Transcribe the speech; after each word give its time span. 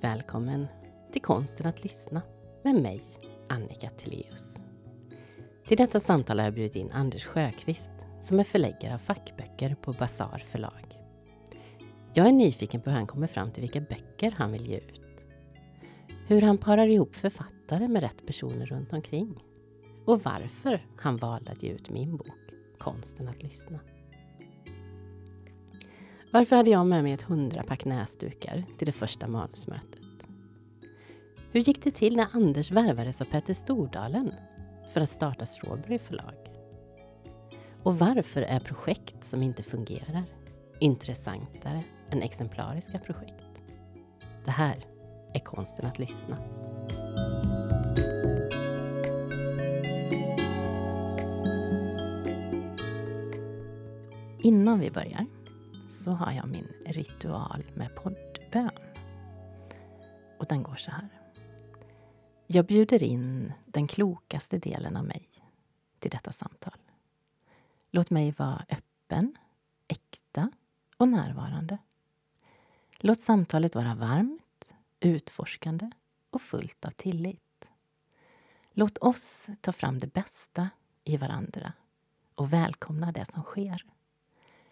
Varmt 0.00 0.14
välkommen 0.14 0.66
till 1.12 1.22
Konsten 1.22 1.66
att 1.66 1.84
lyssna 1.84 2.22
med 2.64 2.74
mig, 2.74 3.02
Annika 3.48 3.90
Tilléus. 3.90 4.64
Till 5.66 5.76
detta 5.76 6.00
samtal 6.00 6.38
har 6.38 6.46
jag 6.46 6.54
bjudit 6.54 6.76
in 6.76 6.90
Anders 6.92 7.24
Sjöqvist 7.24 7.92
som 8.20 8.38
är 8.38 8.44
förläggare 8.44 8.94
av 8.94 8.98
fackböcker 8.98 9.74
på 9.74 9.92
Bazar 9.92 10.42
förlag. 10.46 10.98
Jag 12.14 12.28
är 12.28 12.32
nyfiken 12.32 12.80
på 12.80 12.90
hur 12.90 12.96
han 12.96 13.06
kommer 13.06 13.26
fram 13.26 13.50
till 13.50 13.60
vilka 13.60 13.80
böcker 13.80 14.30
han 14.30 14.52
vill 14.52 14.68
ge 14.68 14.76
ut. 14.76 15.02
Hur 16.26 16.42
han 16.42 16.58
parar 16.58 16.86
ihop 16.86 17.16
författare 17.16 17.88
med 17.88 18.02
rätt 18.02 18.26
personer 18.26 18.66
runt 18.66 18.92
omkring. 18.92 19.44
Och 20.06 20.22
varför 20.24 20.86
han 20.96 21.16
valde 21.16 21.52
att 21.52 21.62
ge 21.62 21.70
ut 21.70 21.90
min 21.90 22.16
bok 22.16 22.54
Konsten 22.78 23.28
att 23.28 23.42
lyssna. 23.42 23.80
Varför 26.32 26.56
hade 26.56 26.70
jag 26.70 26.86
med 26.86 27.02
mig 27.02 27.12
ett 27.12 27.22
hundrapack 27.22 27.84
näsdukar 27.84 28.64
till 28.78 28.86
det 28.86 28.92
första 28.92 29.28
manusmötet? 29.28 30.28
Hur 31.52 31.60
gick 31.60 31.84
det 31.84 31.90
till 31.90 32.16
när 32.16 32.26
Anders 32.32 32.70
värvades 32.70 33.20
av 33.20 33.24
Petter 33.24 33.54
Stordalen 33.54 34.34
för 34.92 35.00
att 35.00 35.08
starta 35.08 35.46
Strawberry 35.46 35.98
förlag? 35.98 36.34
Och 37.82 37.98
varför 37.98 38.42
är 38.42 38.60
projekt 38.60 39.24
som 39.24 39.42
inte 39.42 39.62
fungerar 39.62 40.24
intressantare 40.80 41.84
än 42.10 42.22
exemplariska 42.22 42.98
projekt? 42.98 43.62
Det 44.44 44.50
här 44.50 44.86
är 45.34 45.40
konsten 45.40 45.86
att 45.86 45.98
lyssna. 45.98 46.36
Innan 54.42 54.80
vi 54.80 54.90
börjar 54.90 55.26
så 56.00 56.10
har 56.10 56.32
jag 56.32 56.50
min 56.50 56.72
ritual 56.86 57.64
med 57.74 57.94
poddbön. 57.96 58.70
Och 60.38 60.46
den 60.46 60.62
går 60.62 60.76
så 60.76 60.90
här. 60.90 61.08
Jag 62.46 62.66
bjuder 62.66 63.02
in 63.02 63.52
den 63.66 63.86
klokaste 63.86 64.58
delen 64.58 64.96
av 64.96 65.04
mig 65.04 65.28
till 65.98 66.10
detta 66.10 66.32
samtal. 66.32 66.78
Låt 67.90 68.10
mig 68.10 68.34
vara 68.38 68.64
öppen, 68.68 69.36
äkta 69.88 70.50
och 70.96 71.08
närvarande. 71.08 71.78
Låt 72.98 73.20
samtalet 73.20 73.74
vara 73.74 73.94
varmt, 73.94 74.74
utforskande 75.00 75.90
och 76.30 76.42
fullt 76.42 76.84
av 76.84 76.90
tillit. 76.90 77.70
Låt 78.72 78.98
oss 78.98 79.50
ta 79.60 79.72
fram 79.72 79.98
det 79.98 80.12
bästa 80.12 80.70
i 81.04 81.16
varandra 81.16 81.72
och 82.34 82.52
välkomna 82.52 83.12
det 83.12 83.32
som 83.32 83.42
sker. 83.42 83.84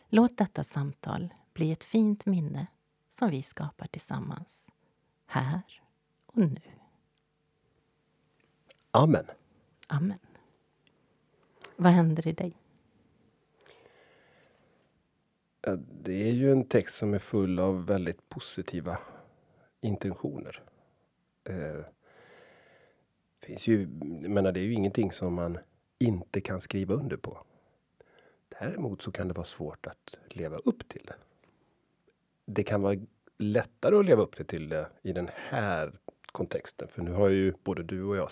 Låt 0.09 0.37
detta 0.37 0.64
samtal 0.64 1.28
bli 1.53 1.73
ett 1.73 1.84
fint 1.84 2.27
minne 2.27 2.67
som 3.09 3.31
vi 3.31 3.42
skapar 3.42 3.87
tillsammans, 3.87 4.67
här 5.27 5.62
och 6.27 6.37
nu. 6.37 6.61
Amen. 8.91 9.25
Amen. 9.86 10.19
Vad 11.77 11.92
händer 11.92 12.27
i 12.27 12.33
dig? 12.33 12.56
Det 16.03 16.29
är 16.29 16.33
ju 16.33 16.53
en 16.53 16.64
text 16.64 16.97
som 16.97 17.14
är 17.14 17.19
full 17.19 17.59
av 17.59 17.86
väldigt 17.86 18.29
positiva 18.29 18.98
intentioner. 19.81 20.62
Eh, 21.45 21.84
finns 23.42 23.67
ju, 23.67 23.86
menar, 24.29 24.52
det 24.52 24.61
är 24.61 24.64
ju 24.64 24.73
ingenting 24.73 25.13
som 25.13 25.35
man 25.35 25.58
inte 25.98 26.41
kan 26.41 26.61
skriva 26.61 26.95
under 26.95 27.17
på. 27.17 27.45
Däremot 28.48 29.03
så 29.03 29.13
kan 29.13 29.29
det 29.29 29.35
vara 29.35 29.47
svårt 29.47 29.86
att 29.86 30.19
leva 30.29 30.57
upp 30.57 30.89
till 30.89 31.03
det. 31.07 31.14
Det 32.45 32.63
kan 32.63 32.83
vara 32.83 32.97
lättare 33.39 33.97
att 33.97 34.05
leva 34.05 34.23
upp 34.23 34.48
till 34.48 34.69
det 34.69 34.89
i 35.03 35.13
den 35.13 35.29
här 35.35 35.98
kontexten. 36.27 36.89
För 36.89 37.03
nu 37.03 37.13
har 37.13 37.29
ju 37.29 37.55
både 37.63 37.83
du 37.83 38.03
och 38.03 38.17
jag, 38.17 38.29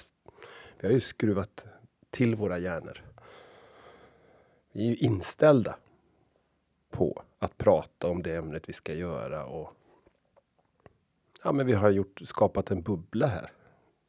vi 0.78 0.86
har 0.86 0.94
ju 0.94 1.00
skruvat 1.00 1.66
till 2.10 2.34
våra 2.34 2.58
hjärnor. 2.58 3.02
Vi 4.72 4.84
är 4.84 4.88
ju 4.88 4.96
inställda 4.96 5.76
på 6.90 7.22
att 7.38 7.58
prata 7.58 8.08
om 8.08 8.22
det 8.22 8.36
ämnet 8.36 8.68
vi 8.68 8.72
ska 8.72 8.94
göra 8.94 9.46
och 9.46 9.72
ja, 11.44 11.52
men 11.52 11.66
vi 11.66 11.72
har 11.72 11.90
gjort, 11.90 12.20
skapat 12.24 12.70
en 12.70 12.82
bubbla 12.82 13.26
här 13.26 13.52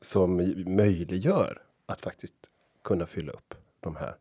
som 0.02 0.36
möjliggör 0.76 1.62
att 1.86 2.02
faktiskt 2.02 2.36
kunna 2.84 3.06
fylla 3.06 3.32
upp 3.32 3.56
de 3.80 3.96
här 3.96 4.18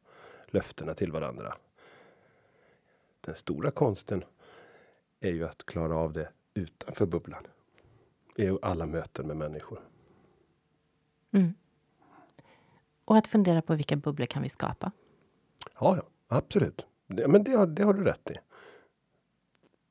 löftena 0.46 0.94
till 0.94 1.12
varandra. 1.12 1.56
Den 3.26 3.34
stora 3.34 3.70
konsten 3.70 4.24
är 5.20 5.30
ju 5.30 5.44
att 5.44 5.66
klara 5.66 5.96
av 5.96 6.12
det 6.12 6.28
utanför 6.54 7.06
bubblan. 7.06 7.46
I 8.36 8.58
alla 8.62 8.86
möten 8.86 9.26
med 9.26 9.36
människor. 9.36 9.80
Mm. 11.32 11.54
Och 13.04 13.16
att 13.16 13.26
fundera 13.26 13.62
på 13.62 13.74
vilka 13.74 13.96
bubblor 13.96 14.26
kan 14.26 14.42
vi 14.42 14.48
skapa? 14.48 14.92
Ja, 15.80 15.96
ja 15.96 16.02
absolut. 16.28 16.86
Det, 17.06 17.28
men 17.28 17.44
det 17.44 17.52
har, 17.52 17.66
det 17.66 17.84
har 17.84 17.94
du 17.94 18.04
rätt 18.04 18.30
i. 18.30 18.34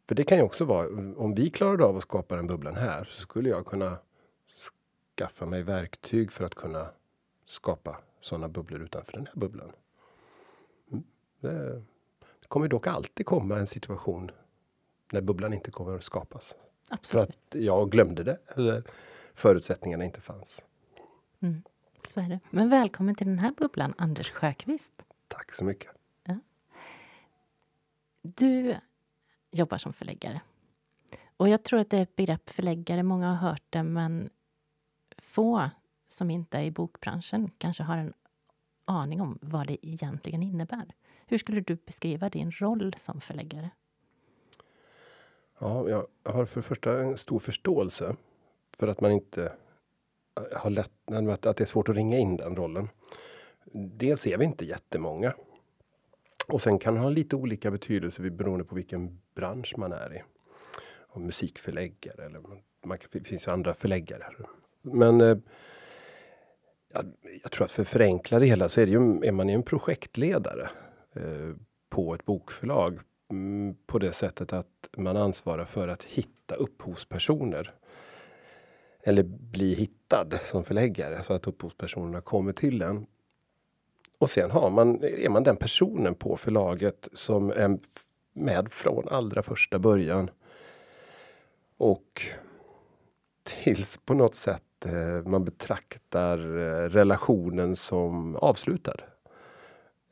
För 0.07 0.16
det 0.16 0.23
kan 0.23 0.38
ju 0.38 0.44
också 0.44 0.66
vara, 0.66 0.88
om 1.17 1.34
vi 1.35 1.50
klarade 1.50 1.85
av 1.85 1.97
att 1.97 2.03
skapa 2.03 2.35
den 2.35 2.47
bubblan 2.47 2.75
här 2.75 3.03
så 3.03 3.22
skulle 3.22 3.50
jag 3.50 3.66
kunna 3.66 3.97
skaffa 5.16 5.46
mig 5.46 5.63
verktyg 5.63 6.31
för 6.31 6.46
att 6.46 6.56
kunna 6.56 6.90
skapa 7.46 7.97
sådana 8.22 8.50
bubblor 8.50 8.81
utanför 8.81 9.13
den 9.13 9.28
här 9.28 9.35
bubblan. 9.35 9.72
Mm. 10.91 11.03
Det, 11.40 11.50
det 11.50 11.84
kommer 12.56 12.68
dock 12.68 12.88
alltid 12.88 13.26
komma 13.26 13.58
en 13.60 13.68
situation 13.68 14.32
när 15.12 15.22
bubblan 15.22 15.54
inte 15.54 15.72
kommer 15.72 15.96
att 15.96 16.04
skapas. 16.04 16.56
Absolut. 16.90 17.12
För 17.12 17.20
att 17.20 17.64
jag 17.64 17.92
glömde 17.92 18.24
det 18.24 18.40
eller 18.56 18.84
förutsättningarna 19.34 20.06
inte 20.06 20.22
fanns. 20.22 20.64
Mm, 21.40 21.64
så 22.08 22.20
är 22.22 22.30
det. 22.30 22.40
Men 22.50 22.70
välkommen 22.70 23.16
till 23.16 23.28
den 23.28 23.40
här 23.40 23.52
bubblan, 23.58 23.94
Anders 23.98 24.32
Sjöqvist. 24.32 24.94
Tack 25.28 25.52
så 25.52 25.66
mycket. 25.66 25.92
Ja. 26.24 26.40
Du 28.22 28.76
jobbar 29.52 29.78
som 29.78 29.94
förläggare. 29.94 30.42
Och 31.38 31.50
jag 31.50 31.64
tror 31.64 31.80
att 31.80 31.90
det 31.90 31.98
är 31.98 32.04
ett 32.04 32.16
begrepp 32.16 32.50
förläggare, 32.50 33.04
många 33.04 33.28
har 33.28 33.50
hört 33.50 33.64
det, 33.70 33.84
men 33.84 34.30
få 35.18 35.70
som 36.08 36.32
inte 36.32 36.58
är 36.58 36.64
i 36.64 36.72
bokbranschen 36.72 37.52
kanske 37.58 37.84
har 37.84 37.98
en 37.98 38.14
aning 38.86 39.22
om 39.22 39.40
vad 39.42 39.68
det 39.68 39.88
egentligen 39.88 40.44
innebär. 40.44 40.94
Hur 41.25 41.38
skulle 41.38 41.62
du 41.62 41.75
beskriva 41.75 42.30
din 42.30 42.52
roll 42.52 42.94
som 42.97 43.22
förläggare? 43.22 43.69
Ja, 45.59 45.90
jag 45.90 46.08
har 46.24 46.46
för 46.46 46.62
det 46.62 46.68
första 46.68 47.02
en 47.02 47.18
stor 47.18 47.40
förståelse 47.40 48.16
för 48.78 48.88
att 48.88 49.02
man 49.02 49.12
inte 49.12 49.52
har 50.53 50.69
lätt, 50.69 51.46
att 51.46 51.58
det 51.58 51.64
är 51.64 51.66
svårt 51.66 51.90
att 51.90 51.96
ringa 51.96 52.18
in 52.18 52.38
den 52.38 52.56
rollen. 52.56 52.90
Dels 53.74 54.28
är 54.28 54.38
vi 54.38 54.46
inte 54.46 54.66
jättemånga. 54.66 55.34
Och 56.47 56.62
sen 56.62 56.80
kan 56.80 56.94
det 56.94 57.00
ha 57.00 57.09
lite 57.09 57.35
olika 57.35 57.72
betydelse 57.72 58.22
beroende 58.22 58.66
på 58.66 58.75
vilken 58.75 59.22
bransch 59.35 59.74
man 59.78 59.91
är 59.91 60.16
i. 60.16 60.24
Och 60.88 61.22
musikförläggare 61.22 62.25
eller 62.25 62.40
man, 62.85 62.97
det 63.12 63.19
finns 63.19 63.47
ju 63.47 63.52
andra 63.52 63.74
förläggare. 63.74 64.24
Men 64.81 65.22
eh, 65.22 65.38
jag, 66.94 67.06
jag 67.44 67.52
tror 67.52 67.66
att 67.66 67.72
för 67.72 67.81
att 67.81 67.88
förenkla 67.88 68.40
det 68.40 68.46
hela 68.46 68.69
så 68.69 68.81
är, 68.81 68.85
det 68.85 68.91
ju, 68.91 69.25
är 69.25 69.31
man 69.31 69.50
ju 69.50 69.56
en 69.56 69.64
projektledare 69.64 70.69
Eh, 71.16 71.56
på 71.90 72.14
ett 72.14 72.26
bokförlag 72.26 73.00
mm, 73.31 73.76
på 73.86 74.00
det 74.00 74.12
sättet 74.12 74.53
att 74.53 74.90
man 74.97 75.17
ansvarar 75.17 75.66
för 75.66 75.88
att 75.88 76.03
hitta 76.03 76.56
upphovspersoner. 76.56 77.73
Eller 79.03 79.23
bli 79.23 79.73
hittad 79.73 80.40
som 80.46 80.64
förläggare 80.64 81.23
så 81.23 81.34
att 81.34 81.47
upphovspersonerna 81.47 82.22
kommer 82.22 82.53
till 82.53 82.82
en. 82.82 83.06
Och 84.17 84.29
sen 84.29 84.52
har 84.52 84.70
man, 84.70 85.03
är 85.03 85.29
man 85.29 85.44
den 85.44 85.56
personen 85.56 86.16
på 86.16 86.38
förlaget 86.38 87.09
som 87.14 87.50
är 87.52 87.79
med 88.34 88.72
från 88.72 89.08
allra 89.08 89.44
första 89.44 89.79
början. 89.79 90.29
Och 91.78 92.22
tills 93.44 93.97
på 93.97 94.14
något 94.14 94.35
sätt 94.35 94.85
eh, 94.85 95.28
man 95.29 95.46
betraktar 95.46 96.38
eh, 96.38 96.90
relationen 96.90 97.76
som 97.76 98.35
avslutad. 98.35 98.96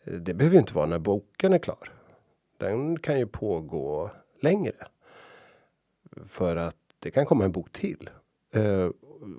Det 0.04 0.34
behöver 0.34 0.58
inte 0.58 0.74
vara 0.74 0.86
när 0.86 1.00
boken 1.00 1.54
är 1.54 1.60
klar. 1.60 1.94
Den 2.58 3.00
kan 3.00 3.20
ju 3.20 3.28
pågå 3.28 4.12
längre. 4.42 4.88
För 6.26 6.56
att 6.56 6.76
det 7.00 7.12
kan 7.12 7.26
komma 7.26 7.46
en 7.46 7.52
bok 7.52 7.72
till. 7.72 8.10
Eh, 8.54 8.90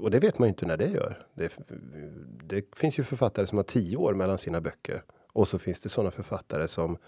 och 0.01 0.11
det 0.11 0.19
vet 0.19 0.39
man 0.39 0.49
ju 0.49 0.51
inte 0.51 0.67
när 0.67 0.77
det 0.77 0.87
gör. 0.87 1.27
Det, 1.35 1.59
det, 2.45 2.77
finns 2.77 2.99
ju 2.99 3.03
författare 3.03 3.47
som 3.47 3.59
har 3.59 3.63
tio 3.63 3.97
år 3.97 4.15
mellan 4.15 4.39
sina 4.39 4.61
böcker. 4.61 5.03
Och 5.33 5.49
så 5.49 5.59
finns 5.59 5.81
det 5.81 5.89
sådana 5.89 6.11
författare 6.11 6.69
som 6.69 6.99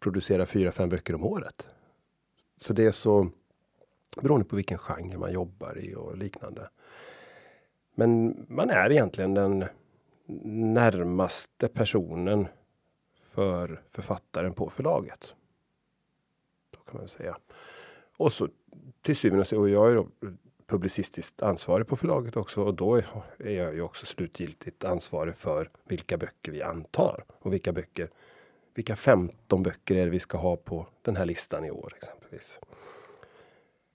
producerar 0.00 0.46
fyra, 0.46 0.72
fem 0.72 0.88
böcker 0.88 1.14
om 1.14 1.24
året. 1.24 1.66
Så 2.60 2.72
det 2.72 2.84
är 2.84 2.90
så 2.90 3.28
beroende 4.22 4.46
på 4.46 4.56
vilken 4.56 4.78
genre 4.78 5.18
man 5.18 5.32
jobbar 5.32 5.78
i 5.78 5.94
och 5.94 6.16
liknande. 6.16 6.68
Men 7.94 8.44
man 8.48 8.70
är 8.70 8.92
egentligen 8.92 9.34
den 9.34 9.64
närmaste 10.74 11.68
personen 11.68 12.46
för 13.34 13.82
författaren 13.90 14.54
på 14.54 14.70
förlaget. 14.70 15.34
Då 16.70 16.78
kan 16.78 17.00
man 17.00 17.08
säga. 17.08 17.36
Och 18.16 18.32
så 18.32 18.48
till 19.02 19.16
syvende 19.16 19.40
och 19.40 19.46
sist, 19.46 19.58
och 19.58 19.68
jag 19.68 19.92
är 19.92 20.04
publicistiskt 20.66 21.42
ansvarig 21.42 21.86
på 21.86 21.96
förlaget 21.96 22.36
också 22.36 22.62
och 22.62 22.74
då 22.74 22.96
är 23.38 23.50
jag 23.50 23.74
ju 23.74 23.82
också 23.82 24.06
slutgiltigt 24.06 24.84
ansvarig 24.84 25.34
för 25.34 25.70
vilka 25.84 26.18
böcker 26.18 26.52
vi 26.52 26.62
antar 26.62 27.24
och 27.28 27.52
vilka 27.52 27.72
böcker. 27.72 28.10
Vilka 28.74 28.96
15 28.96 29.62
böcker 29.62 29.94
är 29.94 30.04
det 30.04 30.10
vi 30.10 30.18
ska 30.18 30.38
ha 30.38 30.56
på 30.56 30.86
den 31.02 31.16
här 31.16 31.24
listan 31.24 31.64
i 31.64 31.70
år 31.70 31.92
exempelvis. 31.96 32.60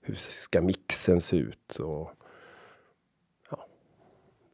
Hur 0.00 0.14
ska 0.14 0.62
mixen 0.62 1.20
se 1.20 1.36
ut 1.36 1.76
och 1.76 2.10
ja, 3.50 3.66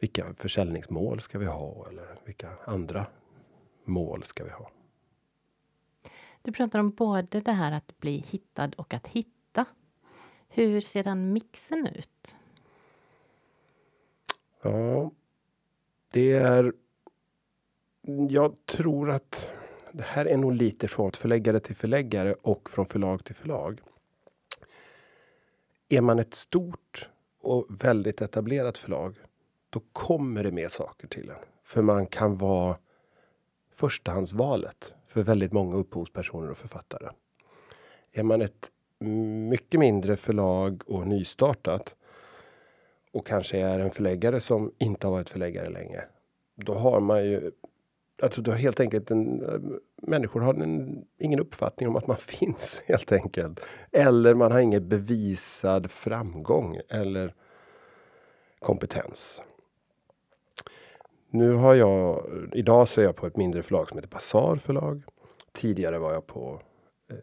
vilka 0.01 0.35
försäljningsmål 0.35 1.21
ska 1.21 1.39
vi 1.39 1.47
ha 1.47 1.87
eller 1.89 2.15
vilka 2.25 2.51
andra 2.65 3.07
mål 3.85 4.25
ska 4.25 4.45
vi 4.45 4.51
ha? 4.51 4.71
Du 6.47 6.53
pratar 6.53 6.79
om 6.79 6.91
både 6.91 7.41
det 7.41 7.53
här 7.53 7.73
att 7.73 7.99
bli 7.99 8.25
hittad 8.31 8.71
och 8.77 8.95
att 8.95 9.07
hitta. 9.07 9.65
Hur 10.49 10.81
ser 10.81 11.05
den 11.05 11.33
mixen 11.33 11.87
ut? 11.87 12.37
Ja, 14.63 15.11
det 16.11 16.33
är... 16.33 16.73
Jag 18.31 18.67
tror 18.67 19.11
att 19.11 19.51
det 19.93 20.03
här 20.03 20.27
är 20.27 20.37
nog 20.37 20.53
lite 20.53 20.89
från 20.89 21.13
förläggare 21.13 21.61
till 21.61 21.77
förläggare 21.77 22.35
och 22.35 22.71
från 22.71 22.87
förlag 22.87 23.25
till 23.25 23.35
förlag. 23.35 23.81
Är 25.89 26.01
man 26.01 26.19
ett 26.19 26.35
stort 26.35 27.11
och 27.41 27.67
väldigt 27.69 28.21
etablerat 28.21 28.79
förlag, 28.79 29.17
då 29.71 29.81
kommer 29.93 30.45
det 30.45 30.53
med 30.53 30.73
saker 30.73 31.09
till 31.09 31.31
en. 31.31 31.37
För 31.63 31.83
man 31.83 32.07
kan 32.07 32.39
vara 32.39 32.79
förstahandsvalet 33.73 34.95
för 35.17 35.23
väldigt 35.23 35.53
många 35.53 35.77
upphovspersoner 35.77 36.51
och 36.51 36.59
författare. 36.59 37.09
Är 38.13 38.23
man 38.23 38.43
ett 38.43 38.71
mycket 39.49 39.81
mindre 39.81 40.17
förlag 40.17 40.83
och 40.87 41.07
nystartat 41.07 41.95
och 43.13 43.27
kanske 43.27 43.59
är 43.59 43.79
en 43.79 43.91
förläggare 43.91 44.41
som 44.41 44.73
inte 44.79 45.07
har 45.07 45.13
varit 45.13 45.31
förläggare 45.31 45.69
länge. 45.69 46.01
Då 46.57 46.75
har 46.75 47.01
man 47.01 47.25
ju 47.25 47.51
Alltså 48.23 48.43
du 48.43 48.51
har 48.51 48.59
helt 48.59 48.81
enkelt 48.81 49.11
en, 49.11 49.45
människor 50.03 50.41
har 50.41 50.55
en, 50.55 51.05
ingen 51.19 51.41
uppfattning 51.41 51.89
om 51.89 51.97
att 51.97 52.07
man 52.07 52.17
finns 52.21 52.83
helt 52.87 53.13
enkelt. 53.13 53.61
Eller 53.93 54.35
man 54.35 54.53
har 54.53 54.61
ingen 54.61 54.89
bevisad 54.89 55.91
framgång 55.91 56.81
eller 56.89 57.35
kompetens. 58.59 59.43
Nu 61.31 61.53
har 61.53 61.75
jag, 61.75 62.27
idag 62.53 62.89
så 62.89 63.01
är 63.01 63.05
jag 63.05 63.17
på 63.17 63.27
ett 63.27 63.37
mindre 63.37 63.63
förlag 63.63 63.89
som 63.89 63.99
heter 63.99 64.09
Basar 64.09 64.57
förlag. 64.57 65.03
Tidigare 65.53 65.99
var 65.99 66.13
jag 66.13 66.27
på 66.27 66.61
eh, 67.11 67.17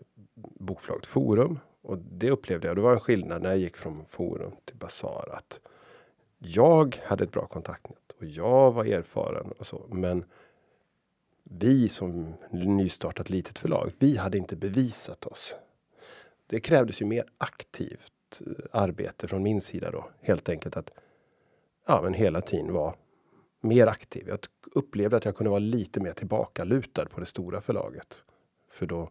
bokförlaget 0.60 1.06
Forum. 1.06 1.60
Och 1.82 1.98
det 1.98 2.32
upplevde 2.32 2.68
jag, 2.68 2.76
det 2.76 2.82
var 2.82 2.94
en 2.94 3.00
skillnad 3.00 3.42
när 3.44 3.50
jag 3.50 3.58
gick 3.58 3.78
från 3.78 4.06
Forum 4.06 4.52
till 4.66 4.76
Basar. 4.76 5.30
Att 5.32 5.60
jag 6.38 7.00
hade 7.04 7.24
ett 7.24 7.32
bra 7.32 7.48
kontaktnät 7.48 8.12
och 8.20 8.26
jag 8.26 8.72
var 8.72 8.86
erfaren 8.86 9.52
och 9.60 9.68
så. 9.68 9.86
Men 9.90 10.26
vi 11.44 11.90
som 11.90 12.34
nystartat 12.52 13.30
litet 13.30 13.60
förlag, 13.60 13.92
vi 14.00 14.18
hade 14.18 14.38
inte 14.38 14.56
bevisat 14.56 15.26
oss. 15.26 15.56
Det 16.48 16.60
krävdes 16.60 17.02
ju 17.02 17.06
mer 17.06 17.26
aktivt 17.38 18.42
eh, 18.42 18.66
arbete 18.72 19.28
från 19.28 19.44
min 19.44 19.62
sida 19.62 19.92
då. 19.92 20.10
Helt 20.22 20.50
enkelt 20.50 20.78
att 20.78 20.92
ja, 21.88 22.02
men 22.04 22.14
hela 22.14 22.42
tiden 22.42 22.74
vara 22.74 22.94
mer 23.64 23.88
aktiv. 23.88 24.28
Jag 24.28 24.40
upplevde 24.72 25.18
att 25.18 25.26
jag 25.26 25.36
kunde 25.36 25.50
vara 25.50 25.60
lite 25.60 26.00
mer 26.00 26.14
tillbakalutad 26.14 27.06
på 27.06 27.20
det 27.20 27.26
stora 27.26 27.62
förlaget. 27.62 28.24
För 28.70 28.86
då 28.86 29.10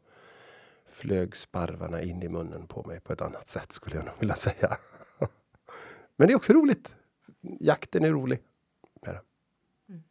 flög 0.87 1.37
sparvarna 1.37 2.03
in 2.03 2.23
i 2.23 2.29
munnen 2.29 2.67
på 2.67 2.83
mig 2.87 3.01
på 3.01 3.13
ett 3.13 3.23
annat 3.23 3.49
sätt 3.49 3.73
skulle 3.73 3.97
jag 3.97 4.05
nog 4.05 4.15
vilja 4.19 4.35
säga. 4.35 4.77
Men 6.17 6.27
det 6.27 6.33
är 6.33 6.37
också 6.37 6.53
roligt. 6.53 6.95
Jakten 7.41 8.05
är 8.05 8.11
rolig. 8.11 8.39
Mm. 9.89 10.03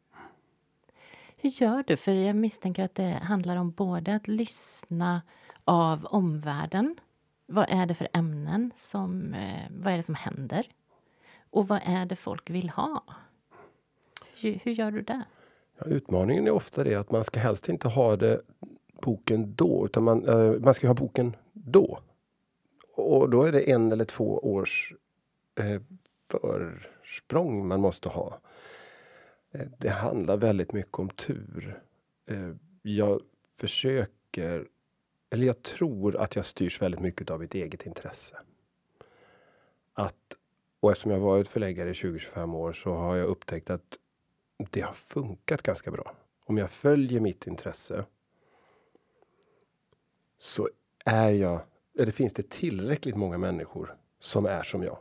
Hur 1.38 1.50
gör 1.50 1.84
du? 1.88 1.98
För 1.98 2.12
jag 2.12 2.36
misstänker 2.36 2.84
att 2.84 2.96
det 2.96 3.12
handlar 3.12 3.56
om 3.56 3.72
både 3.72 4.16
att 4.16 4.28
lyssna 4.28 5.22
av 5.64 6.06
omvärlden. 6.06 6.96
Vad 7.46 7.66
är 7.70 7.86
det 7.86 7.94
för 7.94 8.08
ämnen 8.14 8.72
som, 8.76 9.34
eh, 9.34 9.68
vad 9.70 9.94
är 9.94 9.98
det 9.98 10.04
som 10.04 10.16
händer? 10.16 10.68
Och 11.50 11.68
vad 11.68 11.82
är 11.86 12.06
det 12.06 12.16
folk 12.16 12.50
vill 12.50 12.70
ha? 12.70 13.04
Hur, 14.42 14.72
gör 14.72 14.92
du 14.92 15.02
det? 15.02 15.24
Ja, 15.78 15.86
utmaningen 15.86 16.48
är 16.48 16.52
ofta 16.52 16.84
det 16.84 16.96
att 16.96 17.12
man 17.12 17.26
ska 17.26 17.40
helst 17.40 17.70
inte 17.70 17.88
ha 17.88 18.16
det 18.16 18.42
boken 19.02 19.56
då, 19.56 19.86
utan 19.86 20.04
man, 20.04 20.28
eh, 20.28 20.60
man 20.60 20.74
ska 20.74 20.88
ha 20.88 20.94
boken 20.94 21.36
då. 21.54 22.00
Och 22.96 23.30
då 23.30 23.44
är 23.44 23.52
det 23.52 23.72
en 23.72 23.92
eller 23.92 24.06
två 24.06 24.40
års 24.40 24.94
eh, 25.56 25.82
försprång 26.28 27.68
man 27.68 27.82
måste 27.82 28.10
ha. 28.10 28.40
Eh, 29.52 29.68
det 29.78 29.90
handlar 29.90 30.38
väldigt 30.38 30.74
mycket 30.74 31.00
om 31.00 31.10
tur. 31.10 31.82
Eh, 32.26 32.52
jag 32.82 33.22
försöker, 33.58 34.68
eller 35.30 35.48
jag 35.48 35.64
tror 35.64 36.16
att 36.18 36.36
jag 36.36 36.46
styrs 36.46 36.82
väldigt 36.82 37.02
mycket 37.02 37.30
av 37.30 37.40
mitt 37.40 37.56
eget 37.56 37.86
intresse. 37.86 38.38
Att, 39.94 40.36
och 40.80 40.92
eftersom 40.92 41.12
jag 41.12 41.20
varit 41.20 41.48
förläggare 41.48 41.90
i 41.90 41.94
20-25 41.94 42.56
år 42.56 42.74
så 42.74 42.94
har 42.94 43.16
jag 43.16 43.28
upptäckt 43.28 43.70
att 43.70 43.98
det 44.72 44.82
har 44.82 44.94
funkat 44.94 45.62
ganska 45.62 45.92
bra. 45.92 46.16
Om 46.46 46.58
jag 46.58 46.72
följer 46.72 47.20
mitt 47.20 47.48
intresse 47.48 48.06
så 50.38 50.70
är 51.06 51.30
jag, 51.30 51.62
eller 52.00 52.12
finns 52.12 52.34
det 52.34 52.50
tillräckligt 52.50 53.16
många 53.16 53.38
människor 53.38 53.96
som 54.20 54.46
är 54.46 54.64
som 54.64 54.84
jag. 54.84 54.98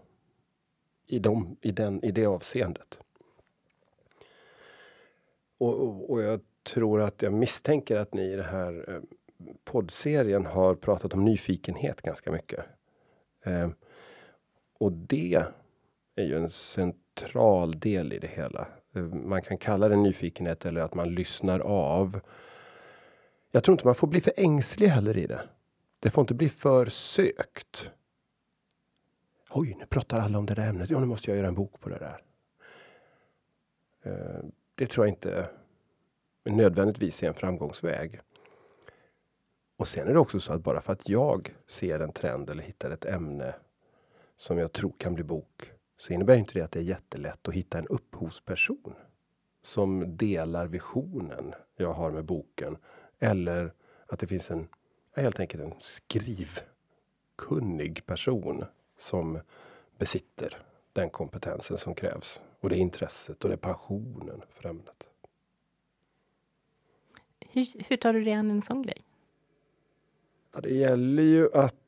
I, 1.06 1.18
dem, 1.18 1.56
i, 1.60 1.72
den, 1.72 2.04
i 2.04 2.10
det 2.10 2.26
avseendet. 2.26 2.98
Och, 5.58 5.82
och, 5.82 6.10
och 6.10 6.22
jag 6.22 6.40
tror 6.62 7.00
att 7.00 7.22
jag 7.22 7.32
misstänker 7.32 7.96
att 7.96 8.14
ni 8.14 8.22
i 8.22 8.36
den 8.36 8.44
här 8.44 8.84
eh, 8.88 9.00
poddserien 9.64 10.46
har 10.46 10.74
pratat 10.74 11.14
om 11.14 11.24
nyfikenhet 11.24 12.02
ganska 12.02 12.32
mycket. 12.32 12.64
Eh, 13.44 13.70
och 14.78 14.92
det 14.92 15.44
är 16.14 16.24
ju 16.24 16.36
en 16.36 16.50
central 16.50 17.80
del 17.80 18.12
i 18.12 18.18
det 18.18 18.26
hela. 18.26 18.68
Eh, 18.94 19.02
man 19.02 19.42
kan 19.42 19.58
kalla 19.58 19.88
det 19.88 19.96
nyfikenhet 19.96 20.66
eller 20.66 20.80
att 20.80 20.94
man 20.94 21.14
lyssnar 21.14 21.60
av. 21.60 22.20
Jag 23.50 23.64
tror 23.64 23.72
inte 23.72 23.86
man 23.86 23.94
får 23.94 24.06
bli 24.06 24.20
för 24.20 24.32
ängslig 24.36 24.88
heller 24.88 25.16
i 25.16 25.26
det. 25.26 25.40
Det 26.00 26.10
får 26.10 26.22
inte 26.22 26.34
bli 26.34 26.48
för 26.48 26.86
sökt. 26.86 27.90
Oj, 29.50 29.76
nu 29.78 29.86
pratar 29.86 30.18
alla 30.18 30.38
om 30.38 30.46
det 30.46 30.54
där 30.54 30.68
ämnet. 30.68 30.90
Ja, 30.90 31.00
nu 31.00 31.06
måste 31.06 31.30
jag 31.30 31.36
göra 31.36 31.48
en 31.48 31.54
bok 31.54 31.80
på 31.80 31.88
det 31.88 31.98
där. 31.98 32.22
Eh, 34.02 34.44
det 34.74 34.86
tror 34.86 35.06
jag 35.06 35.12
inte 35.12 35.48
nödvändigtvis 36.44 37.22
är 37.22 37.28
en 37.28 37.34
framgångsväg. 37.34 38.20
Och 39.76 39.88
sen 39.88 40.08
är 40.08 40.12
det 40.12 40.18
också 40.18 40.40
så 40.40 40.52
att 40.52 40.62
bara 40.62 40.80
för 40.80 40.92
att 40.92 41.08
jag 41.08 41.54
ser 41.66 42.00
en 42.00 42.12
trend 42.12 42.50
eller 42.50 42.62
hittar 42.62 42.90
ett 42.90 43.04
ämne 43.04 43.54
som 44.36 44.58
jag 44.58 44.72
tror 44.72 44.92
kan 44.98 45.14
bli 45.14 45.24
bok 45.24 45.72
så 46.00 46.12
innebär 46.12 46.34
inte 46.34 46.52
det 46.54 46.62
att 46.62 46.72
det 46.72 46.78
är 46.78 46.84
jättelätt 46.84 47.48
att 47.48 47.54
hitta 47.54 47.78
en 47.78 47.86
upphovsperson 47.86 48.94
som 49.62 50.16
delar 50.16 50.66
visionen 50.66 51.54
jag 51.76 51.92
har 51.92 52.10
med 52.10 52.24
boken. 52.24 52.76
Eller 53.18 53.72
att 54.06 54.18
det 54.18 54.26
finns 54.26 54.50
en, 54.50 54.68
helt 55.16 55.40
enkelt 55.40 55.62
en 55.62 55.74
skrivkunnig 55.80 56.66
person 58.06 58.64
som 58.98 59.40
besitter 59.98 60.62
den 60.92 61.10
kompetensen 61.10 61.78
som 61.78 61.94
krävs. 61.94 62.40
Och 62.60 62.68
det 62.68 62.76
intresset 62.76 63.44
och 63.44 63.50
det 63.50 63.56
passionen 63.56 64.42
för 64.50 64.68
ämnet. 64.68 65.08
Hur, 67.40 67.66
hur 67.88 67.96
tar 67.96 68.12
du 68.12 68.24
dig 68.24 68.32
an 68.32 68.50
en 68.50 68.62
sån 68.62 68.82
grej? 68.82 69.04
Ja, 70.52 70.60
det 70.60 70.74
gäller 70.74 71.22
ju 71.22 71.54
att 71.54 71.79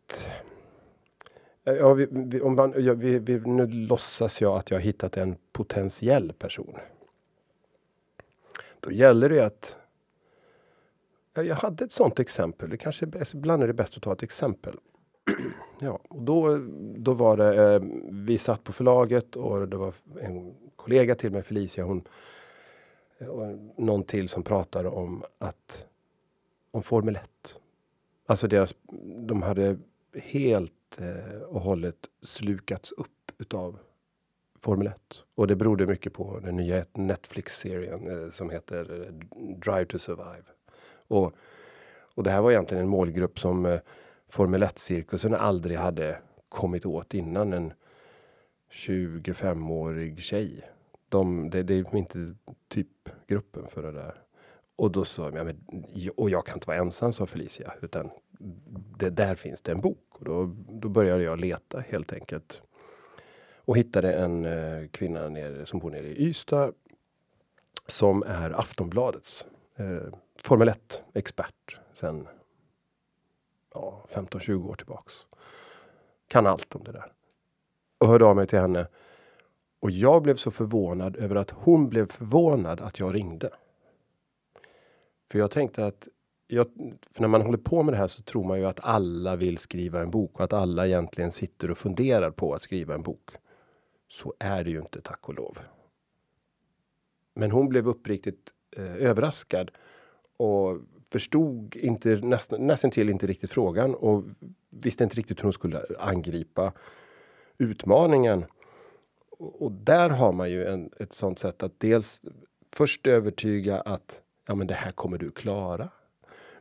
Eh, 1.65 1.75
ja, 1.75 1.95
vi, 1.95 2.07
vi, 2.11 2.41
om 2.41 2.55
man, 2.55 2.75
ja, 2.77 2.95
vi, 2.95 3.19
vi, 3.19 3.41
nu 3.41 3.67
låtsas 3.67 4.41
jag 4.41 4.57
att 4.57 4.71
jag 4.71 4.79
har 4.79 4.83
hittat 4.83 5.17
en 5.17 5.37
potentiell 5.53 6.33
person. 6.33 6.77
Då 8.81 8.91
gäller 8.91 9.29
det 9.29 9.41
att... 9.41 9.79
Jag 11.35 11.55
hade 11.55 11.85
ett 11.85 11.93
sånt 11.93 12.21
exempel. 12.21 12.71
Det 12.71 12.77
kanske 12.77 13.07
är, 13.07 13.37
ibland 13.37 13.63
är 13.63 13.67
det 13.67 13.73
bäst 13.73 13.97
att 13.97 14.03
ta 14.03 14.13
ett 14.13 14.23
exempel. 14.23 14.77
ja, 15.81 16.01
och 16.09 16.23
då, 16.23 16.59
då 16.97 17.13
var 17.13 17.37
det... 17.37 17.75
Eh, 17.75 17.83
vi 18.11 18.39
satt 18.39 18.65
på 18.65 18.73
förlaget 18.73 19.37
och 19.37 19.69
det 19.69 19.77
var 19.77 19.95
en 20.21 20.55
kollega 20.77 21.15
till 21.15 21.33
mig, 21.33 21.43
Felicia, 21.43 21.85
hon 21.85 22.05
eh, 23.19 23.27
och 23.27 23.59
någon 23.77 24.05
till 24.05 24.29
som 24.29 24.43
pratade 24.43 24.89
om 24.89 25.25
att 25.39 25.87
om 26.71 26.83
Formel 26.83 27.17
1. 27.17 27.57
Alltså 28.27 28.49
deras, 28.49 28.75
de 29.17 29.43
hade 29.43 29.79
helt 30.15 30.73
Eh, 30.99 31.43
och 31.43 31.61
hållet 31.61 31.97
slukats 32.23 32.93
upp 32.93 33.33
utav 33.39 33.79
Formel 34.59 34.87
1. 34.87 34.95
Och 35.35 35.47
det 35.47 35.57
berodde 35.57 35.87
mycket 35.87 36.13
på 36.13 36.41
den 36.41 36.57
nya 36.57 36.85
Netflix-serien 36.93 38.11
eh, 38.11 38.31
som 38.31 38.51
heter 38.51 39.03
eh, 39.03 39.13
Drive 39.57 39.85
to 39.85 39.99
Survive. 39.99 40.45
Och, 41.09 41.35
och 42.15 42.23
det 42.23 42.31
här 42.31 42.41
var 42.41 42.51
egentligen 42.51 42.83
en 42.83 42.91
målgrupp 42.91 43.39
som 43.39 43.67
eh, 43.67 43.81
Formel 44.29 44.63
1-cirkusen 44.63 45.35
aldrig 45.35 45.79
hade 45.79 46.19
kommit 46.49 46.87
åt 46.87 47.15
innan. 47.15 47.53
En 47.53 47.73
25-årig 48.73 50.23
tjej. 50.23 50.69
De, 51.09 51.51
det, 51.51 51.63
det 51.63 51.75
är 51.75 51.97
inte 51.97 52.35
typ 52.69 53.09
gruppen 53.27 53.67
för 53.67 53.83
det 53.83 53.93
där. 53.93 54.15
Och 54.77 54.91
då 54.91 55.05
sa 55.05 55.31
jag, 55.31 55.47
men, 55.47 55.65
och 56.17 56.31
jag 56.31 56.47
kan 56.47 56.57
inte 56.57 56.67
vara 56.67 56.79
ensam, 56.79 57.13
sa 57.13 57.27
Felicia, 57.27 57.73
utan 57.83 58.11
det, 58.99 59.11
där 59.11 59.35
finns 59.35 59.63
det 59.63 59.73
en 59.73 59.81
bok. 59.81 60.12
Och 60.23 60.49
då, 60.49 60.55
då 60.69 60.89
började 60.89 61.23
jag 61.23 61.41
leta 61.41 61.81
helt 61.81 62.13
enkelt. 62.13 62.63
Och 63.65 63.77
hittade 63.77 64.13
en 64.13 64.45
eh, 64.45 64.89
kvinna 64.89 65.29
nere, 65.29 65.67
som 65.67 65.79
bor 65.79 65.91
nere 65.91 66.07
i 66.07 66.29
Ystad. 66.29 66.73
Som 67.87 68.23
är 68.23 68.51
Aftonbladets 68.51 69.47
eh, 69.77 70.19
Formel 70.37 70.69
1 70.69 71.03
expert 71.15 71.79
sen 71.95 72.29
ja, 73.75 74.07
15-20 74.11 74.69
år 74.71 74.75
tillbaks. 74.75 75.15
Kan 76.29 76.47
allt 76.47 76.75
om 76.75 76.85
det 76.85 76.93
där. 76.93 77.13
Och 77.99 78.09
hörde 78.09 78.25
av 78.25 78.37
mig 78.37 78.47
till 78.47 78.59
henne. 78.59 78.87
Och 79.81 79.91
jag 79.91 80.23
blev 80.23 80.37
så 80.37 80.51
förvånad 80.51 81.17
över 81.17 81.37
att 81.37 81.51
hon 81.51 81.89
blev 81.89 82.07
förvånad 82.07 82.81
att 82.81 82.99
jag 82.99 83.15
ringde. 83.15 83.51
För 85.31 85.39
jag 85.39 85.51
tänkte 85.51 85.87
att 85.87 86.09
jag, 86.53 86.67
när 87.19 87.29
man 87.29 87.43
håller 87.43 87.59
på 87.59 87.83
med 87.83 87.95
det 87.95 87.99
här 87.99 88.09
så 88.09 88.23
tror 88.23 88.45
man 88.45 88.59
ju 88.59 88.67
att 88.67 88.81
alla 88.83 89.37
vill 89.37 89.59
skriva 89.59 90.01
en 90.01 90.11
bok 90.11 90.35
och 90.35 90.45
att 90.45 90.53
alla 90.53 90.87
egentligen 90.87 91.33
sitter 91.33 91.71
och 91.71 91.79
funderar 91.79 92.31
på 92.31 92.55
att 92.55 92.63
skriva 92.63 92.95
en 92.95 93.03
bok. 93.03 93.31
Så 94.09 94.35
är 94.39 94.65
det 94.65 94.71
ju 94.71 94.79
inte, 94.79 95.01
tack 95.01 95.29
och 95.29 95.35
lov. 95.35 95.59
Men 97.35 97.51
hon 97.51 97.69
blev 97.69 97.89
uppriktigt 97.89 98.53
eh, 98.77 98.97
överraskad 98.97 99.71
och 100.37 100.79
förstod 101.11 101.77
inte 101.77 102.09
nästan, 102.17 102.67
nästan 102.67 102.91
till 102.91 103.11
inte 103.11 103.27
riktigt 103.27 103.51
frågan 103.51 103.95
och 103.95 104.25
visste 104.71 105.05
inte 105.05 105.17
riktigt 105.17 105.39
hur 105.39 105.43
hon 105.43 105.53
skulle 105.53 105.85
angripa 105.99 106.73
utmaningen. 107.59 108.45
Och, 109.31 109.63
och 109.63 109.73
där 109.73 110.11
har 110.11 110.33
man 110.33 110.51
ju 110.51 110.65
en, 110.65 110.91
ett 111.01 111.13
sånt 111.13 111.39
sätt 111.39 111.63
att 111.63 111.81
dels 111.81 112.25
först 112.73 113.07
övertyga 113.07 113.81
att 113.81 114.23
ja, 114.47 114.55
men 114.55 114.67
det 114.67 114.75
här 114.75 114.93
kommer 114.93 115.19
du 115.19 115.31
klara. 115.31 115.89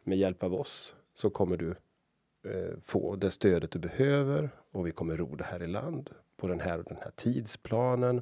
Med 0.03 0.17
hjälp 0.17 0.43
av 0.43 0.53
oss 0.53 0.95
så 1.13 1.29
kommer 1.29 1.57
du 1.57 1.69
eh, 2.51 2.79
få 2.81 3.15
det 3.15 3.31
stödet 3.31 3.71
du 3.71 3.79
behöver 3.79 4.49
och 4.71 4.87
vi 4.87 4.91
kommer 4.91 5.17
ro 5.17 5.35
det 5.35 5.43
här 5.43 5.63
i 5.63 5.67
land 5.67 6.09
på 6.37 6.47
den 6.47 6.59
här 6.59 6.79
och 6.79 6.85
den 6.85 6.97
här 6.97 7.11
tidsplanen. 7.15 8.21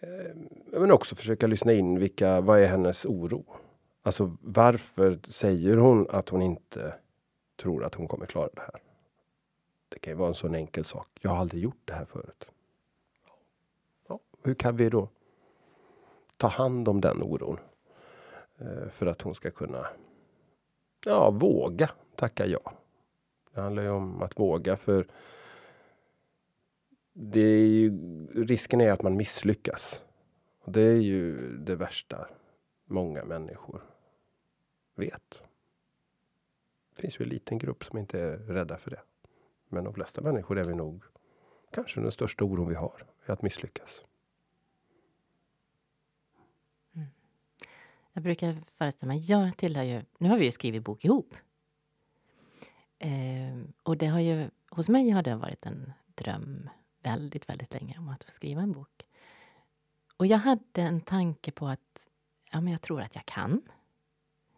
Eh, 0.00 0.36
men 0.66 0.92
också 0.92 1.14
försöka 1.14 1.46
lyssna 1.46 1.72
in 1.72 1.98
vilka, 1.98 2.40
vad 2.40 2.60
är 2.60 2.66
hennes 2.66 3.06
oro? 3.06 3.44
Alltså 4.02 4.36
varför 4.40 5.18
säger 5.24 5.76
hon 5.76 6.10
att 6.10 6.28
hon 6.28 6.42
inte 6.42 6.94
tror 7.56 7.84
att 7.84 7.94
hon 7.94 8.08
kommer 8.08 8.26
klara 8.26 8.50
det 8.54 8.60
här? 8.60 8.82
Det 9.88 9.98
kan 9.98 10.12
ju 10.12 10.16
vara 10.16 10.28
en 10.28 10.34
sån 10.34 10.54
enkel 10.54 10.84
sak. 10.84 11.08
Jag 11.20 11.30
har 11.30 11.36
aldrig 11.36 11.62
gjort 11.62 11.82
det 11.84 11.92
här 11.92 12.04
förut. 12.04 12.50
Ja, 14.08 14.20
hur 14.42 14.54
kan 14.54 14.76
vi 14.76 14.88
då 14.88 15.08
ta 16.36 16.46
hand 16.46 16.88
om 16.88 17.00
den 17.00 17.22
oron? 17.22 17.58
Eh, 18.60 18.88
för 18.88 19.06
att 19.06 19.22
hon 19.22 19.34
ska 19.34 19.50
kunna 19.50 19.86
ja, 21.06 21.30
våga 21.30 21.90
tacka 22.16 22.46
ja. 22.46 22.72
Det 23.54 23.60
handlar 23.60 23.82
ju 23.82 23.90
om 23.90 24.22
att 24.22 24.38
våga 24.38 24.76
för 24.76 25.06
det 27.12 27.40
är 27.40 27.66
ju, 27.66 27.92
risken 28.34 28.80
är 28.80 28.92
att 28.92 29.02
man 29.02 29.16
misslyckas. 29.16 30.02
Och 30.60 30.72
det 30.72 30.80
är 30.80 31.00
ju 31.00 31.56
det 31.56 31.76
värsta 31.76 32.28
många 32.84 33.24
människor 33.24 33.82
vet. 34.94 35.42
Det 36.94 37.00
finns 37.02 37.20
ju 37.20 37.22
en 37.22 37.28
liten 37.28 37.58
grupp 37.58 37.84
som 37.84 37.98
inte 37.98 38.20
är 38.20 38.36
rädda 38.36 38.76
för 38.76 38.90
det. 38.90 39.00
Men 39.68 39.84
de 39.84 39.94
flesta 39.94 40.20
människor 40.20 40.58
är 40.58 40.64
vi 40.64 40.74
nog 40.74 41.04
kanske 41.70 42.00
den 42.00 42.12
största 42.12 42.44
oron 42.44 42.68
vi 42.68 42.74
har, 42.74 43.06
är 43.24 43.32
att 43.32 43.42
misslyckas. 43.42 44.04
Jag 48.12 48.22
brukar 48.22 48.56
föreställa 48.78 49.12
mig, 49.12 49.30
jag 49.30 49.56
tillhör 49.56 49.82
ju, 49.82 50.02
nu 50.18 50.28
har 50.28 50.38
vi 50.38 50.44
ju 50.44 50.50
skrivit 50.50 50.84
bok 50.84 51.04
ihop. 51.04 51.34
Eh, 52.98 53.58
och 53.82 53.96
det 53.96 54.06
har 54.06 54.20
ju, 54.20 54.50
hos 54.70 54.88
mig 54.88 55.10
har 55.10 55.22
det 55.22 55.36
varit 55.36 55.66
en 55.66 55.92
dröm 56.14 56.70
väldigt, 57.02 57.48
väldigt 57.48 57.74
länge 57.74 57.98
om 57.98 58.08
att 58.08 58.24
få 58.24 58.30
skriva 58.30 58.62
en 58.62 58.72
bok. 58.72 59.06
Och 60.16 60.26
jag 60.26 60.38
hade 60.38 60.82
en 60.82 61.00
tanke 61.00 61.50
på 61.52 61.66
att 61.66 62.08
ja, 62.52 62.60
men 62.60 62.72
jag 62.72 62.82
tror 62.82 63.02
att 63.02 63.14
jag 63.14 63.26
kan. 63.26 63.62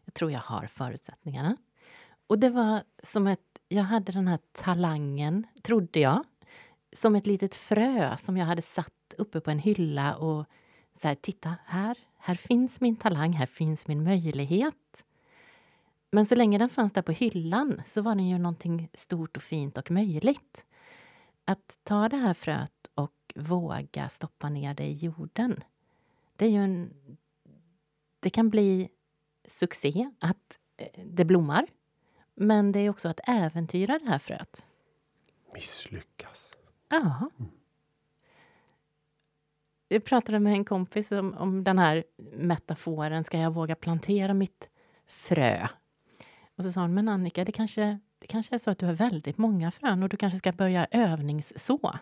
Jag 0.05 0.15
tror 0.15 0.31
jag 0.31 0.41
har 0.41 0.67
förutsättningarna. 0.67 1.57
Och 2.27 2.39
det 2.39 2.51
var 2.51 2.83
som 3.03 3.27
ett... 3.27 3.41
Jag 3.69 3.83
hade 3.83 4.13
den 4.13 4.29
här 4.29 4.39
talangen, 4.53 5.47
trodde 5.63 6.01
jag, 6.01 6.25
som 6.93 7.17
ett 7.17 7.27
litet 7.27 7.55
frö 7.55 8.17
som 8.17 8.37
jag 8.37 8.47
hade 8.47 8.63
satt 8.63 9.15
uppe 9.19 9.41
på 9.41 9.51
en 9.51 9.59
hylla 9.59 10.17
och 10.17 10.47
så 10.95 11.09
här, 11.09 11.15
titta 11.15 11.57
här, 11.65 11.99
här 12.25 12.35
finns 12.35 12.81
min 12.81 12.97
talang, 12.97 13.33
här 13.33 13.47
finns 13.47 13.89
min 13.89 14.05
möjlighet. 14.05 15.05
Men 16.11 16.27
så 16.27 16.35
länge 16.35 16.59
den 16.59 16.69
fanns 16.69 16.93
där 16.93 17.03
på 17.03 17.13
hyllan 17.13 17.83
så 17.87 18.03
var 18.03 18.15
den 18.15 18.29
ju 18.29 18.39
någonting 18.39 18.89
stort 18.95 19.37
och 19.37 19.43
fint 19.43 19.79
och 19.79 19.91
möjligt. 19.91 20.67
Att 21.45 21.79
ta 21.83 22.09
det 22.09 22.17
här 22.17 22.35
fröet 22.35 22.91
och 22.95 23.33
våga 23.35 24.09
stoppa 24.09 24.49
ner 24.49 24.75
det 24.75 24.85
i 24.85 24.95
jorden, 24.95 25.65
det 26.37 26.45
är 26.45 26.51
ju 26.51 26.65
en... 26.65 26.95
Det 28.21 28.31
kan 28.31 28.51
bli 28.51 28.89
succé, 29.45 30.11
att 30.19 30.59
eh, 30.77 31.05
det 31.05 31.25
blommar. 31.25 31.67
Men 32.35 32.73
det 32.73 32.79
är 32.79 32.91
också 32.91 33.09
att 33.09 33.21
äventyra 33.27 33.99
det 33.99 34.09
här 34.09 34.19
fröet. 34.19 34.67
Misslyckas. 35.55 36.53
Ja. 36.89 37.31
Mm. 37.39 37.51
Jag 39.93 40.05
pratade 40.05 40.41
med 40.41 40.53
en 40.53 40.65
kompis 40.65 41.13
om, 41.13 41.35
om 41.35 41.65
den 41.65 41.79
här 41.79 42.05
metaforen. 42.33 43.25
Ska 43.25 43.39
jag 43.39 43.55
våga 43.55 43.75
plantera 43.75 44.35
mitt 44.35 44.69
frö? 45.07 45.69
Och 46.57 46.65
så 46.65 46.73
sa 46.73 46.81
hon, 46.81 46.95
men 46.95 47.09
Annika, 47.09 47.45
det 47.45 47.53
kanske, 47.53 47.99
det 48.19 48.27
kanske 48.27 48.55
är 48.55 48.59
så 48.59 48.71
att 48.71 48.79
du 48.79 48.87
har 48.87 48.93
väldigt 48.93 49.39
många 49.39 49.71
frön 49.71 50.03
och 50.03 50.09
du 50.09 50.17
kanske 50.17 50.39
ska 50.39 50.53
börja 50.53 50.87
övningsså. 50.91 51.99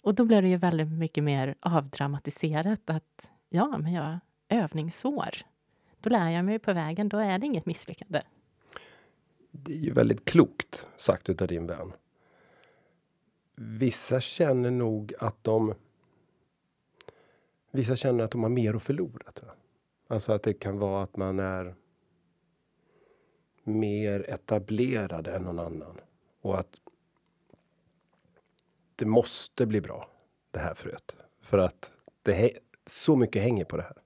Och 0.00 0.14
då 0.14 0.24
blev 0.24 0.42
det 0.42 0.48
ju 0.48 0.56
väldigt 0.56 0.88
mycket 0.88 1.24
mer 1.24 1.54
avdramatiserat 1.60 2.90
att 2.90 3.30
ja, 3.48 3.78
men 3.78 3.92
jag 3.92 4.18
övningssår. 4.48 5.30
Då 6.00 6.10
lär 6.10 6.30
jag 6.30 6.44
mig 6.44 6.58
på 6.58 6.72
vägen, 6.72 7.08
då 7.08 7.16
är 7.16 7.38
det 7.38 7.46
inget 7.46 7.66
misslyckande. 7.66 8.22
Det 9.50 9.72
är 9.72 9.78
ju 9.78 9.92
väldigt 9.92 10.24
klokt 10.24 10.88
sagt 10.96 11.28
utav 11.28 11.48
din 11.48 11.66
vän. 11.66 11.92
Vissa 13.56 14.20
känner 14.20 14.70
nog 14.70 15.14
att 15.18 15.44
de 15.44 15.74
Vissa 17.70 17.96
känner 17.96 18.24
att 18.24 18.30
de 18.30 18.42
har 18.42 18.50
mer 18.50 18.74
att 18.74 18.82
förlora. 18.82 19.32
Tror 19.32 19.48
jag. 19.48 19.56
Alltså 20.14 20.32
att 20.32 20.42
det 20.42 20.52
kan 20.52 20.78
vara 20.78 21.02
att 21.02 21.16
man 21.16 21.38
är 21.38 21.74
mer 23.62 24.30
etablerad 24.30 25.26
än 25.26 25.42
någon 25.42 25.58
annan. 25.58 26.00
Och 26.40 26.58
att 26.58 26.80
det 28.96 29.06
måste 29.06 29.66
bli 29.66 29.80
bra, 29.80 30.08
det 30.50 30.58
här 30.58 30.74
fröet. 30.74 31.16
För 31.40 31.58
att 31.58 31.92
det 32.22 32.52
så 32.86 33.16
mycket 33.16 33.42
hänger 33.42 33.64
på 33.64 33.76
det 33.76 33.82
här. 33.82 34.02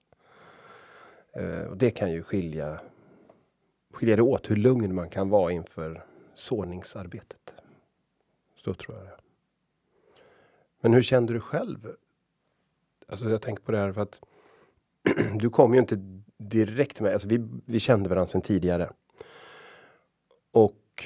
Eh, 1.33 1.67
och 1.67 1.77
det 1.77 1.91
kan 1.91 2.13
ju 2.13 2.23
skilja, 2.23 2.81
skilja 3.93 4.17
det 4.17 4.23
åt 4.23 4.51
hur 4.51 4.57
lugn 4.57 4.95
man 4.95 5.11
kan 5.11 5.29
vara 5.29 5.53
inför 5.53 6.05
såningsarbetet. 6.35 7.55
Så 8.57 8.75
tror 8.75 8.97
jag 8.97 9.07
det. 9.07 9.20
Men 10.81 10.93
hur 10.95 11.03
kände 11.03 11.33
du 11.33 11.41
själv? 11.41 11.95
Alltså 13.07 13.31
jag 13.31 13.43
tänker 13.43 13.63
på 13.63 13.73
det 13.73 13.79
här 13.79 13.93
för 13.93 14.01
att 14.01 14.21
du 15.41 15.51
kom 15.51 15.75
ju 15.75 15.81
inte 15.81 15.97
direkt 16.37 17.01
med, 17.01 17.13
alltså 17.13 17.29
vi, 17.29 17.49
vi 17.65 17.81
kände 17.81 18.09
varandra 18.09 18.27
sedan 18.27 18.41
tidigare. 18.41 18.91
Och 20.53 21.05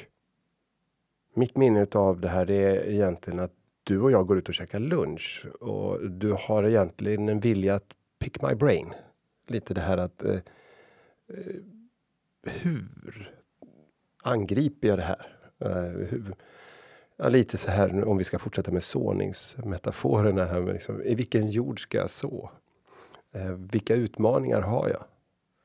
mitt 1.35 1.57
minne 1.57 1.87
av 1.93 2.21
det 2.21 2.29
här 2.29 2.51
är 2.51 2.89
egentligen 2.89 3.41
att 3.41 3.53
du 3.83 4.01
och 4.01 4.11
jag 4.11 4.27
går 4.27 4.39
ut 4.39 4.49
och 4.49 4.55
käkar 4.55 4.79
lunch 4.79 5.47
och 5.61 6.11
du 6.11 6.33
har 6.33 6.65
egentligen 6.65 7.29
en 7.29 7.41
vilja 7.41 7.75
att 7.75 7.95
pick 8.19 8.43
my 8.43 8.55
brain 8.55 8.95
lite 9.47 9.75
det 9.75 9.81
här 9.81 9.99
att 9.99 10.25
eh, 10.25 10.35
eh 10.35 10.41
hur 12.43 13.35
angriper 14.23 14.89
jag 14.89 14.99
det 14.99 15.03
här? 15.03 15.27
Eh, 15.59 16.09
hur, 16.09 16.35
ja, 17.17 17.29
lite 17.29 17.59
så 17.59 17.71
här 17.71 18.05
om 18.05 18.17
vi 18.17 18.25
ska 18.25 18.39
fortsätta 18.39 18.73
med 18.73 18.83
såningsmetaforerna 18.83 20.45
här. 20.45 20.73
liksom, 20.73 21.03
I 21.03 21.15
vilken 21.15 21.51
jord 21.51 21.83
ska 21.83 21.99
jag 21.99 22.11
så? 22.11 22.51
Eh, 23.33 23.51
vilka 23.51 23.95
utmaningar 23.95 24.61
har 24.61 24.89
jag? 24.89 25.05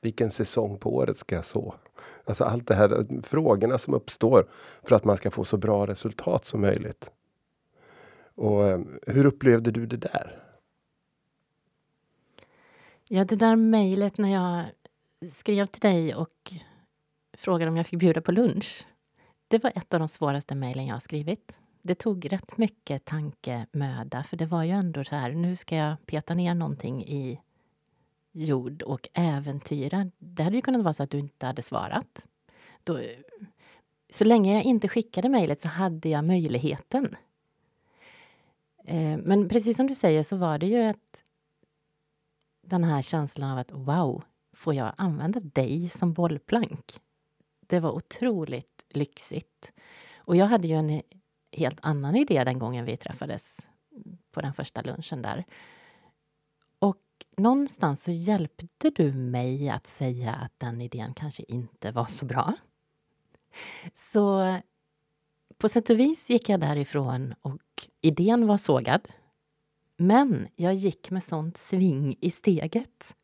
Vilken 0.02 0.32
säsong 0.32 0.78
på 0.78 0.96
året 0.96 1.18
ska 1.18 1.36
jag 1.36 1.46
så? 1.46 1.76
Alltså 2.26 2.44
allt 2.44 2.68
det 2.68 2.76
här 2.76 3.22
frågorna 3.24 3.78
som 3.78 3.94
uppstår 3.94 4.50
för 4.84 4.96
att 4.96 5.06
man 5.06 5.18
ska 5.18 5.32
få 5.32 5.44
så 5.44 5.58
bra 5.58 5.88
resultat 5.88 6.46
som 6.46 6.62
möjligt. 6.62 7.12
Och 8.36 8.68
eh, 8.68 8.80
hur 9.08 9.26
upplevde 9.26 9.72
du 9.72 9.86
det 9.86 9.98
där? 9.98 10.44
Ja, 13.08 13.26
det 13.26 13.36
där 13.36 13.56
mejlet 13.56 14.18
när 14.18 14.34
jag 14.34 14.66
skrev 15.32 15.66
till 15.66 15.82
dig 15.82 16.16
och 16.16 16.54
frågade 17.38 17.72
om 17.72 17.78
jag 17.78 17.88
fick 17.88 18.00
bjuda 18.00 18.22
på 18.22 18.32
lunch. 18.32 18.86
Det 19.50 19.64
var 19.64 19.72
ett 19.76 19.94
av 19.94 20.00
de 20.00 20.08
svåraste 20.08 20.56
mejlen 20.56 20.86
jag 20.86 20.96
har 20.96 21.00
skrivit. 21.00 21.60
Det 21.82 21.96
tog 21.96 22.32
rätt 22.32 22.58
mycket 22.58 23.06
tankemöda, 23.06 24.24
för 24.24 24.38
det 24.38 24.46
var 24.46 24.64
ju 24.64 24.72
ändå 24.72 25.04
så 25.04 25.16
här, 25.16 25.32
nu 25.32 25.56
ska 25.56 25.76
jag 25.76 26.06
peta 26.06 26.34
ner 26.34 26.56
någonting 26.56 27.04
i 27.06 27.40
jord 28.32 28.82
och 28.82 29.10
äventyra. 29.14 30.12
Det 30.18 30.44
hade 30.44 30.56
ju 30.56 30.62
kunnat 30.62 30.84
vara 30.84 30.94
så 30.94 31.04
att 31.04 31.10
du 31.10 31.20
inte 31.20 31.46
hade 31.46 31.62
svarat. 31.62 32.26
Då, 32.84 33.00
så 34.10 34.26
länge 34.26 34.54
jag 34.54 34.64
inte 34.64 34.88
skickade 34.88 35.30
mejlet 35.30 35.62
så 35.62 35.68
hade 35.68 36.10
jag 36.10 36.26
möjligheten. 36.26 37.16
Eh, 38.86 39.18
men 39.18 39.50
precis 39.50 39.78
som 39.78 39.88
du 39.88 39.96
säger 39.96 40.24
så 40.24 40.38
var 40.38 40.58
det 40.58 40.68
ju 40.68 40.82
att 40.84 41.24
den 42.62 42.84
här 42.84 43.02
känslan 43.02 43.52
av 43.52 43.58
att 43.58 43.72
wow, 43.72 44.24
får 44.54 44.74
jag 44.74 44.94
använda 44.98 45.40
dig 45.40 45.90
som 45.90 46.14
bollplank? 46.14 47.00
Det 47.70 47.80
var 47.80 47.92
otroligt 47.92 48.86
lyxigt. 48.90 49.74
Och 50.18 50.36
jag 50.36 50.46
hade 50.46 50.68
ju 50.68 50.76
en 50.76 51.02
helt 51.52 51.80
annan 51.82 52.16
idé 52.16 52.44
den 52.44 52.60
gången 52.60 52.86
vi 52.86 52.98
träffades 52.98 53.60
på 54.32 54.42
den 54.42 54.54
första 54.54 54.82
lunchen 54.82 55.22
där. 55.22 55.46
Och 56.80 57.02
någonstans 57.38 58.04
så 58.04 58.12
hjälpte 58.12 58.90
du 58.90 59.14
mig 59.14 59.70
att 59.70 59.88
säga 59.88 60.34
att 60.34 60.54
den 60.58 60.82
idén 60.82 61.14
kanske 61.14 61.44
inte 61.48 61.92
var 61.92 62.06
så 62.06 62.26
bra. 62.26 62.54
Så 63.96 64.56
på 65.58 65.70
sätt 65.70 65.90
och 65.90 66.00
vis 66.00 66.30
gick 66.30 66.50
jag 66.50 66.60
därifrån 66.60 67.36
och 67.42 67.88
idén 68.02 68.48
var 68.48 68.58
sågad. 68.58 69.08
Men 69.98 70.48
jag 70.56 70.74
gick 70.74 71.12
med 71.12 71.24
sånt 71.24 71.58
sving 71.58 72.16
i 72.22 72.32
steget. 72.32 73.16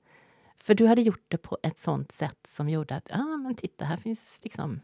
För 0.66 0.76
du 0.76 0.88
hade 0.88 1.02
gjort 1.02 1.26
det 1.28 1.38
på 1.38 1.58
ett 1.64 1.78
sånt 1.78 2.12
sätt 2.12 2.48
som 2.48 2.70
gjorde 2.70 2.96
att, 2.96 3.10
ja 3.10 3.16
ah, 3.16 3.38
men 3.38 3.56
titta, 3.56 3.86
här 3.86 3.98
finns 3.98 4.40
liksom 4.42 4.80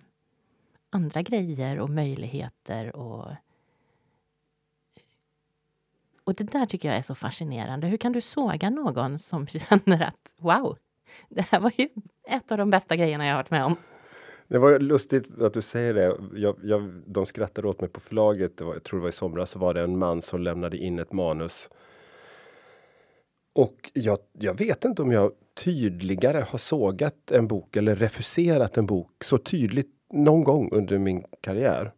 andra 0.89 1.21
grejer 1.21 1.79
och 1.79 1.89
möjligheter 1.89 2.95
och 2.95 3.31
och 6.23 6.35
det 6.35 6.43
där 6.43 6.65
tycker 6.65 6.88
jag 6.88 6.97
är 6.97 7.01
så 7.01 7.15
fascinerande. 7.15 7.88
Hur 7.88 7.97
kan 7.97 8.11
du 8.11 8.21
såga 8.21 8.69
någon 8.69 9.19
som 9.19 9.47
känner 9.47 10.01
att 10.01 10.35
wow, 10.38 10.77
det 11.29 11.41
här 11.41 11.59
var 11.59 11.71
ju 11.77 11.89
ett 12.27 12.51
av 12.51 12.57
de 12.57 12.69
bästa 12.69 12.95
grejerna 12.95 13.25
jag 13.25 13.33
har 13.33 13.39
varit 13.39 13.51
med 13.51 13.65
om? 13.65 13.75
Det 14.47 14.59
var 14.59 14.79
lustigt 14.79 15.41
att 15.41 15.53
du 15.53 15.61
säger 15.61 15.93
det. 15.93 16.17
Jag, 16.39 16.55
jag, 16.63 17.01
de 17.05 17.25
skrattade 17.25 17.67
åt 17.67 17.81
mig 17.81 17.89
på 17.89 18.00
förlaget. 18.00 18.57
Det 18.57 18.63
var, 18.63 18.73
jag 18.73 18.83
tror 18.83 19.00
det 19.00 19.01
var 19.01 19.09
i 19.09 19.11
somras. 19.11 19.51
Så 19.51 19.59
var 19.59 19.73
det 19.73 19.81
en 19.81 19.97
man 19.97 20.21
som 20.21 20.41
lämnade 20.41 20.77
in 20.77 21.00
ett 21.00 21.13
manus. 21.13 21.69
Och 23.53 23.91
jag, 23.93 24.20
jag 24.31 24.58
vet 24.58 24.86
inte 24.86 25.01
om 25.01 25.12
jag 25.12 25.31
tydligare 25.53 26.46
har 26.50 26.60
sågat 26.60 27.31
en 27.31 27.48
bok 27.48 27.75
eller 27.75 27.96
refuserat 27.96 28.77
en 28.77 28.86
bok 28.86 29.24
så 29.24 29.38
tydligt 29.38 29.91
någon 30.13 30.43
gång 30.43 30.70
under 30.72 30.98
min 30.98 31.24
karriär. 31.41 31.93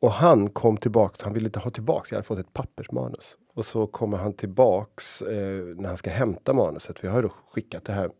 Och 0.00 0.12
han 0.12 0.50
kom 0.50 0.76
tillbaks. 0.76 1.22
Han 1.22 1.32
ville 1.32 1.46
inte 1.46 1.58
ha 1.58 1.70
tillbaks. 1.70 2.10
Jag 2.10 2.16
hade 2.16 2.26
fått 2.26 2.38
ett 2.38 2.52
pappersmanus 2.52 3.36
och 3.54 3.66
så 3.66 3.86
kommer 3.86 4.16
han 4.16 4.32
tillbaks 4.32 5.22
eh, 5.22 5.64
när 5.64 5.88
han 5.88 5.96
ska 5.96 6.10
hämta 6.10 6.52
manuset. 6.52 6.98
För 6.98 7.06
jag 7.06 7.14
har 7.14 7.22
då 7.22 7.28
skickat 7.28 7.84
det 7.84 7.92
här 7.92 8.10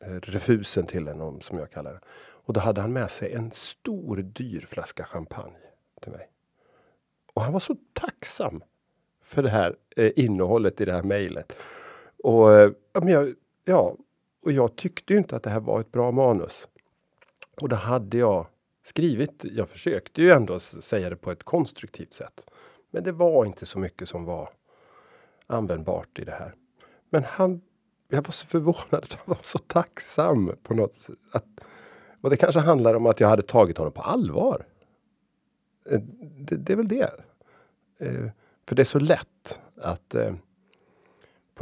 eh, 0.00 0.08
refusen 0.08 0.86
till 0.86 1.08
honom 1.08 1.40
som 1.40 1.58
jag 1.58 1.70
kallar 1.70 1.92
det. 1.92 2.00
Och 2.44 2.52
då 2.52 2.60
hade 2.60 2.80
han 2.80 2.92
med 2.92 3.10
sig 3.10 3.32
en 3.32 3.50
stor 3.50 4.16
dyr 4.16 4.60
flaska 4.60 5.04
champagne 5.04 5.56
till 6.02 6.12
mig. 6.12 6.28
Och 7.34 7.42
han 7.42 7.52
var 7.52 7.60
så 7.60 7.76
tacksam 7.92 8.62
för 9.22 9.42
det 9.42 9.48
här 9.48 9.76
eh, 9.96 10.12
innehållet 10.16 10.80
i 10.80 10.84
det 10.84 10.92
här 10.92 11.02
mejlet. 11.02 11.56
Och, 12.22 12.54
eh, 12.54 12.72
men 12.92 13.08
jag, 13.08 13.34
ja, 13.64 13.96
och 14.42 14.52
jag 14.52 14.76
tyckte 14.76 15.14
inte 15.14 15.36
att 15.36 15.42
det 15.42 15.50
här 15.50 15.60
var 15.60 15.80
ett 15.80 15.92
bra 15.92 16.10
manus. 16.10 16.68
Och 17.60 17.68
då 17.68 17.76
hade 17.76 18.16
jag 18.16 18.46
skrivit. 18.82 19.44
Jag 19.44 19.68
försökte 19.68 20.22
ju 20.22 20.30
ändå 20.30 20.60
säga 20.60 21.10
det 21.10 21.16
på 21.16 21.30
ett 21.30 21.42
konstruktivt 21.42 22.14
sätt. 22.14 22.50
Men 22.90 23.04
det 23.04 23.12
var 23.12 23.44
inte 23.44 23.66
så 23.66 23.78
mycket 23.78 24.08
som 24.08 24.24
var 24.24 24.50
användbart 25.46 26.18
i 26.18 26.24
det 26.24 26.32
här. 26.32 26.54
Men 27.10 27.24
han, 27.24 27.60
jag 28.08 28.22
var 28.22 28.32
så 28.32 28.46
förvånad, 28.46 29.06
han 29.08 29.24
var 29.24 29.38
så 29.42 29.58
tacksam 29.58 30.52
på 30.62 30.74
något 30.74 30.94
sätt. 30.94 31.18
Att, 31.32 31.46
och 32.20 32.30
det 32.30 32.36
kanske 32.36 32.60
handlar 32.60 32.94
om 32.94 33.06
att 33.06 33.20
jag 33.20 33.28
hade 33.28 33.42
tagit 33.42 33.78
honom 33.78 33.92
på 33.92 34.02
allvar. 34.02 34.66
Eh, 35.90 36.00
det, 36.38 36.56
det 36.56 36.72
är 36.72 36.76
väl 36.76 36.88
det. 36.88 37.10
Eh, 37.98 38.30
för 38.66 38.76
det 38.76 38.82
är 38.82 38.84
så 38.84 38.98
lätt 38.98 39.60
att 39.76 40.14
eh, 40.14 40.34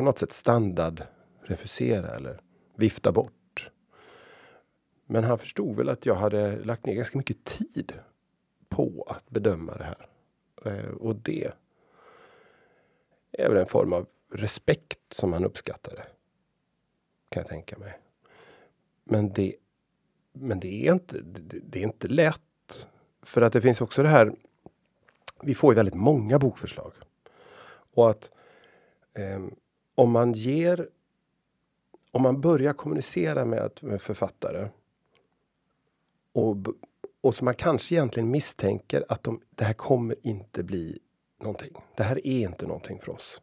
på 0.01 0.05
något 0.05 0.19
sätt 0.19 0.33
standard 0.33 1.03
refusera 1.43 2.15
eller 2.15 2.41
vifta 2.77 3.13
bort. 3.13 3.71
Men 5.07 5.25
han 5.25 5.39
förstod 5.39 5.77
väl 5.77 5.89
att 5.89 6.07
jag 6.07 6.15
hade 6.15 6.65
lagt 6.65 6.87
ner 6.87 6.95
ganska 6.95 7.19
mycket 7.19 7.45
tid 7.45 7.93
på 8.69 9.07
att 9.09 9.31
bedöma 9.31 9.75
det 9.75 9.85
här. 9.85 10.07
Eh, 10.65 10.91
och 10.91 11.17
det 11.17 11.53
är 13.33 13.49
väl 13.49 13.57
en 13.57 13.67
form 13.67 13.93
av 13.93 14.07
respekt 14.33 15.13
som 15.13 15.33
han 15.33 15.45
uppskattade. 15.45 16.03
Kan 17.29 17.41
jag 17.41 17.49
tänka 17.49 17.79
mig. 17.79 17.99
Men 19.05 19.33
det, 19.33 19.55
men 20.33 20.61
det, 20.61 20.89
är, 20.89 20.93
inte, 20.93 21.21
det, 21.21 21.59
det 21.59 21.79
är 21.79 21.83
inte 21.83 22.09
lätt. 22.09 22.89
För 23.23 23.43
att 23.43 23.53
det 23.53 23.61
finns 23.61 23.81
också 23.81 24.03
det 24.03 24.09
här. 24.09 24.33
Vi 25.43 25.55
får 25.55 25.73
ju 25.73 25.77
väldigt 25.77 25.95
många 25.95 26.39
bokförslag. 26.39 26.93
Och 27.95 28.11
att 28.11 28.31
eh, 29.15 29.41
om 30.01 30.11
man 30.11 30.33
ger 30.33 30.89
om 32.11 32.23
man 32.23 32.41
börjar 32.41 32.73
kommunicera 32.73 33.45
med, 33.45 33.71
med 33.83 34.03
författare 34.03 34.69
och, 36.33 36.57
och 37.21 37.35
som 37.35 37.45
man 37.45 37.55
kanske 37.55 37.95
egentligen 37.95 38.31
misstänker 38.31 39.05
att 39.09 39.23
de, 39.23 39.41
det 39.51 39.65
här 39.65 39.73
kommer 39.73 40.17
inte 40.23 40.63
bli 40.63 40.99
någonting. 41.41 41.73
Det 41.97 42.03
här 42.03 42.27
är 42.27 42.41
inte 42.41 42.67
någonting 42.67 42.99
för 42.99 43.13
oss. 43.13 43.41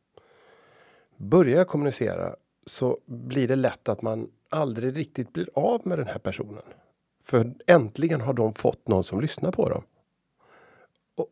Börjar 1.17 1.57
jag 1.57 1.67
kommunicera 1.67 2.35
så 2.65 2.99
blir 3.05 3.47
det 3.47 3.55
lätt 3.55 3.89
att 3.89 4.01
man 4.01 4.31
aldrig 4.49 4.97
riktigt 4.97 5.33
blir 5.33 5.49
av 5.53 5.87
med 5.87 5.97
den 5.97 6.07
här 6.07 6.19
personen. 6.19 6.63
För 7.23 7.53
äntligen 7.67 8.21
har 8.21 8.33
de 8.33 8.53
fått 8.53 8.87
någon 8.87 9.03
som 9.03 9.21
lyssnar 9.21 9.51
på 9.51 9.69
dem. 9.69 9.83
Och, 11.15 11.27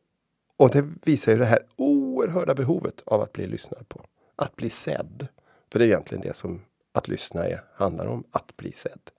och 0.57 0.69
det 0.69 0.85
visar 1.03 1.31
ju 1.31 1.37
det 1.37 1.45
här 1.45 1.65
oerhörda 1.75 2.55
behovet 2.55 3.01
av 3.05 3.21
att 3.21 3.33
bli 3.33 3.47
lyssnad 3.47 3.89
på. 3.89 4.05
Att 4.35 4.55
bli 4.55 4.69
sedd. 4.69 5.27
För 5.71 5.79
det 5.79 5.85
är 5.85 5.87
egentligen 5.87 6.21
det 6.21 6.35
som 6.35 6.61
att 6.91 7.07
lyssna 7.07 7.47
är, 7.47 7.63
handlar 7.73 8.05
om. 8.05 8.23
Att 8.31 8.57
bli 8.57 8.71
sedd. 8.71 9.11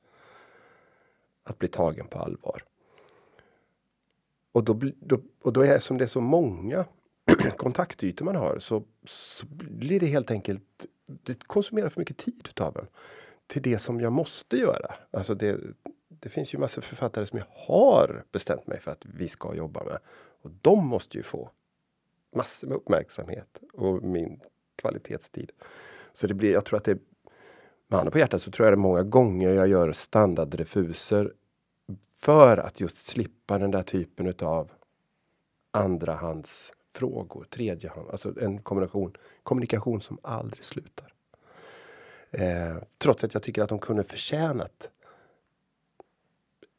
Att 1.43 1.59
bli 1.59 1.69
tagen 1.69 2.07
på 2.07 2.19
allvar. 2.19 2.63
Och 4.53 4.65
då, 4.65 4.81
då, 5.01 5.21
och 5.43 5.53
då 5.53 5.61
är 5.61 5.73
det 5.73 5.81
som 5.81 5.99
det 5.99 6.05
är 6.05 6.09
så 6.09 6.21
många 6.21 6.85
kontaktytor 7.57 8.25
man 8.25 8.37
har 8.37 8.59
så, 8.59 8.83
så 9.05 9.47
blir 9.47 10.01
det 10.01 10.07
helt 10.07 10.31
enkelt, 10.31 10.87
det 11.07 11.47
konsumerar 11.47 11.89
för 11.89 12.01
mycket 12.01 12.17
tid 12.17 12.47
utav 12.49 12.77
en. 12.79 12.87
Till 13.47 13.63
det 13.63 13.79
som 13.79 14.01
jag 14.01 14.13
måste 14.13 14.57
göra. 14.57 14.95
Alltså 15.11 15.35
det, 15.35 15.61
det 16.09 16.29
finns 16.29 16.55
ju 16.55 16.59
massor 16.59 16.83
författare 16.83 17.27
som 17.27 17.39
jag 17.39 17.47
har 17.51 18.25
bestämt 18.33 18.67
mig 18.67 18.81
för 18.81 18.91
att 18.91 19.07
vi 19.07 19.29
ska 19.29 19.55
jobba 19.55 19.85
med. 19.85 19.99
Och 20.43 20.51
de 20.51 20.87
måste 20.87 21.17
ju 21.17 21.23
få 21.23 21.51
massor 22.37 22.69
med 22.69 22.77
uppmärksamhet 22.77 23.61
och 23.73 24.03
min 24.03 24.41
kvalitetstid. 24.87 25.53
Så 26.13 26.27
det 26.27 26.35
blir, 26.35 26.53
jag 26.53 26.65
tror 26.65 26.77
att 26.77 26.85
det 26.85 26.99
med 27.89 27.99
handen 27.99 28.13
på 28.13 28.19
hjärtat 28.19 28.43
så 28.43 28.51
tror 28.51 28.67
jag 28.67 28.73
det 28.73 28.75
är 28.75 28.79
många 28.79 29.03
gånger 29.03 29.51
jag 29.51 29.69
gör 29.69 29.93
standardrefuser 29.93 31.33
för 32.15 32.57
att 32.57 32.81
just 32.81 33.07
slippa 33.07 33.59
den 33.59 33.71
där 33.71 33.83
typen 33.83 34.35
av 34.41 34.71
andrahandsfrågor, 35.71 37.47
tredjehand, 37.51 38.11
alltså 38.11 38.41
en 38.41 38.59
kombination, 38.63 39.13
kommunikation 39.43 40.01
som 40.01 40.19
aldrig 40.23 40.65
slutar. 40.65 41.13
Eh, 42.31 42.77
trots 42.99 43.25
att 43.25 43.35
jag 43.35 43.43
tycker 43.43 43.63
att 43.63 43.69
de 43.69 43.79
kunde 43.79 44.05
förtjänat 44.05 44.91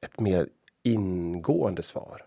ett 0.01 0.19
mer 0.19 0.49
ingående 0.83 1.83
svar. 1.83 2.25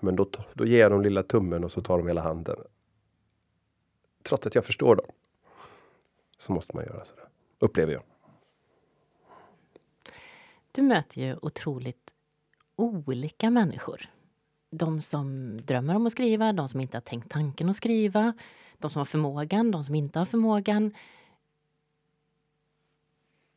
Men 0.00 0.16
då, 0.16 0.28
då 0.54 0.66
ger 0.66 0.80
jag 0.80 0.90
dem 0.90 1.02
lilla 1.02 1.22
tummen 1.22 1.64
och 1.64 1.72
så 1.72 1.80
tar 1.80 1.98
de 1.98 2.06
hela 2.06 2.20
handen. 2.20 2.56
Trots 4.28 4.46
att 4.46 4.54
jag 4.54 4.64
förstår 4.64 4.96
dem. 4.96 5.06
Så 6.38 6.52
måste 6.52 6.76
man 6.76 6.84
göra 6.84 7.04
sådär, 7.04 7.28
upplever 7.58 7.92
jag. 7.92 8.02
Du 10.72 10.82
möter 10.82 11.20
ju 11.20 11.36
otroligt 11.42 12.14
olika 12.76 13.50
människor 13.50 14.08
de 14.78 15.02
som 15.02 15.56
drömmer 15.66 15.96
om 15.96 16.06
att 16.06 16.12
skriva, 16.12 16.52
de 16.52 16.68
som 16.68 16.80
inte 16.80 16.96
har 16.96 17.02
tänkt 17.02 17.30
tanken 17.30 17.68
att 17.68 17.76
skriva, 17.76 18.32
de 18.78 18.90
som 18.90 18.98
har 18.98 19.04
förmågan, 19.04 19.70
de 19.70 19.84
som 19.84 19.94
inte 19.94 20.18
har 20.18 20.26
förmågan. 20.26 20.94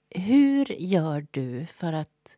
Hur 0.10 0.66
gör 0.82 1.28
du 1.32 1.66
för 1.66 1.94
att 1.94 2.38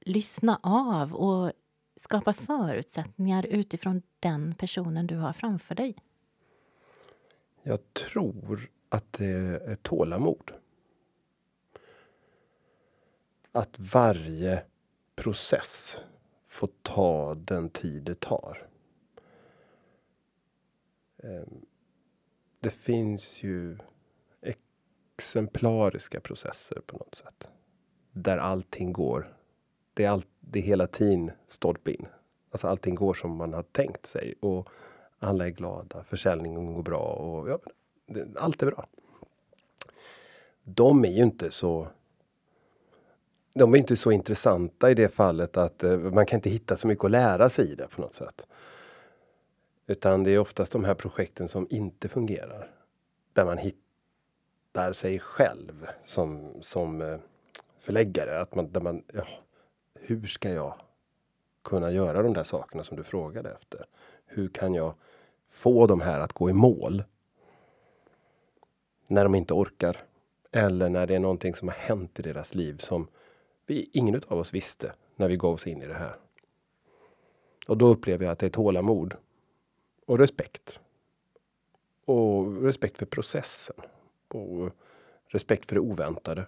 lyssna 0.00 0.60
av 0.62 1.14
och 1.14 1.52
skapa 1.96 2.32
förutsättningar 2.32 3.46
utifrån 3.46 4.02
den 4.20 4.54
personen 4.54 5.06
du 5.06 5.16
har 5.16 5.32
framför 5.32 5.74
dig? 5.74 5.96
Jag 7.68 7.94
tror 7.94 8.70
att 8.88 9.12
det 9.12 9.26
är 9.66 9.76
tålamod. 9.76 10.52
Att 13.52 13.78
varje 13.78 14.62
process 15.14 16.02
får 16.46 16.70
ta 16.82 17.34
den 17.34 17.70
tid 17.70 18.02
det 18.02 18.20
tar. 18.20 18.68
Ehm, 21.22 21.66
det 22.60 22.70
finns 22.70 23.42
ju 23.42 23.78
exemplariska 25.16 26.20
processer 26.20 26.80
på 26.86 26.96
något 26.96 27.14
sätt. 27.14 27.52
Där 28.12 28.38
allting 28.38 28.92
går. 28.92 29.36
Det 29.94 30.04
är, 30.04 30.10
all, 30.10 30.22
det 30.40 30.58
är 30.58 30.62
hela 30.62 30.86
tiden 30.86 31.30
stolpe 31.48 31.92
in. 31.92 32.06
Alltså 32.50 32.68
allting 32.68 32.94
går 32.94 33.14
som 33.14 33.36
man 33.36 33.54
har 33.54 33.62
tänkt 33.62 34.06
sig 34.06 34.34
och 34.40 34.70
alla 35.26 35.46
är 35.46 35.50
glada. 35.50 36.04
Försäljningen 36.04 36.74
går 36.74 36.82
bra 36.82 36.98
och 36.98 37.50
ja, 37.50 37.58
det, 38.06 38.26
allt 38.36 38.62
är 38.62 38.66
bra. 38.66 38.86
De 40.64 41.04
är 41.04 41.10
ju 41.10 41.22
inte 41.22 41.50
så 41.50 41.88
de 43.54 43.74
är 43.74 43.78
inte 43.78 43.96
så 43.96 44.10
intressanta 44.12 44.90
i 44.90 44.94
det 44.94 45.08
fallet 45.08 45.56
att 45.56 45.82
eh, 45.82 45.98
man 45.98 46.26
kan 46.26 46.36
inte 46.36 46.50
hitta 46.50 46.76
så 46.76 46.88
mycket 46.88 47.04
att 47.04 47.10
lära 47.10 47.48
sig 47.48 47.72
i 47.72 47.74
det 47.74 47.88
på 47.88 48.00
något 48.00 48.14
sätt. 48.14 48.46
Utan 49.86 50.24
det 50.24 50.30
är 50.30 50.38
oftast 50.38 50.72
de 50.72 50.84
här 50.84 50.94
projekten 50.94 51.48
som 51.48 51.66
inte 51.70 52.08
fungerar. 52.08 52.70
Där 53.32 53.44
man 53.44 53.58
hittar 53.58 54.92
sig 54.92 55.18
själv 55.18 55.86
som, 56.04 56.48
som 56.60 57.02
eh, 57.02 57.18
förläggare. 57.80 58.40
Att 58.40 58.54
man, 58.54 58.72
där 58.72 58.80
man, 58.80 59.02
ja, 59.12 59.26
hur 59.94 60.26
ska 60.26 60.50
jag 60.50 60.74
kunna 61.62 61.90
göra 61.90 62.22
de 62.22 62.32
där 62.32 62.44
sakerna 62.44 62.84
som 62.84 62.96
du 62.96 63.02
frågade 63.02 63.50
efter? 63.50 63.86
Hur 64.26 64.48
kan 64.48 64.74
jag 64.74 64.94
få 65.56 65.86
de 65.86 66.00
här 66.00 66.20
att 66.20 66.32
gå 66.32 66.50
i 66.50 66.52
mål? 66.52 67.04
När 69.08 69.24
de 69.24 69.34
inte 69.34 69.54
orkar. 69.54 69.96
Eller 70.52 70.88
när 70.88 71.06
det 71.06 71.14
är 71.14 71.18
någonting 71.18 71.54
som 71.54 71.68
har 71.68 71.74
hänt 71.74 72.18
i 72.18 72.22
deras 72.22 72.54
liv 72.54 72.78
som 72.78 73.08
vi, 73.66 73.90
ingen 73.92 74.22
av 74.28 74.38
oss 74.38 74.54
visste 74.54 74.92
när 75.16 75.28
vi 75.28 75.36
gav 75.36 75.54
oss 75.54 75.66
in 75.66 75.82
i 75.82 75.86
det 75.86 75.94
här. 75.94 76.16
Och 77.66 77.76
då 77.76 77.86
upplever 77.86 78.24
jag 78.24 78.32
att 78.32 78.38
det 78.38 78.46
är 78.46 78.50
tålamod 78.50 79.14
och 80.06 80.18
respekt. 80.18 80.80
Och 82.04 82.62
respekt 82.62 82.98
för 82.98 83.06
processen. 83.06 83.76
Och 84.28 84.70
respekt 85.26 85.68
för 85.68 85.74
det 85.74 85.80
oväntade. 85.80 86.46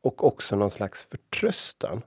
Och 0.00 0.24
också 0.24 0.56
någon 0.56 0.70
slags 0.70 1.04
förtröstan. 1.04 2.02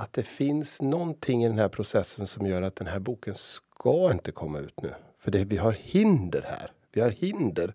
Att 0.00 0.12
det 0.12 0.22
finns 0.22 0.82
någonting 0.82 1.44
i 1.44 1.48
den 1.48 1.58
här 1.58 1.68
processen 1.68 2.26
som 2.26 2.46
gör 2.46 2.62
att 2.62 2.76
den 2.76 2.86
här 2.86 2.98
boken 2.98 3.34
ska 3.34 4.12
inte 4.12 4.32
komma 4.32 4.58
ut 4.58 4.82
nu. 4.82 4.94
För 5.18 5.30
det, 5.30 5.44
vi 5.44 5.56
har 5.56 5.72
hinder 5.72 6.42
här. 6.42 6.72
Vi 6.92 7.00
har 7.00 7.10
hinder. 7.10 7.74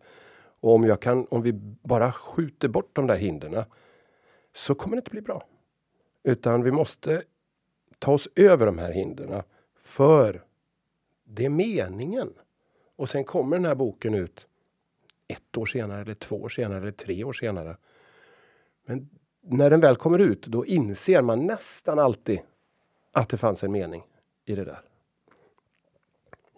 Och 0.59 0.73
om, 0.73 0.83
jag 0.83 1.01
kan, 1.01 1.27
om 1.29 1.41
vi 1.41 1.53
bara 1.83 2.11
skjuter 2.11 2.67
bort 2.67 2.95
de 2.95 3.07
där 3.07 3.15
hindren 3.15 3.63
så 4.53 4.75
kommer 4.75 4.95
det 4.95 4.99
inte 4.99 5.11
bli 5.11 5.21
bra. 5.21 5.47
Utan 6.23 6.63
vi 6.63 6.71
måste 6.71 7.23
ta 7.99 8.11
oss 8.13 8.29
över 8.35 8.65
de 8.65 8.77
här 8.77 8.91
hindren 8.91 9.43
för 9.79 10.43
det 11.23 11.45
är 11.45 11.49
meningen. 11.49 12.33
Och 12.95 13.09
sen 13.09 13.23
kommer 13.23 13.57
den 13.57 13.65
här 13.65 13.75
boken 13.75 14.13
ut 14.13 14.47
ett 15.27 15.57
år 15.57 15.65
senare, 15.65 16.01
eller 16.01 16.15
två 16.15 16.41
år 16.41 16.49
senare, 16.49 16.77
eller 16.77 16.91
tre 16.91 17.23
år 17.23 17.33
senare. 17.33 17.77
Men 18.85 19.09
när 19.43 19.69
den 19.69 19.79
väl 19.79 19.95
kommer 19.95 20.19
ut, 20.19 20.47
då 20.47 20.65
inser 20.65 21.21
man 21.21 21.45
nästan 21.45 21.99
alltid 21.99 22.39
att 23.11 23.29
det 23.29 23.37
fanns 23.37 23.63
en 23.63 23.71
mening 23.71 24.03
i 24.45 24.55
det 24.55 24.63
där. 24.63 24.81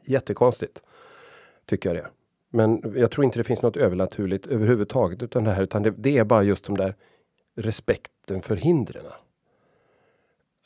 Jättekonstigt, 0.04 0.84
tycker 1.66 1.96
jag 1.96 2.04
det. 2.04 2.10
Men 2.50 2.94
jag 2.96 3.12
tror 3.12 3.26
inte 3.26 3.40
det 3.40 3.44
finns 3.44 3.62
något 3.62 3.78
övernaturligt 3.78 4.48
överhuvudtaget 4.48 5.24
utan 5.24 5.44
det 5.44 5.52
här, 5.52 5.64
utan 5.64 5.84
det, 5.84 5.94
det 5.98 6.18
är 6.18 6.24
bara 6.24 6.44
just 6.44 6.66
de 6.66 6.78
där 6.78 6.96
respekten 7.56 8.42
för 8.42 8.56
hindren. 8.56 9.06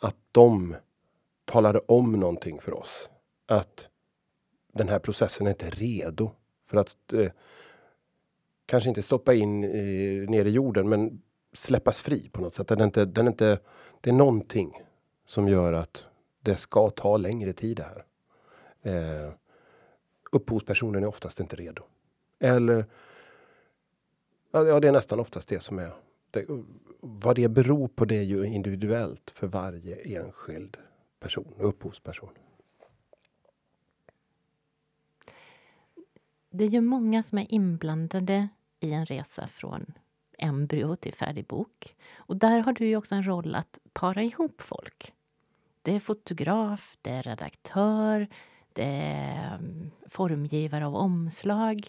Att 0.01 0.15
de 0.31 0.75
talade 1.45 1.79
om 1.79 2.11
någonting 2.11 2.59
för 2.61 2.73
oss. 2.73 3.09
Att 3.45 3.89
den 4.73 4.89
här 4.89 4.99
processen 4.99 5.47
är 5.47 5.51
inte 5.51 5.69
redo 5.69 6.31
för 6.67 6.77
att 6.77 7.13
eh, 7.13 7.31
kanske 8.65 8.89
inte 8.89 9.01
stoppa 9.01 9.33
in 9.33 9.63
i, 9.63 10.25
ner 10.29 10.45
i 10.45 10.49
jorden, 10.49 10.89
men 10.89 11.21
släppas 11.53 12.01
fri 12.01 12.29
på 12.29 12.41
något 12.41 12.55
sätt. 12.55 12.67
Den 12.67 12.81
är 12.81 12.85
inte, 12.85 13.05
den 13.05 13.27
är 13.27 13.31
inte, 13.31 13.59
det 14.01 14.09
är 14.09 14.13
någonting 14.13 14.83
som 15.25 15.47
gör 15.47 15.73
att 15.73 16.07
det 16.41 16.57
ska 16.57 16.89
ta 16.89 17.17
längre 17.17 17.53
tid 17.53 17.77
det 17.77 17.83
här. 17.83 18.05
Eh, 18.81 19.33
upphovspersonen 20.31 21.03
är 21.03 21.07
oftast 21.07 21.39
inte 21.39 21.55
redo. 21.55 21.83
Eller 22.39 22.85
ja, 24.51 24.79
det 24.79 24.87
är 24.87 24.91
nästan 24.91 25.19
oftast 25.19 25.47
det 25.47 25.63
som 25.63 25.79
är 25.79 25.93
det, 26.31 26.45
vad 26.99 27.35
det 27.35 27.47
beror 27.47 27.87
på 27.87 28.05
det 28.05 28.17
är 28.17 28.23
ju 28.23 28.45
individuellt 28.45 29.29
för 29.29 29.47
varje 29.47 29.95
enskild 29.95 30.77
person, 31.19 31.53
upphovsperson. 31.57 32.29
Det 36.49 36.63
är 36.63 36.69
ju 36.69 36.81
många 36.81 37.23
som 37.23 37.37
är 37.37 37.53
inblandade 37.53 38.49
i 38.79 38.93
en 38.93 39.05
resa 39.05 39.47
från 39.47 39.93
embryo 40.39 40.95
till 40.95 41.13
färdig 41.13 41.47
bok. 41.47 41.95
Och 42.17 42.37
där 42.37 42.59
har 42.59 42.73
du 42.73 42.85
ju 42.85 42.95
också 42.95 43.15
en 43.15 43.27
roll 43.27 43.55
att 43.55 43.79
para 43.93 44.23
ihop 44.23 44.61
folk. 44.61 45.13
Det 45.81 45.95
är 45.95 45.99
fotograf, 45.99 46.97
det 47.01 47.09
är 47.09 47.23
redaktör, 47.23 48.27
det 48.73 48.83
är 48.83 49.55
mm, 49.55 49.91
formgivare 50.07 50.85
av 50.85 50.95
omslag. 50.95 51.87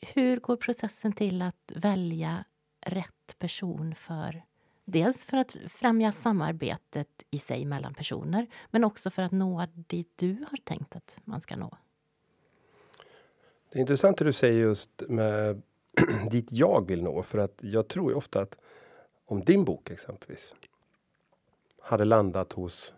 Hur 0.00 0.40
går 0.40 0.56
processen 0.56 1.12
till 1.12 1.42
att 1.42 1.72
välja 1.74 2.44
rätt 2.80 3.38
person 3.38 3.94
för 3.94 4.42
Dels 4.84 5.24
för 5.24 5.36
att 5.36 5.56
främja 5.68 6.12
samarbetet 6.12 7.08
i 7.30 7.38
sig 7.38 7.64
mellan 7.64 7.94
personer 7.94 8.46
men 8.70 8.84
också 8.84 9.10
för 9.10 9.22
att 9.22 9.32
nå 9.32 9.66
dit 9.74 10.12
du 10.16 10.44
har 10.50 10.56
tänkt 10.64 10.96
att 10.96 11.20
man 11.24 11.40
ska 11.40 11.56
nå. 11.56 11.76
Det 13.72 13.78
är 13.78 13.80
intressant 13.80 14.18
det 14.18 14.24
du 14.24 14.32
säger 14.32 14.60
just 14.60 15.02
med 15.08 15.62
dit 16.30 16.52
jag 16.52 16.88
vill 16.88 17.02
nå 17.02 17.22
för 17.22 17.38
att 17.38 17.58
jag 17.60 17.88
tror 17.88 18.10
ju 18.10 18.16
ofta 18.16 18.40
att 18.40 18.58
om 19.24 19.44
din 19.44 19.64
bok 19.64 19.90
exempelvis 19.90 20.54
hade 21.80 22.04
landat 22.04 22.52
hos 22.52 22.94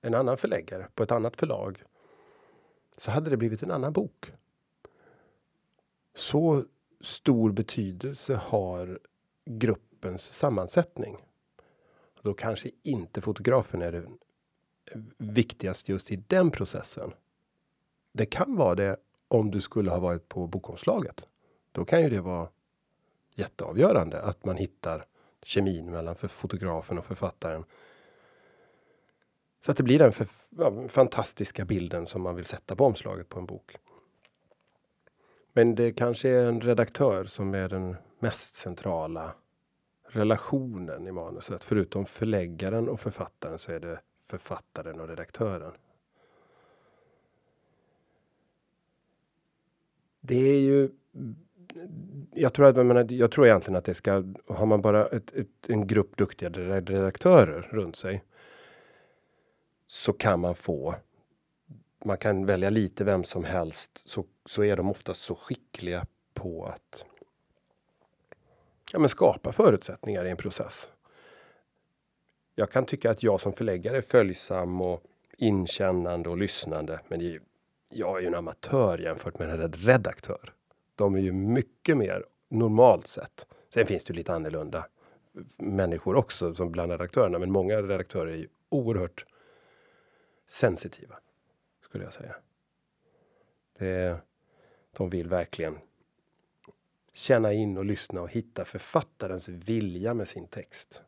en 0.00 0.14
annan 0.14 0.36
förläggare 0.36 0.88
på 0.94 1.02
ett 1.02 1.10
annat 1.10 1.36
förlag 1.36 1.82
så 2.96 3.10
hade 3.10 3.30
det 3.30 3.36
blivit 3.36 3.62
en 3.62 3.70
annan 3.70 3.92
bok. 3.92 4.32
Så 6.14 6.64
stor 7.00 7.52
betydelse 7.52 8.34
har 8.34 8.98
gruppens 9.44 10.32
sammansättning. 10.32 11.16
Då 12.22 12.34
kanske 12.34 12.70
inte 12.82 13.20
fotografen 13.20 13.82
är 13.82 13.92
det 13.92 14.04
viktigast 15.18 15.88
just 15.88 16.10
i 16.10 16.16
den 16.16 16.50
processen. 16.50 17.12
Det 18.12 18.26
kan 18.26 18.56
vara 18.56 18.74
det 18.74 18.96
om 19.28 19.50
du 19.50 19.60
skulle 19.60 19.90
ha 19.90 19.98
varit 19.98 20.28
på 20.28 20.46
bokomslaget. 20.46 21.26
Då 21.72 21.84
kan 21.84 22.02
ju 22.02 22.10
det 22.10 22.20
vara 22.20 22.48
jätteavgörande 23.34 24.22
att 24.22 24.44
man 24.44 24.56
hittar 24.56 25.06
kemin 25.42 25.90
mellan 25.90 26.14
för 26.14 26.28
fotografen 26.28 26.98
och 26.98 27.04
författaren. 27.04 27.64
Så 29.60 29.70
att 29.70 29.76
det 29.76 29.82
blir 29.82 29.98
den 29.98 30.12
för, 30.12 30.88
fantastiska 30.88 31.64
bilden 31.64 32.06
som 32.06 32.22
man 32.22 32.36
vill 32.36 32.44
sätta 32.44 32.76
på 32.76 32.84
omslaget 32.84 33.28
på 33.28 33.38
en 33.38 33.46
bok. 33.46 33.76
Men 35.52 35.74
det 35.74 35.92
kanske 35.92 36.28
är 36.28 36.44
en 36.44 36.60
redaktör 36.60 37.24
som 37.24 37.54
är 37.54 37.68
den 37.68 37.96
mest 38.18 38.54
centrala 38.54 39.34
relationen 40.08 41.06
i 41.06 41.12
manuset. 41.12 41.64
Förutom 41.64 42.06
förläggaren 42.06 42.88
och 42.88 43.00
författaren 43.00 43.58
så 43.58 43.72
är 43.72 43.80
det 43.80 44.00
författaren 44.24 45.00
och 45.00 45.08
redaktören. 45.08 45.72
Det 50.20 50.36
är 50.36 50.60
ju 50.60 50.90
jag 52.34 52.52
tror, 52.52 52.66
att, 52.66 52.76
jag, 52.76 52.86
menar, 52.86 53.12
jag 53.12 53.30
tror 53.30 53.46
egentligen 53.46 53.76
att 53.76 53.84
det 53.84 53.94
ska, 53.94 54.24
har 54.46 54.66
man 54.66 54.80
bara 54.82 55.06
ett, 55.06 55.34
ett, 55.34 55.48
en 55.66 55.86
grupp 55.86 56.16
duktiga 56.16 56.50
redaktörer 56.50 57.68
runt 57.70 57.96
sig. 57.96 58.24
Så 59.86 60.12
kan 60.12 60.40
man 60.40 60.54
få 60.54 60.94
man 62.04 62.18
kan 62.18 62.46
välja 62.46 62.70
lite 62.70 63.04
vem 63.04 63.24
som 63.24 63.44
helst 63.44 64.08
så, 64.08 64.24
så 64.46 64.64
är 64.64 64.76
de 64.76 64.90
oftast 64.90 65.22
så 65.22 65.34
skickliga 65.34 66.06
på 66.34 66.66
att 66.66 67.04
ja, 68.92 68.98
men 68.98 69.08
skapa 69.08 69.52
förutsättningar 69.52 70.24
i 70.24 70.30
en 70.30 70.36
process. 70.36 70.88
Jag 72.54 72.70
kan 72.70 72.84
tycka 72.84 73.10
att 73.10 73.22
jag 73.22 73.40
som 73.40 73.52
förläggare 73.52 73.96
är 73.96 74.02
följsam 74.02 74.80
och 74.80 75.02
inkännande 75.36 76.28
och 76.28 76.38
lyssnande. 76.38 77.00
Men 77.08 77.20
är, 77.20 77.40
jag 77.90 78.16
är 78.16 78.20
ju 78.20 78.26
en 78.26 78.34
amatör 78.34 78.98
jämfört 78.98 79.38
med 79.38 79.50
en 79.50 79.72
redaktör. 79.72 80.52
De 81.02 81.14
är 81.14 81.20
ju 81.20 81.32
mycket 81.32 81.96
mer 81.96 82.24
normalt 82.48 83.06
sett. 83.06 83.46
Sen 83.74 83.86
finns 83.86 84.04
det 84.04 84.12
ju 84.12 84.16
lite 84.16 84.34
annorlunda 84.34 84.86
människor 85.58 86.16
också 86.16 86.54
som 86.54 86.72
bland 86.72 86.92
redaktörerna, 86.92 87.38
men 87.38 87.52
många 87.52 87.82
redaktörer 87.82 88.32
är 88.32 88.36
ju 88.36 88.48
oerhört 88.68 89.26
sensitiva 90.48 91.18
skulle 91.80 92.04
jag 92.04 92.12
säga. 92.12 92.36
Det, 93.78 94.20
de 94.96 95.10
vill 95.10 95.28
verkligen 95.28 95.78
känna 97.12 97.52
in 97.52 97.78
och 97.78 97.84
lyssna 97.84 98.22
och 98.22 98.30
hitta 98.30 98.64
författarens 98.64 99.48
vilja 99.48 100.14
med 100.14 100.28
sin 100.28 100.46
text. 100.46 101.02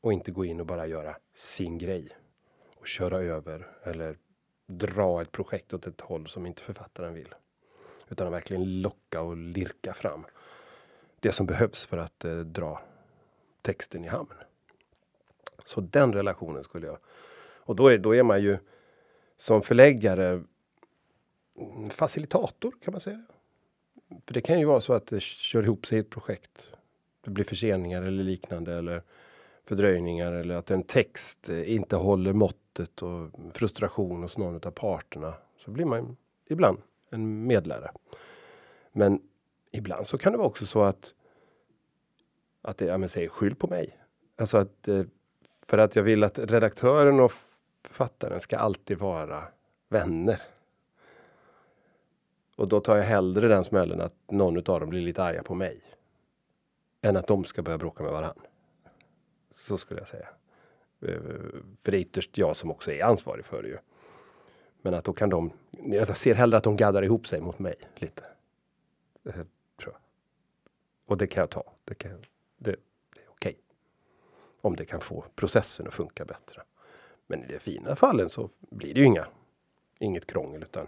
och 0.00 0.12
inte 0.12 0.30
gå 0.30 0.44
in 0.44 0.60
och 0.60 0.66
bara 0.66 0.86
göra 0.86 1.16
sin 1.34 1.78
grej 1.78 2.08
och 2.76 2.86
köra 2.86 3.18
över 3.18 3.66
eller 3.82 4.18
dra 4.66 5.22
ett 5.22 5.32
projekt 5.32 5.74
åt 5.74 5.86
ett 5.86 6.00
håll 6.00 6.28
som 6.28 6.46
inte 6.46 6.62
författaren 6.62 7.14
vill. 7.14 7.34
Utan 8.08 8.26
att 8.26 8.32
verkligen 8.32 8.80
locka 8.80 9.20
och 9.20 9.36
lirka 9.36 9.92
fram 9.92 10.24
det 11.20 11.32
som 11.32 11.46
behövs 11.46 11.86
för 11.86 11.96
att 11.96 12.24
eh, 12.24 12.38
dra 12.38 12.80
texten 13.62 14.04
i 14.04 14.08
hamn. 14.08 14.32
Så 15.64 15.80
den 15.80 16.12
relationen 16.12 16.64
skulle 16.64 16.86
jag... 16.86 16.98
Och 17.60 17.76
då 17.76 17.88
är, 17.88 17.98
då 17.98 18.14
är 18.14 18.22
man 18.22 18.42
ju 18.42 18.58
som 19.36 19.62
förläggare 19.62 20.42
facilitator 21.90 22.74
kan 22.84 22.92
man 22.92 23.00
säga. 23.00 23.24
För 24.26 24.34
det 24.34 24.40
kan 24.40 24.58
ju 24.58 24.64
vara 24.64 24.80
så 24.80 24.92
att 24.92 25.06
det 25.06 25.22
kör 25.22 25.62
ihop 25.62 25.86
sig 25.86 25.98
i 25.98 26.00
ett 26.00 26.10
projekt. 26.10 26.72
Det 27.24 27.30
blir 27.30 27.44
förseningar 27.44 28.02
eller 28.02 28.24
liknande 28.24 28.74
eller 28.74 29.02
fördröjningar 29.64 30.32
eller 30.32 30.54
att 30.54 30.70
en 30.70 30.82
text 30.82 31.50
eh, 31.50 31.74
inte 31.74 31.96
håller 31.96 32.32
måttet 32.32 33.02
och 33.02 33.30
frustration 33.52 34.22
hos 34.22 34.38
någon 34.38 34.54
av 34.54 34.70
parterna. 34.70 35.34
Så 35.58 35.70
blir 35.70 35.84
man 35.84 36.16
ibland 36.46 36.78
en 37.10 37.46
medlare. 37.46 37.90
Men 38.92 39.22
ibland 39.70 40.06
så 40.06 40.18
kan 40.18 40.32
det 40.32 40.38
vara 40.38 40.48
också 40.48 40.66
så 40.66 40.82
att 40.82 41.14
att 42.62 42.78
det, 42.78 42.84
ja 42.84 42.98
men 42.98 43.08
säg 43.08 43.28
skyll 43.28 43.54
på 43.54 43.66
mig. 43.66 43.98
Alltså 44.36 44.58
att 44.58 44.88
eh, 44.88 45.02
för 45.66 45.78
att 45.78 45.96
jag 45.96 46.02
vill 46.02 46.24
att 46.24 46.38
redaktören 46.38 47.20
och 47.20 47.32
författaren 47.82 48.40
ska 48.40 48.58
alltid 48.58 48.98
vara 48.98 49.42
vänner. 49.88 50.42
Och 52.56 52.68
då 52.68 52.80
tar 52.80 52.96
jag 52.96 53.04
hellre 53.04 53.48
den 53.48 53.64
smällen 53.64 54.00
att 54.00 54.14
någon 54.30 54.56
av 54.56 54.80
dem 54.80 54.88
blir 54.88 55.00
lite 55.00 55.22
arga 55.22 55.42
på 55.42 55.54
mig. 55.54 55.80
Än 57.02 57.16
att 57.16 57.26
de 57.26 57.44
ska 57.44 57.62
börja 57.62 57.78
bråka 57.78 58.02
med 58.02 58.12
varann. 58.12 58.38
Så 59.50 59.78
skulle 59.78 60.00
jag 60.00 60.08
säga. 60.08 60.28
Eh, 61.02 61.20
för 61.82 61.90
det 61.90 61.98
är 61.98 62.00
ytterst 62.00 62.38
jag 62.38 62.56
som 62.56 62.70
också 62.70 62.92
är 62.92 63.04
ansvarig 63.04 63.44
för 63.44 63.62
det 63.62 63.68
ju. 63.68 63.78
Men 64.88 64.98
att 64.98 65.04
då 65.04 65.12
kan 65.12 65.30
de, 65.30 65.52
jag 65.70 66.16
ser 66.16 66.34
hellre 66.34 66.56
att 66.56 66.64
de 66.64 66.76
gaddar 66.76 67.02
ihop 67.02 67.26
sig 67.26 67.40
mot 67.40 67.58
mig 67.58 67.74
lite. 67.94 68.22
Det, 69.22 69.32
tror 69.32 69.46
jag. 69.84 69.96
Och 71.06 71.16
det 71.16 71.26
kan 71.26 71.40
jag 71.40 71.50
ta. 71.50 71.72
Det, 71.84 71.94
kan, 71.94 72.10
det, 72.10 72.70
det 73.14 73.20
är 73.20 73.28
okej. 73.28 73.50
Okay. 73.50 73.54
Om 74.60 74.76
det 74.76 74.84
kan 74.84 75.00
få 75.00 75.24
processen 75.34 75.86
att 75.86 75.94
funka 75.94 76.24
bättre. 76.24 76.62
Men 77.26 77.44
i 77.44 77.46
de 77.46 77.58
fina 77.58 77.96
fallen 77.96 78.28
så 78.28 78.48
blir 78.60 78.94
det 78.94 79.00
ju 79.00 79.06
inga, 79.06 79.26
inget 79.98 80.26
krångel 80.26 80.62
utan 80.62 80.86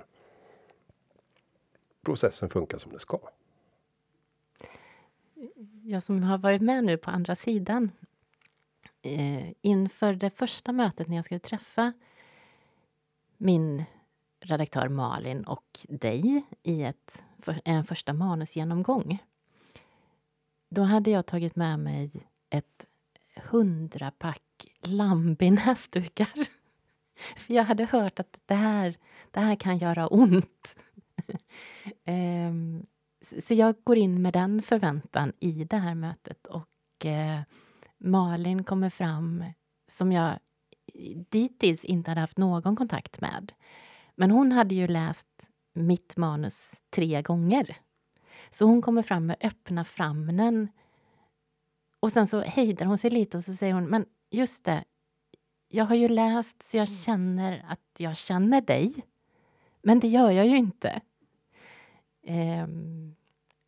processen 2.03 2.49
funkar 2.49 2.79
som 2.79 2.93
det 2.93 2.99
ska. 2.99 3.21
Jag 5.83 6.03
som 6.03 6.23
har 6.23 6.39
varit 6.39 6.63
med 6.63 6.85
nu 6.85 6.97
på 6.97 7.11
andra 7.11 7.37
sidan. 7.37 7.91
Eh, 9.03 9.53
inför 9.61 10.13
det 10.13 10.31
första 10.31 10.73
mötet 10.73 11.09
när 11.09 11.17
jag 11.17 11.25
skulle 11.25 11.41
träffa 11.41 11.93
min 13.41 13.85
redaktör 14.41 14.89
Malin 14.89 15.45
och 15.45 15.87
dig 15.89 16.43
i 16.63 16.83
ett, 16.83 17.25
en 17.65 17.85
första 17.85 18.13
manusgenomgång. 18.13 19.19
Då 20.71 20.83
hade 20.83 21.11
jag 21.11 21.27
tagit 21.27 21.57
med 21.57 21.79
mig 21.79 22.11
ett 22.51 22.87
hundrapack 23.37 24.43
Lambi-näsdukar. 24.83 26.31
För 27.37 27.55
jag 27.55 27.65
hade 27.65 27.85
hört 27.85 28.21
att 28.21 28.41
det 28.47 28.55
här, 28.55 28.97
det 29.31 29.41
här 29.41 29.57
kan 29.57 29.79
göra 29.79 30.07
ont. 30.07 30.77
um, 32.07 32.87
så 33.41 33.55
jag 33.55 33.75
går 33.85 33.97
in 33.97 34.23
med 34.23 34.33
den 34.33 34.63
förväntan 34.63 35.33
i 35.41 35.65
det 35.65 35.77
här 35.77 35.95
mötet 35.95 36.47
och 36.47 37.05
uh, 37.05 37.41
Malin 37.99 38.65
kommer 38.65 38.91
fram 38.91 39.45
som 39.89 40.13
jag 40.13 40.39
dittills 41.31 41.85
inte 41.85 42.11
hade 42.11 42.21
haft 42.21 42.39
någon 42.39 42.77
kontakt 42.77 43.21
med. 43.21 43.53
Men 44.15 44.31
hon 44.31 44.53
hade 44.53 44.75
ju 44.75 44.87
läst 44.87 45.51
mitt 45.73 46.17
manus 46.17 46.83
tre 46.91 47.23
gånger. 47.23 47.77
Så 48.51 48.65
hon 48.65 48.83
kommer 48.83 49.03
fram 49.03 49.27
med 49.27 49.37
öppna 49.41 49.85
famnen. 49.85 50.69
Och 52.01 52.13
sen 52.13 52.27
så 52.27 52.41
hejdar 52.41 52.87
hon 52.87 52.99
sig 52.99 53.11
lite 53.11 53.37
och 53.37 53.45
så 53.45 53.55
säger 53.55 53.75
hon, 53.75 53.87
men 53.87 54.07
just 54.31 54.65
det, 54.65 54.85
jag 55.69 55.85
har 55.85 55.95
ju 55.95 56.09
läst 56.09 56.63
så 56.63 56.77
jag 56.77 56.89
känner 56.89 57.65
att 57.69 58.01
jag 58.01 58.17
känner 58.17 58.61
dig. 58.61 58.95
Men 59.83 60.01
det 60.01 60.09
gör 60.09 60.31
jag 60.31 60.47
ju 60.47 60.57
inte. 60.57 61.01
Ehm, 62.23 63.15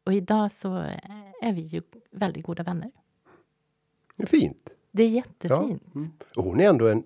och 0.04 0.12
idag 0.12 0.52
så 0.52 0.74
är 1.42 1.52
vi 1.52 1.60
ju 1.60 1.82
väldigt 2.10 2.44
goda 2.44 2.62
vänner. 2.62 2.90
Det 4.16 4.22
är 4.22 4.26
fint. 4.26 4.70
Det 4.90 5.02
är 5.02 5.08
jättefint. 5.08 5.82
Ja. 5.94 6.00
Mm. 6.00 6.12
Och 6.36 6.44
hon 6.44 6.60
är 6.60 6.68
ändå 6.68 6.88
en, 6.88 7.04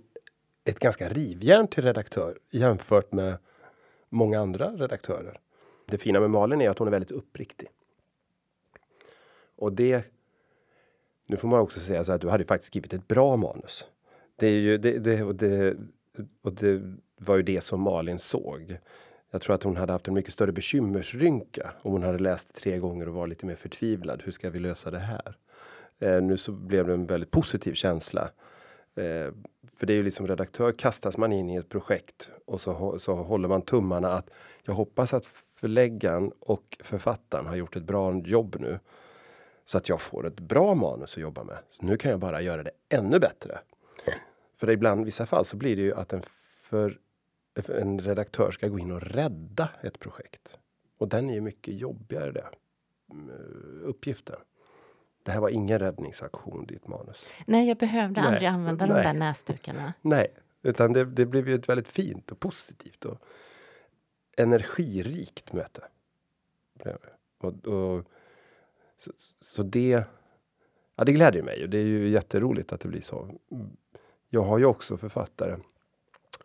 ett 0.66 0.78
ganska 0.78 1.08
rivjärn 1.08 1.68
till 1.68 1.84
redaktör 1.84 2.38
jämfört 2.50 3.12
med 3.12 3.36
många 4.08 4.40
andra 4.40 4.70
redaktörer. 4.70 5.38
Det 5.86 5.98
fina 5.98 6.20
med 6.20 6.30
Malin 6.30 6.60
är 6.60 6.70
att 6.70 6.78
hon 6.78 6.88
är 6.88 6.92
väldigt 6.92 7.10
uppriktig. 7.10 7.68
Och 9.56 9.72
det. 9.72 10.04
Nu 11.26 11.36
får 11.36 11.48
man 11.48 11.60
också 11.60 11.80
säga 11.80 12.04
så 12.04 12.12
att 12.12 12.20
du 12.20 12.28
hade 12.28 12.44
faktiskt 12.44 12.66
skrivit 12.66 12.92
ett 12.92 13.08
bra 13.08 13.36
manus. 13.36 13.84
Det 14.36 14.46
är 14.46 14.60
ju 14.60 14.78
det, 14.78 14.98
det, 14.98 15.22
och 15.22 15.34
det, 15.34 15.76
och 16.42 16.52
det 16.52 16.82
var 17.16 17.36
ju 17.36 17.42
det 17.42 17.60
som 17.60 17.80
Malin 17.80 18.18
såg. 18.18 18.78
Jag 19.30 19.40
tror 19.42 19.54
att 19.54 19.62
hon 19.62 19.76
hade 19.76 19.92
haft 19.92 20.08
en 20.08 20.14
mycket 20.14 20.32
större 20.32 20.52
bekymmersrynka 20.52 21.72
om 21.82 21.92
hon 21.92 22.02
hade 22.02 22.18
läst 22.18 22.54
tre 22.54 22.78
gånger 22.78 23.08
och 23.08 23.14
var 23.14 23.26
lite 23.26 23.46
mer 23.46 23.54
förtvivlad. 23.54 24.22
Hur 24.24 24.32
ska 24.32 24.50
vi 24.50 24.58
lösa 24.58 24.90
det 24.90 24.98
här? 24.98 25.36
Eh, 25.98 26.22
nu 26.22 26.36
så 26.36 26.52
blev 26.52 26.86
det 26.86 26.92
en 26.92 27.06
väldigt 27.06 27.30
positiv 27.30 27.74
känsla. 27.74 28.30
Eh, 28.94 29.32
för 29.76 29.86
det 29.86 29.92
är 29.92 29.94
ju 29.94 30.02
liksom 30.02 30.26
redaktör 30.26 30.72
kastas 30.72 31.16
man 31.16 31.32
in 31.32 31.50
i 31.50 31.56
ett 31.56 31.68
projekt 31.68 32.30
och 32.44 32.60
så, 32.60 32.98
så 32.98 33.14
håller 33.14 33.48
man 33.48 33.62
tummarna 33.62 34.12
att 34.12 34.30
jag 34.62 34.74
hoppas 34.74 35.14
att 35.14 35.26
förläggaren 35.26 36.32
och 36.40 36.78
författaren 36.80 37.46
har 37.46 37.56
gjort 37.56 37.76
ett 37.76 37.82
bra 37.82 38.18
jobb 38.18 38.56
nu. 38.60 38.78
Så 39.64 39.78
att 39.78 39.88
jag 39.88 40.00
får 40.00 40.26
ett 40.26 40.40
bra 40.40 40.74
manus 40.74 41.14
att 41.14 41.22
jobba 41.22 41.44
med. 41.44 41.58
Så 41.68 41.84
nu 41.84 41.96
kan 41.96 42.10
jag 42.10 42.20
bara 42.20 42.40
göra 42.40 42.62
det 42.62 42.70
ännu 42.88 43.18
bättre. 43.18 43.58
För 44.56 44.70
ibland, 44.70 45.00
i 45.00 45.04
vissa 45.04 45.26
fall, 45.26 45.44
så 45.44 45.56
blir 45.56 45.76
det 45.76 45.82
ju 45.82 45.94
att 45.94 46.12
en, 46.12 46.22
för, 46.58 46.98
en 47.68 48.00
redaktör 48.00 48.50
ska 48.50 48.68
gå 48.68 48.78
in 48.78 48.92
och 48.92 49.02
rädda 49.02 49.68
ett 49.82 49.98
projekt. 49.98 50.58
Och 50.98 51.08
den 51.08 51.30
är 51.30 51.34
ju 51.34 51.40
mycket 51.40 51.74
jobbigare 51.74 52.32
det. 52.32 52.46
Mm, 53.10 53.30
uppgiften. 53.84 54.36
Det 55.26 55.32
här 55.32 55.40
var 55.40 55.48
ingen 55.48 55.78
räddningsaktion, 55.78 56.66
ditt 56.66 56.86
manus. 56.86 57.26
Nej, 57.46 57.68
jag 57.68 57.76
behövde 57.76 58.20
Nej. 58.20 58.28
aldrig 58.28 58.48
använda 58.48 58.86
Nej. 58.86 58.96
de 58.96 59.02
där 59.02 59.14
näsdukarna. 59.14 59.92
Nej, 60.02 60.26
utan 60.62 60.92
det, 60.92 61.04
det 61.04 61.26
blev 61.26 61.48
ju 61.48 61.54
ett 61.54 61.68
väldigt 61.68 61.88
fint 61.88 62.32
och 62.32 62.40
positivt 62.40 63.04
och 63.04 63.18
energirikt 64.36 65.52
möte. 65.52 65.82
Och, 67.38 67.66
och 67.66 68.04
så, 68.98 69.12
så, 69.40 69.62
det, 69.62 70.04
ja, 70.96 71.04
det 71.04 71.12
gläder 71.12 71.42
mig 71.42 71.62
och 71.62 71.70
det 71.70 71.78
är 71.78 71.84
ju 71.84 72.08
jätteroligt 72.08 72.72
att 72.72 72.80
det 72.80 72.88
blir 72.88 73.00
så. 73.00 73.30
Jag 74.28 74.42
har 74.42 74.58
ju 74.58 74.64
också 74.64 74.96
författare, 74.96 75.56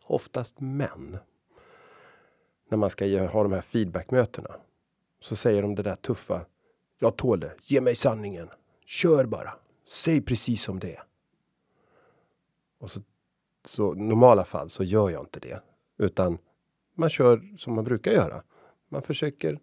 oftast 0.03 0.59
män. 0.59 1.17
När 2.69 2.77
man 2.77 2.89
ska 2.89 3.05
ge, 3.05 3.19
ha 3.19 3.43
de 3.43 3.51
här 3.51 3.61
feedbackmötena 3.61 4.55
så 5.19 5.35
säger 5.35 5.61
de 5.61 5.75
det 5.75 5.83
där 5.83 5.95
tuffa. 5.95 6.45
Jag 6.99 7.15
tål 7.15 7.39
det. 7.39 7.53
Ge 7.61 7.81
mig 7.81 7.95
sanningen. 7.95 8.49
Kör 8.91 9.25
bara. 9.25 9.53
Säg 9.85 10.21
precis 10.21 10.63
som 10.63 10.79
det 10.79 10.95
är. 10.95 11.03
Och 12.79 12.89
så, 12.89 13.01
så 13.65 13.93
normala 13.93 14.45
fall 14.45 14.69
så 14.69 14.83
gör 14.83 15.09
jag 15.09 15.21
inte 15.21 15.39
det 15.39 15.61
utan 15.97 16.37
man 16.93 17.09
kör 17.09 17.57
som 17.57 17.75
man 17.75 17.83
brukar 17.83 18.11
göra. 18.11 18.43
Man 18.89 19.01
försöker 19.01 19.59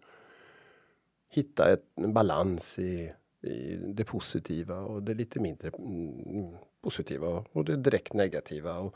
hitta 1.29 1.73
ett, 1.73 1.83
en 1.95 2.13
balans 2.13 2.79
i, 2.79 3.13
i 3.41 3.75
det 3.75 4.03
positiva 4.03 4.79
och 4.79 5.03
det 5.03 5.13
lite 5.13 5.39
mindre 5.39 5.69
mm, 5.69 6.55
positiva 6.81 7.45
och 7.51 7.65
det 7.65 7.75
direkt 7.75 8.13
negativa. 8.13 8.77
Och 8.77 8.95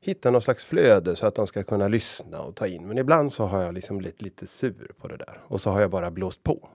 hitta 0.00 0.30
någon 0.30 0.42
slags 0.42 0.64
flöde 0.64 1.16
så 1.16 1.26
att 1.26 1.34
de 1.34 1.46
ska 1.46 1.62
kunna 1.62 1.88
lyssna 1.88 2.42
och 2.42 2.56
ta 2.56 2.66
in. 2.66 2.86
Men 2.86 2.98
ibland 2.98 3.32
så 3.32 3.44
har 3.44 3.62
jag 3.62 3.74
liksom 3.74 3.98
blivit 3.98 4.22
lite 4.22 4.46
sur 4.46 4.92
på 4.98 5.08
det 5.08 5.16
där 5.16 5.40
och 5.44 5.60
så 5.60 5.70
har 5.70 5.80
jag 5.80 5.90
bara 5.90 6.10
blåst 6.10 6.42
på. 6.42 6.68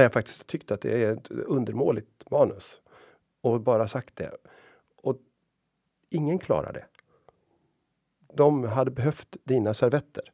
När 0.00 0.04
jag 0.04 0.12
faktiskt 0.12 0.46
tyckte 0.46 0.74
att 0.74 0.80
det 0.80 1.04
är 1.04 1.12
ett 1.12 1.30
undermåligt 1.30 2.30
manus 2.30 2.80
och 3.40 3.60
bara 3.60 3.88
sagt 3.88 4.16
det. 4.16 4.30
Och 4.96 5.16
ingen 6.10 6.38
klarar 6.38 6.72
det. 6.72 6.84
De 8.34 8.64
hade 8.64 8.90
behövt 8.90 9.36
dina 9.44 9.74
servetter. 9.74 10.32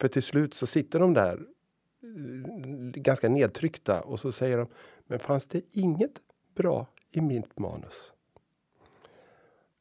För 0.00 0.08
till 0.08 0.22
slut 0.22 0.54
så 0.54 0.66
sitter 0.66 0.98
de 0.98 1.14
där 1.14 1.32
eh, 1.32 3.00
ganska 3.00 3.28
nedtryckta 3.28 4.00
och 4.00 4.20
så 4.20 4.32
säger 4.32 4.58
de, 4.58 4.66
men 5.06 5.18
fanns 5.18 5.48
det 5.48 5.62
inget 5.72 6.20
bra 6.54 6.86
i 7.10 7.20
mitt 7.20 7.58
manus? 7.58 8.12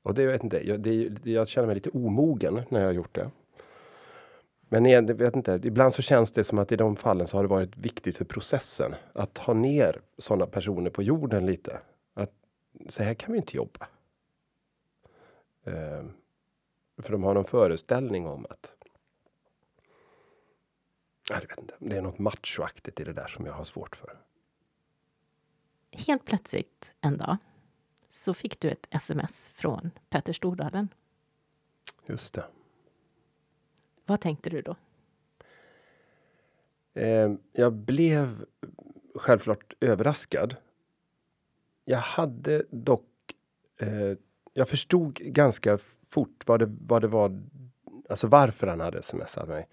Och 0.01 0.13
det 0.13 0.23
jag 0.23 0.31
vet 0.31 0.43
inte, 0.43 0.67
jag, 0.67 0.79
det, 0.79 1.09
jag 1.23 1.47
känner 1.47 1.67
mig 1.67 1.75
lite 1.75 1.89
omogen 1.89 2.61
när 2.69 2.79
jag 2.79 2.87
har 2.87 2.93
gjort 2.93 3.15
det. 3.15 3.31
Men 4.73 4.85
jag 4.85 5.13
vet 5.13 5.35
inte, 5.35 5.59
ibland 5.63 5.93
så 5.95 6.01
känns 6.01 6.31
det 6.31 6.43
som 6.43 6.59
att 6.59 6.71
i 6.71 6.75
de 6.75 6.95
fallen 6.95 7.27
så 7.27 7.37
har 7.37 7.43
det 7.43 7.49
varit 7.49 7.77
viktigt 7.77 8.17
för 8.17 8.25
processen 8.25 8.95
att 9.13 9.37
ha 9.37 9.53
ner 9.53 10.01
sådana 10.17 10.45
personer 10.45 10.89
på 10.89 11.03
jorden 11.03 11.45
lite. 11.45 11.81
Att 12.13 12.31
så 12.89 13.03
här 13.03 13.13
kan 13.13 13.31
vi 13.31 13.37
inte 13.37 13.57
jobba. 13.57 13.87
Eh, 15.63 16.03
för 16.97 17.11
de 17.11 17.23
har 17.23 17.33
någon 17.33 17.43
föreställning 17.43 18.27
om 18.27 18.45
att 18.49 18.73
jag 21.29 21.41
vet 21.41 21.59
inte, 21.59 21.73
det 21.79 21.97
är 21.97 22.01
något 22.01 22.19
machoaktigt 22.19 22.99
i 22.99 23.03
det 23.03 23.13
där 23.13 23.27
som 23.27 23.45
jag 23.45 23.53
har 23.53 23.63
svårt 23.63 23.95
för. 23.95 24.17
Helt 25.91 26.25
plötsligt 26.25 26.93
en 27.01 27.17
dag 27.17 27.37
så 28.09 28.33
fick 28.33 28.59
du 28.59 28.69
ett 28.69 28.87
sms 28.89 29.51
från 29.55 29.91
Petter 30.09 30.33
Stordalen. 30.33 30.87
Just 32.05 32.33
det. 32.33 32.45
Vad 34.11 34.21
tänkte 34.21 34.49
du 34.49 34.61
då? 34.61 34.75
Eh, 36.93 37.31
jag 37.53 37.73
blev 37.73 38.45
självklart 39.15 39.73
överraskad. 39.79 40.55
Jag 41.85 41.97
hade 41.97 42.63
dock... 42.69 43.07
Eh, 43.79 44.17
jag 44.53 44.69
förstod 44.69 45.13
ganska 45.13 45.77
fort 46.07 46.43
vad 46.45 46.59
det, 46.59 46.75
vad 46.87 47.01
det 47.01 47.07
var, 47.07 47.41
alltså 48.09 48.27
varför 48.27 48.67
han 48.67 48.79
hade 48.79 49.01
smsat 49.01 49.47
mig. 49.47 49.67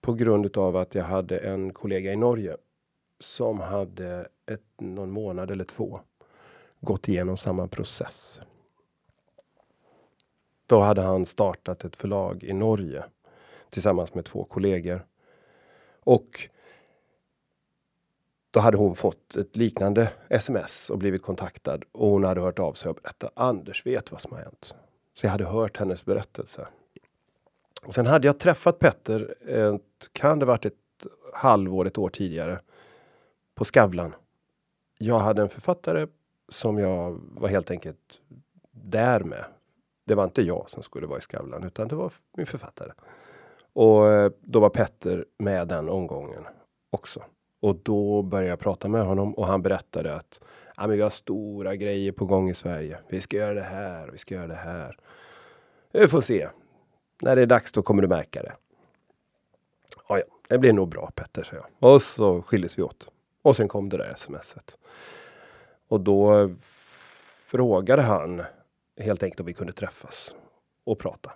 På 0.00 0.14
grund 0.14 0.56
av 0.56 0.76
att 0.76 0.94
jag 0.94 1.04
hade 1.04 1.38
en 1.38 1.72
kollega 1.72 2.12
i 2.12 2.16
Norge 2.16 2.56
som 3.20 3.60
hade 3.60 4.28
ett, 4.46 4.80
någon 4.80 5.10
månad 5.10 5.50
eller 5.50 5.64
två 5.64 6.00
gått 6.80 7.08
igenom 7.08 7.36
samma 7.36 7.68
process. 7.68 8.40
Då 10.66 10.80
hade 10.80 11.02
han 11.02 11.26
startat 11.26 11.84
ett 11.84 11.96
förlag 11.96 12.44
i 12.44 12.52
Norge 12.52 13.04
tillsammans 13.72 14.14
med 14.14 14.24
två 14.24 14.44
kollegor. 14.44 15.06
Och 16.04 16.48
då 18.50 18.60
hade 18.60 18.76
hon 18.76 18.96
fått 18.96 19.36
ett 19.36 19.56
liknande 19.56 20.12
sms 20.28 20.90
och 20.90 20.98
blivit 20.98 21.22
kontaktad 21.22 21.78
och 21.92 22.08
hon 22.08 22.24
hade 22.24 22.40
hört 22.40 22.58
av 22.58 22.72
sig 22.72 22.90
och 22.90 22.94
berättat. 22.94 23.32
Anders 23.34 23.86
vet 23.86 24.12
vad 24.12 24.20
som 24.20 24.32
har 24.32 24.38
hänt. 24.38 24.74
Så 25.14 25.26
jag 25.26 25.30
hade 25.30 25.44
hört 25.44 25.76
hennes 25.76 26.04
berättelse. 26.04 26.68
Och 27.82 27.94
sen 27.94 28.06
hade 28.06 28.26
jag 28.26 28.38
träffat 28.38 28.78
Petter, 28.78 29.34
ett, 29.48 30.08
kan 30.12 30.38
det 30.38 30.44
varit 30.44 30.64
ett 30.64 30.74
halvår, 31.34 31.86
ett 31.86 31.98
år 31.98 32.08
tidigare, 32.08 32.60
på 33.54 33.64
Skavlan. 33.64 34.14
Jag 34.98 35.18
hade 35.18 35.42
en 35.42 35.48
författare 35.48 36.06
som 36.48 36.78
jag 36.78 37.20
var 37.34 37.48
helt 37.48 37.70
enkelt 37.70 38.20
där 38.70 39.20
med. 39.20 39.44
Det 40.04 40.14
var 40.14 40.24
inte 40.24 40.42
jag 40.42 40.70
som 40.70 40.82
skulle 40.82 41.06
vara 41.06 41.18
i 41.18 41.22
Skavlan, 41.22 41.64
utan 41.64 41.88
det 41.88 41.94
var 41.94 42.12
min 42.36 42.46
författare. 42.46 42.92
Och 43.72 44.10
eh, 44.10 44.32
då 44.40 44.60
var 44.60 44.70
Petter 44.70 45.24
med 45.38 45.68
den 45.68 45.88
omgången 45.88 46.46
också. 46.90 47.22
Och 47.60 47.76
då 47.76 48.22
började 48.22 48.48
jag 48.48 48.58
prata 48.58 48.88
med 48.88 49.04
honom 49.04 49.34
och 49.34 49.46
han 49.46 49.62
berättade 49.62 50.14
att 50.14 50.40
ja, 50.76 50.86
men 50.86 50.96
vi 50.96 51.02
har 51.02 51.10
stora 51.10 51.76
grejer 51.76 52.12
på 52.12 52.24
gång 52.24 52.50
i 52.50 52.54
Sverige. 52.54 52.98
Vi 53.08 53.20
ska 53.20 53.36
göra 53.36 53.54
det 53.54 53.62
här 53.62 54.08
och 54.08 54.14
vi 54.14 54.18
ska 54.18 54.34
göra 54.34 54.46
det 54.46 54.54
här. 54.54 54.96
Vi 55.92 56.08
får 56.08 56.20
se. 56.20 56.48
När 57.22 57.36
det 57.36 57.42
är 57.42 57.46
dags, 57.46 57.72
då 57.72 57.82
kommer 57.82 58.02
du 58.02 58.08
märka 58.08 58.42
det. 58.42 58.52
Ja, 60.08 60.18
ja, 60.18 60.24
det 60.48 60.58
blir 60.58 60.72
nog 60.72 60.88
bra 60.88 61.10
Petter, 61.14 61.42
säger 61.42 61.62
jag. 61.62 61.92
Och 61.92 62.02
så 62.02 62.42
skildes 62.42 62.78
vi 62.78 62.82
åt. 62.82 63.08
Och 63.42 63.56
sen 63.56 63.68
kom 63.68 63.88
det 63.88 63.96
där 63.96 64.14
smset. 64.16 64.78
Och 65.88 66.00
då 66.00 66.50
frågade 67.46 68.02
han 68.02 68.42
helt 69.00 69.22
enkelt 69.22 69.40
om 69.40 69.46
vi 69.46 69.54
kunde 69.54 69.72
träffas 69.72 70.34
och 70.84 70.98
prata. 70.98 71.32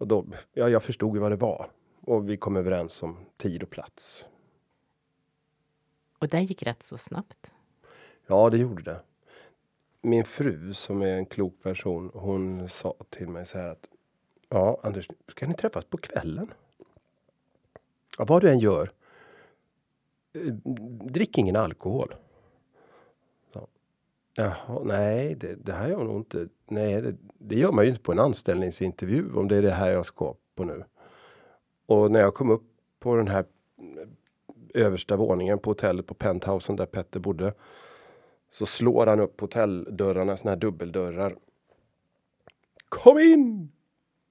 Och 0.00 0.06
då, 0.06 0.26
ja, 0.52 0.68
jag 0.68 0.82
förstod 0.82 1.14
ju 1.14 1.20
vad 1.20 1.32
det 1.32 1.36
var 1.36 1.70
och 2.00 2.28
vi 2.28 2.36
kom 2.36 2.56
överens 2.56 3.02
om 3.02 3.16
tid 3.36 3.62
och 3.62 3.70
plats. 3.70 4.24
Och 6.18 6.28
det 6.28 6.40
gick 6.40 6.62
rätt 6.62 6.82
så 6.82 6.98
snabbt. 6.98 7.52
Ja, 8.26 8.50
det 8.50 8.58
gjorde 8.58 8.82
det. 8.82 9.00
Min 10.02 10.24
fru 10.24 10.74
som 10.74 11.02
är 11.02 11.06
en 11.06 11.26
klok 11.26 11.62
person, 11.62 12.10
hon 12.14 12.68
sa 12.68 12.94
till 13.10 13.28
mig 13.28 13.46
så 13.46 13.58
här 13.58 13.68
att 13.68 13.88
Ja, 14.48 14.80
Anders, 14.82 15.08
ska 15.28 15.46
ni 15.46 15.54
träffas 15.54 15.84
på 15.84 15.96
kvällen? 15.96 16.52
Ja, 18.18 18.24
vad 18.24 18.42
du 18.42 18.50
än 18.50 18.58
gör. 18.58 18.90
Eh, 20.32 20.52
drick 21.10 21.38
ingen 21.38 21.56
alkohol. 21.56 22.14
Jaha, 24.40 24.82
nej, 24.84 25.34
det, 25.34 25.54
det 25.54 25.72
här 25.72 25.88
gör 25.88 25.98
jag 25.98 26.06
nog 26.06 26.16
inte. 26.16 26.48
Nej, 26.68 27.02
det, 27.02 27.16
det, 27.38 27.56
gör 27.56 27.72
man 27.72 27.84
ju 27.84 27.90
inte 27.90 28.02
på 28.02 28.12
en 28.12 28.18
anställningsintervju 28.18 29.32
om 29.34 29.48
det 29.48 29.56
är 29.56 29.62
det 29.62 29.70
här 29.70 29.90
jag 29.90 30.06
ska 30.06 30.34
på 30.54 30.64
nu. 30.64 30.84
Och 31.86 32.10
när 32.10 32.20
jag 32.20 32.34
kom 32.34 32.50
upp 32.50 32.62
på 33.00 33.16
den 33.16 33.28
här 33.28 33.44
eh, 33.78 34.84
översta 34.84 35.16
våningen 35.16 35.58
på 35.58 35.70
hotellet 35.70 36.06
på 36.06 36.14
penthousen 36.14 36.76
där 36.76 36.86
Petter 36.86 37.20
bodde. 37.20 37.54
Så 38.50 38.66
slår 38.66 39.06
han 39.06 39.20
upp 39.20 39.40
hotelldörrarna, 39.40 40.36
såna 40.36 40.50
här 40.50 40.58
dubbeldörrar. 40.58 41.36
Kom 42.88 43.18
in! 43.18 43.72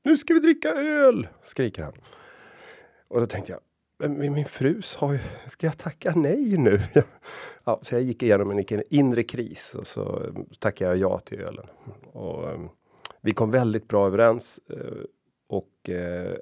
Nu 0.03 0.17
ska 0.17 0.33
vi 0.33 0.39
dricka 0.39 0.69
öl! 0.69 1.27
skriker 1.41 1.83
han. 1.83 1.93
Och 3.07 3.19
då 3.19 3.25
tänkte 3.25 3.51
jag, 3.51 3.61
min 4.07 4.45
fru 4.45 4.81
sa 4.81 5.13
ju, 5.13 5.19
ska 5.47 5.67
jag 5.67 5.77
tacka 5.77 6.13
nej 6.15 6.57
nu? 6.57 6.79
ja, 7.63 7.79
så 7.81 7.95
jag 7.95 8.01
gick 8.01 8.23
igenom 8.23 8.51
en 8.51 8.83
inre 8.89 9.23
kris 9.23 9.75
och 9.75 9.87
så 9.87 10.23
eh, 10.23 10.43
tackade 10.59 10.91
jag 10.91 11.11
ja 11.11 11.19
till 11.19 11.39
ölen. 11.39 11.65
Och, 12.11 12.53
um, 12.53 12.69
vi 13.21 13.31
kom 13.31 13.51
väldigt 13.51 13.87
bra 13.87 14.07
överens. 14.07 14.59
Uh, 14.73 15.03
och 15.47 15.89
eh, 15.89 16.33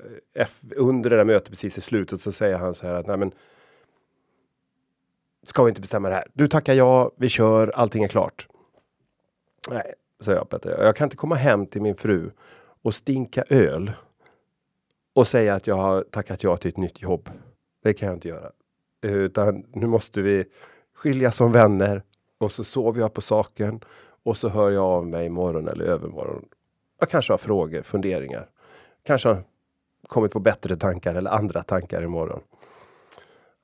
under 0.76 1.10
det 1.10 1.16
där 1.16 1.26
mötet 1.26 1.50
precis 1.50 1.78
i 1.78 1.82
slutet 1.82 2.22
så 2.22 2.32
säger 2.32 2.58
han 2.58 2.76
så 2.76 2.88
här 2.88 2.94
att 2.94 3.08
nej 3.08 3.18
men. 3.18 3.32
Ska 5.44 5.64
vi 5.64 5.70
inte 5.70 5.82
bestämma 5.82 6.10
det 6.10 6.16
här? 6.16 6.28
Du 6.34 6.48
tackar 6.48 6.74
ja, 6.74 7.12
vi 7.18 7.30
kör, 7.30 7.72
allting 7.76 8.04
är 8.04 8.08
klart. 8.08 8.48
Nej, 9.70 9.94
sa 10.20 10.32
jag 10.32 10.50
Petter. 10.50 10.84
Jag 10.84 10.96
kan 10.96 11.06
inte 11.06 11.16
komma 11.16 11.36
hem 11.36 11.66
till 11.66 11.82
min 11.82 11.96
fru 11.96 12.32
och 12.82 12.96
stinka 12.96 13.44
öl. 13.50 13.92
Och 15.14 15.28
säga 15.28 15.56
att 15.56 15.68
jag 15.68 15.76
har 15.76 16.04
tackat 16.04 16.44
ja 16.44 16.58
till 16.58 16.70
ett 16.70 16.78
nytt 16.78 17.02
jobb. 17.02 17.30
Det 17.88 17.94
kan 17.94 18.08
jag 18.08 18.16
inte 18.16 18.28
göra. 18.28 18.52
Utan 19.02 19.66
nu 19.74 19.88
måste 19.88 20.22
vi 20.22 20.46
skiljas 20.94 21.36
som 21.36 21.52
vänner. 21.52 22.04
Och 22.38 22.52
så 22.52 22.64
sover 22.64 23.02
jag 23.02 23.14
på 23.14 23.22
saken. 23.22 23.80
Och 24.24 24.38
så 24.38 24.50
hör 24.50 24.72
jag 24.72 24.84
av 24.84 25.08
mig 25.08 25.26
imorgon 25.26 25.68
eller 25.68 25.86
övermorgon. 25.86 26.46
Jag 27.00 27.10
kanske 27.10 27.34
har 27.34 27.38
frågor, 27.38 27.82
funderingar 27.82 28.50
kanske 29.08 29.30
har 29.30 29.44
kommit 30.08 30.32
på 30.32 30.40
bättre 30.40 30.78
tankar 30.78 31.16
eller 31.16 31.32
andra 31.32 31.64
tankar 31.64 32.04
imorgon. 32.04 32.42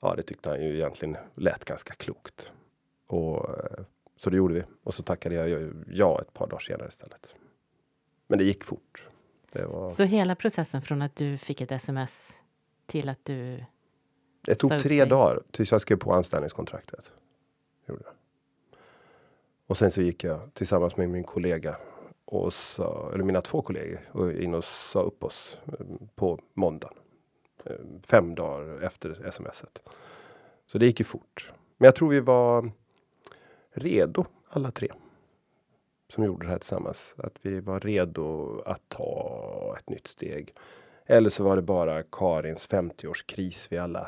Ja, 0.01 0.15
det 0.15 0.23
tyckte 0.23 0.49
han 0.49 0.61
ju 0.61 0.75
egentligen 0.75 1.17
lät 1.35 1.65
ganska 1.65 1.93
klokt. 1.93 2.53
Och, 3.07 3.49
eh, 3.49 3.83
så 4.17 4.29
det 4.29 4.37
gjorde 4.37 4.53
vi. 4.53 4.63
Och 4.83 4.93
så 4.93 5.03
tackade 5.03 5.35
jag 5.35 5.73
ja 5.87 6.21
ett 6.21 6.33
par 6.33 6.47
dagar 6.47 6.59
senare 6.59 6.87
istället. 6.87 7.35
Men 8.27 8.37
det 8.37 8.43
gick 8.43 8.63
fort. 8.63 9.07
Det 9.51 9.65
var... 9.65 9.89
Så 9.89 10.03
hela 10.03 10.35
processen 10.35 10.81
från 10.81 11.01
att 11.01 11.15
du 11.15 11.37
fick 11.37 11.61
ett 11.61 11.71
sms 11.71 12.33
till 12.85 13.09
att 13.09 13.25
du... 13.25 13.65
Det 14.45 14.55
tog 14.55 14.79
tre 14.79 14.97
dig. 14.99 15.09
dagar 15.09 15.43
tills 15.51 15.71
jag 15.71 15.81
skrev 15.81 15.97
på 15.97 16.13
anställningskontraktet. 16.13 17.11
Gjorde 17.87 18.03
Och 19.67 19.77
sen 19.77 19.91
så 19.91 20.01
gick 20.01 20.23
jag 20.23 20.53
tillsammans 20.53 20.97
med 20.97 21.09
min 21.09 21.23
kollega 21.23 21.77
och 22.25 22.53
sa, 22.53 23.11
eller 23.13 23.23
mina 23.23 23.41
två 23.41 23.61
kollegor, 23.61 23.99
och 24.11 24.31
in 24.31 24.53
och 24.53 24.63
sa 24.63 25.01
upp 25.01 25.23
oss 25.23 25.59
eh, 25.67 25.85
på 26.15 26.39
måndagen. 26.53 26.97
Eh, 27.65 27.75
fem 28.07 28.35
dagar 28.35 28.81
efter 28.81 29.31
smset. 29.31 29.79
Så 30.65 30.77
det 30.77 30.85
gick 30.85 30.99
ju 30.99 31.03
fort. 31.03 31.53
Men 31.77 31.85
jag 31.85 31.95
tror 31.95 32.09
vi 32.09 32.19
var 32.19 32.71
redo 33.71 34.25
alla 34.49 34.71
tre. 34.71 34.91
Som 36.09 36.23
gjorde 36.23 36.45
det 36.45 36.51
här 36.51 36.59
tillsammans. 36.59 37.15
Att 37.17 37.33
vi 37.41 37.59
var 37.59 37.79
redo 37.79 38.59
att 38.65 38.89
ta 38.89 39.75
ett 39.79 39.89
nytt 39.89 40.07
steg. 40.07 40.55
Eller 41.05 41.29
så 41.29 41.43
var 41.43 41.55
det 41.55 41.61
bara 41.61 42.03
Karins 42.03 42.69
50-årskris 42.69 43.67
vi 43.69 43.77
alla 43.77 44.07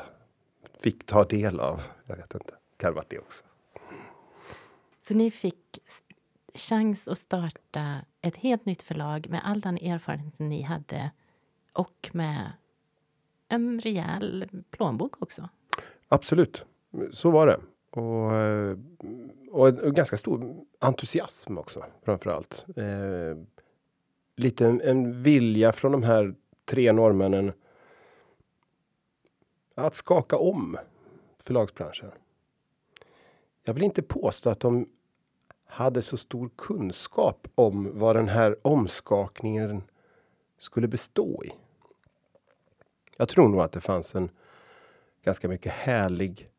fick 0.80 1.06
ta 1.06 1.24
del 1.24 1.60
av. 1.60 1.82
Jag 2.06 2.16
vet 2.16 2.34
inte. 2.34 2.54
Kan 2.76 2.90
det 2.90 2.96
varit 2.96 3.10
det 3.10 3.18
också. 3.18 3.44
Så 5.08 5.14
ni 5.14 5.30
fick 5.30 5.78
chans 6.54 7.08
att 7.08 7.18
starta 7.18 7.96
ett 8.20 8.36
helt 8.36 8.66
nytt 8.66 8.82
förlag 8.82 9.26
med 9.30 9.40
all 9.44 9.60
den 9.60 9.78
erfarenhet 9.78 10.38
ni 10.38 10.62
hade 10.62 11.10
och 11.72 12.10
med 12.12 12.52
en 13.48 13.80
rejäl 13.80 14.48
plånbok 14.70 15.22
också. 15.22 15.48
Absolut, 16.08 16.64
så 17.10 17.30
var 17.30 17.46
det. 17.46 17.60
Och, 17.90 18.34
eh, 18.34 18.76
och 19.50 19.68
en, 19.68 19.94
ganska 19.94 20.16
stor 20.16 20.64
entusiasm 20.78 21.58
också, 21.58 21.84
framför 22.04 22.30
allt. 22.30 22.66
Eh, 22.76 23.36
lite 24.36 24.66
en, 24.66 24.80
en 24.80 25.22
vilja 25.22 25.72
från 25.72 25.92
de 25.92 26.02
här 26.02 26.34
tre 26.64 26.92
norrmännen 26.92 27.52
att 29.84 29.94
skaka 29.94 30.36
om 30.36 30.78
förlagsbranschen. 31.38 32.10
Jag 33.64 33.74
vill 33.74 33.82
inte 33.82 34.02
påstå 34.02 34.50
att 34.50 34.60
de 34.60 34.88
hade 35.66 36.02
så 36.02 36.16
stor 36.16 36.50
kunskap 36.56 37.48
om 37.54 37.98
vad 37.98 38.16
den 38.16 38.28
här 38.28 38.56
omskakningen 38.62 39.82
skulle 40.58 40.88
bestå 40.88 41.44
i. 41.44 41.52
Jag 43.16 43.28
tror 43.28 43.48
nog 43.48 43.60
att 43.60 43.72
det 43.72 43.80
fanns 43.80 44.14
en 44.14 44.30
ganska 45.22 45.48
mycket 45.48 45.72
härlig 45.72 46.50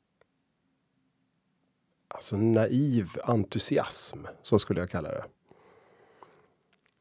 alltså 2.07 2.37
naiv 2.37 3.09
entusiasm, 3.23 4.19
så 4.41 4.59
skulle 4.59 4.79
jag 4.79 4.89
kalla 4.89 5.09
det. 5.09 5.23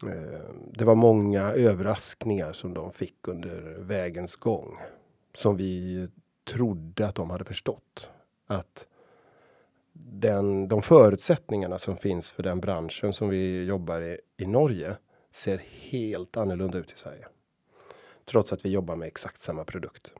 Eh, 0.02 0.54
det 0.72 0.84
var 0.84 0.94
många 0.94 1.42
överraskningar 1.42 2.52
som 2.52 2.74
de 2.74 2.92
fick 2.92 3.28
under 3.28 3.76
vägens 3.78 4.36
gång. 4.36 4.78
Som 5.36 5.56
vi 5.56 6.08
trodde 6.44 7.06
att 7.06 7.14
de 7.14 7.30
hade 7.30 7.44
förstått. 7.44 8.10
Att 8.46 8.88
den, 9.92 10.68
de 10.68 10.82
förutsättningarna 10.82 11.78
som 11.78 11.96
finns 11.96 12.30
för 12.30 12.42
den 12.42 12.60
branschen 12.60 13.12
som 13.12 13.28
vi 13.28 13.64
jobbar 13.64 14.00
i, 14.00 14.20
i 14.36 14.46
Norge 14.46 14.96
ser 15.30 15.58
helt 15.58 16.36
annorlunda 16.36 16.78
ut 16.78 16.92
i 16.92 16.96
Sverige. 16.96 17.26
Trots 18.24 18.52
att 18.52 18.64
vi 18.64 18.70
jobbar 18.70 18.96
med 18.96 19.08
exakt 19.08 19.40
samma 19.40 19.64
produkt. 19.64 20.14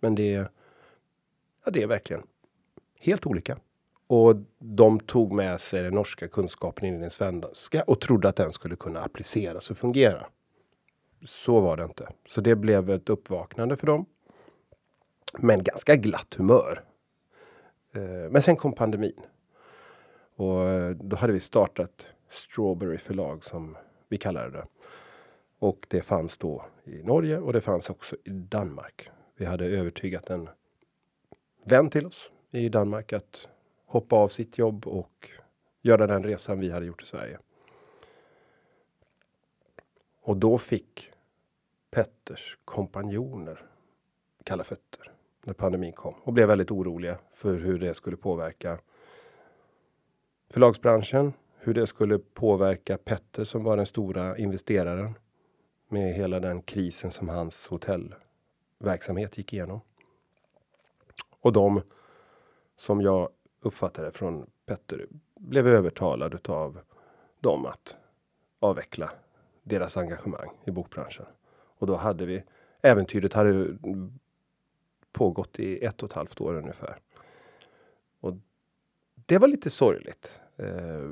Men 0.00 0.14
det, 0.14 0.32
ja, 1.64 1.70
det 1.72 1.82
är 1.82 1.86
verkligen 1.86 2.22
helt 3.00 3.26
olika. 3.26 3.58
Och 4.06 4.36
de 4.58 5.00
tog 5.00 5.32
med 5.32 5.60
sig 5.60 5.82
den 5.82 5.94
norska 5.94 6.28
kunskapen 6.28 6.88
in 6.88 6.94
i 6.94 7.00
den 7.00 7.10
svenska 7.10 7.82
och 7.82 8.00
trodde 8.00 8.28
att 8.28 8.36
den 8.36 8.50
skulle 8.50 8.76
kunna 8.76 9.02
appliceras 9.02 9.70
och 9.70 9.78
fungera. 9.78 10.26
Så 11.26 11.60
var 11.60 11.76
det 11.76 11.84
inte. 11.84 12.08
Så 12.28 12.40
det 12.40 12.56
blev 12.56 12.90
ett 12.90 13.08
uppvaknande 13.08 13.76
för 13.76 13.86
dem. 13.86 14.06
Men 15.38 15.62
ganska 15.62 15.96
glatt 15.96 16.34
humör. 16.34 16.84
Eh, 17.92 18.02
men 18.02 18.42
sen 18.42 18.56
kom 18.56 18.72
pandemin. 18.72 19.20
Och 20.36 20.68
eh, 20.68 20.90
då 20.90 21.16
hade 21.16 21.32
vi 21.32 21.40
startat 21.40 22.06
Strawberry 22.30 22.98
förlag 22.98 23.44
som 23.44 23.76
vi 24.08 24.18
kallade 24.18 24.50
det. 24.50 24.66
Och 25.58 25.86
det 25.88 26.00
fanns 26.00 26.38
då 26.38 26.64
i 26.84 27.02
Norge 27.02 27.38
och 27.38 27.52
det 27.52 27.60
fanns 27.60 27.90
också 27.90 28.16
i 28.24 28.30
Danmark. 28.30 29.10
Vi 29.36 29.44
hade 29.44 29.66
övertygat 29.66 30.30
en 30.30 30.48
vän 31.64 31.90
till 31.90 32.06
oss 32.06 32.30
i 32.50 32.68
Danmark 32.68 33.12
att 33.12 33.48
hoppa 33.86 34.16
av 34.16 34.28
sitt 34.28 34.58
jobb 34.58 34.86
och 34.86 35.30
göra 35.82 36.06
den 36.06 36.24
resan 36.24 36.60
vi 36.60 36.70
hade 36.70 36.86
gjort 36.86 37.02
i 37.02 37.06
Sverige. 37.06 37.38
Och 40.20 40.36
då 40.36 40.58
fick 40.58 41.10
Petters 41.90 42.58
kompanjoner 42.64 43.66
kalla 44.44 44.64
fötter 44.64 45.09
när 45.44 45.54
pandemin 45.54 45.92
kom 45.92 46.14
och 46.24 46.32
blev 46.32 46.48
väldigt 46.48 46.70
oroliga 46.70 47.18
för 47.34 47.58
hur 47.58 47.78
det 47.78 47.94
skulle 47.94 48.16
påverka 48.16 48.78
förlagsbranschen, 50.50 51.32
hur 51.58 51.74
det 51.74 51.86
skulle 51.86 52.18
påverka 52.18 52.98
Petter 52.98 53.44
som 53.44 53.64
var 53.64 53.76
den 53.76 53.86
stora 53.86 54.38
investeraren 54.38 55.14
med 55.88 56.14
hela 56.14 56.40
den 56.40 56.62
krisen 56.62 57.10
som 57.10 57.28
hans 57.28 57.66
hotellverksamhet 57.66 59.38
gick 59.38 59.52
igenom. 59.52 59.80
Och 61.40 61.52
de 61.52 61.82
som 62.76 63.00
jag 63.00 63.28
uppfattade 63.60 64.12
från 64.12 64.46
Petter 64.66 65.06
blev 65.40 65.66
övertalad 65.66 66.50
av 66.50 66.80
dem 67.40 67.66
att 67.66 67.96
avveckla 68.60 69.10
deras 69.62 69.96
engagemang 69.96 70.50
i 70.64 70.70
bokbranschen. 70.70 71.26
Och 71.78 71.86
då 71.86 71.96
hade 71.96 72.26
vi 72.26 72.42
äventyret 72.82 73.32
hade 73.32 73.78
pågått 75.12 75.58
i 75.58 75.84
ett 75.84 76.02
och 76.02 76.10
ett 76.10 76.16
halvt 76.16 76.40
år 76.40 76.54
ungefär. 76.54 76.98
Och 78.20 78.34
det 79.14 79.38
var 79.38 79.48
lite 79.48 79.70
sorgligt. 79.70 80.40
Eh, 80.56 81.10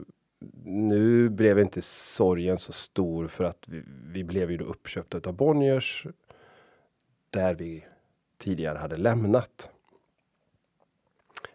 nu 0.64 1.28
blev 1.28 1.58
inte 1.58 1.82
sorgen 1.82 2.58
så 2.58 2.72
stor 2.72 3.26
för 3.26 3.44
att 3.44 3.68
vi, 3.68 3.82
vi 3.86 4.24
blev 4.24 4.50
ju 4.50 4.56
då 4.56 4.64
uppköpta 4.64 5.28
av 5.28 5.34
Bonniers. 5.36 6.06
Där 7.30 7.54
vi 7.54 7.84
tidigare 8.38 8.78
hade 8.78 8.96
lämnat. 8.96 9.70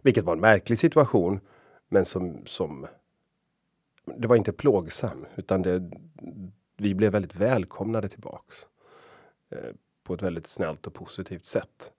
Vilket 0.02 0.24
var 0.24 0.34
en 0.34 0.40
märklig 0.40 0.80
situation, 0.80 1.40
men 1.88 2.06
som 2.06 2.46
som. 2.46 2.88
Det 4.06 4.28
var 4.28 4.36
inte 4.36 4.54
plågsam 4.54 5.26
utan 5.36 5.62
det. 5.62 5.92
Vi 6.78 6.96
blev 6.96 7.12
väldigt 7.12 7.36
välkomnade 7.36 8.10
tillbaks 8.10 8.56
eh, 9.50 9.74
på 10.04 10.14
ett 10.14 10.22
väldigt 10.22 10.48
snällt 10.48 10.88
och 10.88 10.94
positivt 10.94 11.46
sätt. 11.46 11.94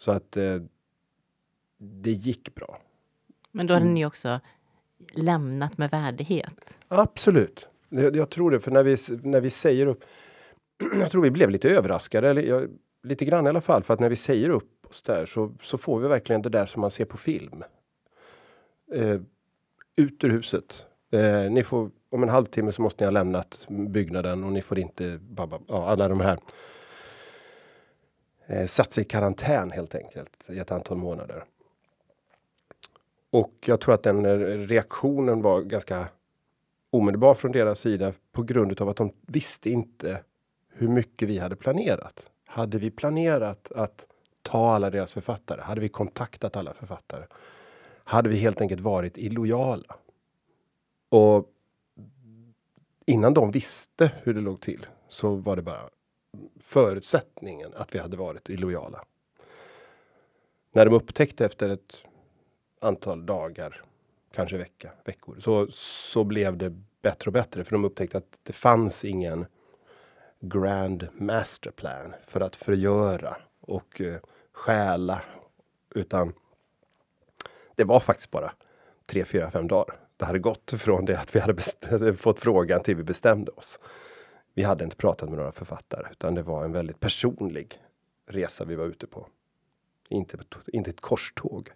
Så 0.00 0.12
att 0.12 0.36
eh, 0.36 0.56
det 1.78 2.10
gick 2.10 2.54
bra. 2.54 2.78
Men 3.52 3.66
då 3.66 3.74
hade 3.74 3.84
mm. 3.84 3.94
ni 3.94 4.06
också 4.06 4.40
lämnat 5.14 5.78
med 5.78 5.90
värdighet? 5.90 6.78
Absolut. 6.88 7.68
Jag, 7.88 8.16
jag 8.16 8.30
tror 8.30 8.50
det, 8.50 8.60
för 8.60 8.70
när 8.70 8.82
vi, 8.82 8.96
när 9.22 9.40
vi 9.40 9.50
säger 9.50 9.86
upp. 9.86 10.04
jag 11.00 11.10
tror 11.10 11.22
vi 11.22 11.30
blev 11.30 11.50
lite 11.50 11.70
överraskade, 11.70 12.28
eller 12.28 12.42
jag, 12.42 12.68
lite 13.02 13.24
grann 13.24 13.46
i 13.46 13.48
alla 13.48 13.60
fall, 13.60 13.82
för 13.82 13.94
att 13.94 14.00
när 14.00 14.10
vi 14.10 14.16
säger 14.16 14.50
upp 14.50 14.86
oss 14.90 15.02
där 15.02 15.26
så, 15.26 15.52
så 15.62 15.78
får 15.78 16.00
vi 16.00 16.08
verkligen 16.08 16.42
det 16.42 16.48
där 16.48 16.66
som 16.66 16.80
man 16.80 16.90
ser 16.90 17.04
på 17.04 17.16
film. 17.16 17.64
Eh, 18.92 19.20
ut 19.96 20.24
ur 20.24 20.30
huset. 20.30 20.86
Eh, 21.12 21.50
ni 21.50 21.62
får, 21.62 21.90
om 22.10 22.22
en 22.22 22.28
halvtimme 22.28 22.72
så 22.72 22.82
måste 22.82 23.04
ni 23.04 23.06
ha 23.06 23.10
lämnat 23.10 23.66
byggnaden 23.68 24.44
och 24.44 24.52
ni 24.52 24.62
får 24.62 24.78
inte, 24.78 25.18
babba, 25.18 25.60
ja, 25.68 25.88
alla 25.88 26.08
de 26.08 26.20
här 26.20 26.38
eh, 28.50 28.66
satt 28.66 28.92
sig 28.92 29.02
i 29.02 29.04
karantän 29.04 29.70
helt 29.70 29.94
enkelt 29.94 30.50
i 30.50 30.58
ett 30.58 30.72
antal 30.72 30.96
månader. 30.96 31.44
Och 33.30 33.54
jag 33.66 33.80
tror 33.80 33.94
att 33.94 34.02
den 34.02 34.24
eh, 34.24 34.38
reaktionen 34.58 35.42
var 35.42 35.62
ganska 35.62 36.08
omedelbar 36.90 37.34
från 37.34 37.52
deras 37.52 37.80
sida 37.80 38.12
på 38.32 38.42
grund 38.42 38.80
av 38.80 38.88
att 38.88 38.96
de 38.96 39.12
visste 39.26 39.70
inte 39.70 40.22
hur 40.68 40.88
mycket 40.88 41.28
vi 41.28 41.38
hade 41.38 41.56
planerat. 41.56 42.30
Hade 42.44 42.78
vi 42.78 42.90
planerat 42.90 43.72
att 43.72 44.06
ta 44.42 44.74
alla 44.74 44.90
deras 44.90 45.12
författare? 45.12 45.60
Hade 45.60 45.80
vi 45.80 45.88
kontaktat 45.88 46.56
alla 46.56 46.74
författare? 46.74 47.24
Hade 48.04 48.28
vi 48.28 48.36
helt 48.36 48.60
enkelt 48.60 48.80
varit 48.80 49.16
illojala? 49.18 49.96
Och 51.08 51.46
innan 53.06 53.34
de 53.34 53.50
visste 53.50 54.12
hur 54.22 54.34
det 54.34 54.40
låg 54.40 54.60
till 54.60 54.86
så 55.08 55.34
var 55.34 55.56
det 55.56 55.62
bara 55.62 55.90
förutsättningen 56.60 57.74
att 57.74 57.94
vi 57.94 57.98
hade 57.98 58.16
varit 58.16 58.48
illojala. 58.48 59.04
När 60.72 60.84
de 60.84 60.94
upptäckte 60.94 61.44
efter 61.44 61.68
ett 61.68 62.02
antal 62.80 63.26
dagar, 63.26 63.82
kanske 64.32 64.56
vecka, 64.56 64.90
veckor, 65.04 65.36
så, 65.40 65.66
så 65.70 66.24
blev 66.24 66.56
det 66.56 66.70
bättre 67.02 67.28
och 67.28 67.32
bättre 67.32 67.64
för 67.64 67.72
de 67.72 67.84
upptäckte 67.84 68.18
att 68.18 68.38
det 68.42 68.52
fanns 68.52 69.04
ingen 69.04 69.46
grand 70.40 71.08
masterplan 71.12 72.14
för 72.24 72.40
att 72.40 72.56
förgöra 72.56 73.36
och 73.60 74.00
eh, 74.00 74.16
stjäla, 74.52 75.22
utan 75.94 76.32
det 77.74 77.84
var 77.84 78.00
faktiskt 78.00 78.30
bara 78.30 78.52
tre, 79.06 79.24
fyra, 79.24 79.50
fem 79.50 79.68
dagar. 79.68 79.96
Det 80.16 80.24
hade 80.24 80.38
gått 80.38 80.72
från 80.78 81.04
det 81.04 81.20
att 81.20 81.36
vi 81.36 81.40
hade 81.40 82.14
fått 82.16 82.40
frågan 82.40 82.82
till 82.82 82.96
vi 82.96 83.02
bestämde 83.02 83.52
oss. 83.52 83.78
Vi 84.54 84.62
hade 84.62 84.84
inte 84.84 84.96
pratat 84.96 85.28
med 85.28 85.38
några 85.38 85.52
författare, 85.52 86.06
utan 86.10 86.34
det 86.34 86.42
var 86.42 86.64
en 86.64 86.72
väldigt 86.72 87.00
personlig 87.00 87.78
resa 88.26 88.64
vi 88.64 88.74
var 88.74 88.84
ute 88.84 89.06
på. 89.06 89.26
Inte, 90.08 90.38
inte 90.72 90.90
ett 90.90 91.00
korståg. 91.00 91.70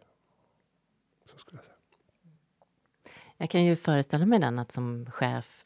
Så 1.24 1.38
skulle 1.38 1.58
jag, 1.58 1.64
säga. 1.64 1.76
jag 3.36 3.50
kan 3.50 3.64
ju 3.64 3.76
föreställa 3.76 4.26
mig 4.26 4.38
den 4.38 4.58
att 4.58 4.72
som 4.72 5.06
chef 5.10 5.64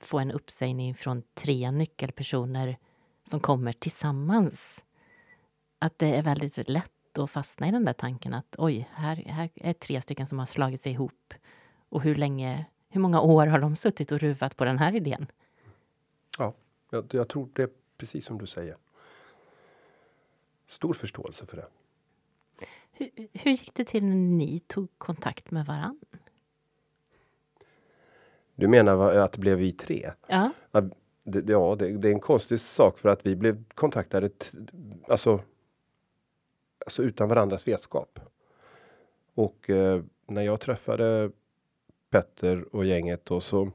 få 0.00 0.18
en 0.18 0.30
uppsägning 0.30 0.94
från 0.94 1.22
tre 1.34 1.70
nyckelpersoner 1.70 2.76
som 3.24 3.40
kommer 3.40 3.72
tillsammans. 3.72 4.84
Att 5.78 5.98
det 5.98 6.16
är 6.16 6.22
väldigt 6.22 6.68
lätt 6.68 7.18
att 7.18 7.30
fastna 7.30 7.68
i 7.68 7.70
den 7.70 7.84
där 7.84 7.92
tanken 7.92 8.34
att 8.34 8.54
oj, 8.58 8.88
här, 8.92 9.16
här 9.16 9.50
är 9.54 9.72
tre 9.72 10.00
stycken 10.00 10.26
som 10.26 10.38
har 10.38 10.46
slagit 10.46 10.82
sig 10.82 10.92
ihop. 10.92 11.34
Och 11.88 12.02
hur 12.02 12.14
länge, 12.14 12.66
hur 12.88 13.00
många 13.00 13.20
år 13.20 13.46
har 13.46 13.58
de 13.58 13.76
suttit 13.76 14.12
och 14.12 14.18
ruvat 14.18 14.56
på 14.56 14.64
den 14.64 14.78
här 14.78 14.94
idén? 14.94 15.26
Ja, 16.38 16.54
jag, 16.90 17.14
jag 17.14 17.28
tror 17.28 17.48
det 17.52 17.62
är 17.62 17.70
precis 17.96 18.24
som 18.24 18.38
du 18.38 18.46
säger. 18.46 18.76
Stor 20.66 20.92
förståelse 20.92 21.46
för 21.46 21.56
det. 21.56 21.66
Hur, 22.92 23.10
hur 23.32 23.50
gick 23.50 23.74
det 23.74 23.84
till 23.84 24.04
när 24.04 24.14
ni 24.14 24.58
tog 24.58 24.98
kontakt 24.98 25.50
med 25.50 25.66
varann? 25.66 26.00
Du 28.54 28.68
menar 28.68 29.14
att 29.14 29.32
det 29.32 29.38
blev 29.38 29.58
vi 29.58 29.72
tre? 29.72 30.12
Ja. 30.26 30.50
Ja, 30.70 30.82
det, 31.24 31.52
ja, 31.52 31.76
det, 31.78 31.98
det 31.98 32.08
är 32.08 32.12
en 32.12 32.20
konstig 32.20 32.60
sak 32.60 32.98
för 32.98 33.08
att 33.08 33.26
vi 33.26 33.36
blev 33.36 33.64
kontaktade 33.74 34.30
alltså, 35.08 35.40
alltså 36.86 37.02
utan 37.02 37.28
varandras 37.28 37.68
vetskap. 37.68 38.20
Och 39.34 39.70
eh, 39.70 40.02
när 40.26 40.42
jag 40.42 40.60
träffade 40.60 41.30
Petter 42.10 42.74
och 42.74 42.84
gänget 42.84 43.26
då 43.26 43.40
så 43.40 43.70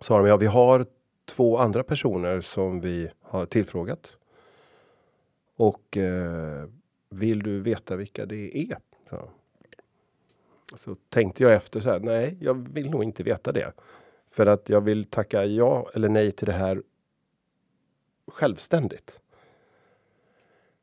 sa 0.00 0.18
de 0.18 0.26
ja, 0.26 0.36
vi 0.36 0.46
har 0.46 0.86
två 1.28 1.58
andra 1.58 1.82
personer 1.82 2.40
som 2.40 2.80
vi 2.80 3.10
har 3.20 3.46
tillfrågat. 3.46 4.16
Och 5.56 5.96
eh, 5.96 6.68
vill 7.10 7.42
du 7.42 7.60
veta 7.60 7.96
vilka 7.96 8.26
det 8.26 8.58
är? 8.58 8.78
Så. 9.10 9.30
Så 10.76 10.96
tänkte 11.08 11.42
jag 11.42 11.52
efter 11.52 11.80
så 11.80 11.90
här. 11.90 12.00
Nej, 12.00 12.36
jag 12.40 12.68
vill 12.68 12.90
nog 12.90 13.04
inte 13.04 13.22
veta 13.22 13.52
det. 13.52 13.72
För 14.30 14.46
att 14.46 14.68
jag 14.68 14.80
vill 14.80 15.04
tacka 15.04 15.44
ja 15.44 15.90
eller 15.94 16.08
nej 16.08 16.32
till 16.32 16.46
det 16.46 16.52
här 16.52 16.82
självständigt. 18.26 19.22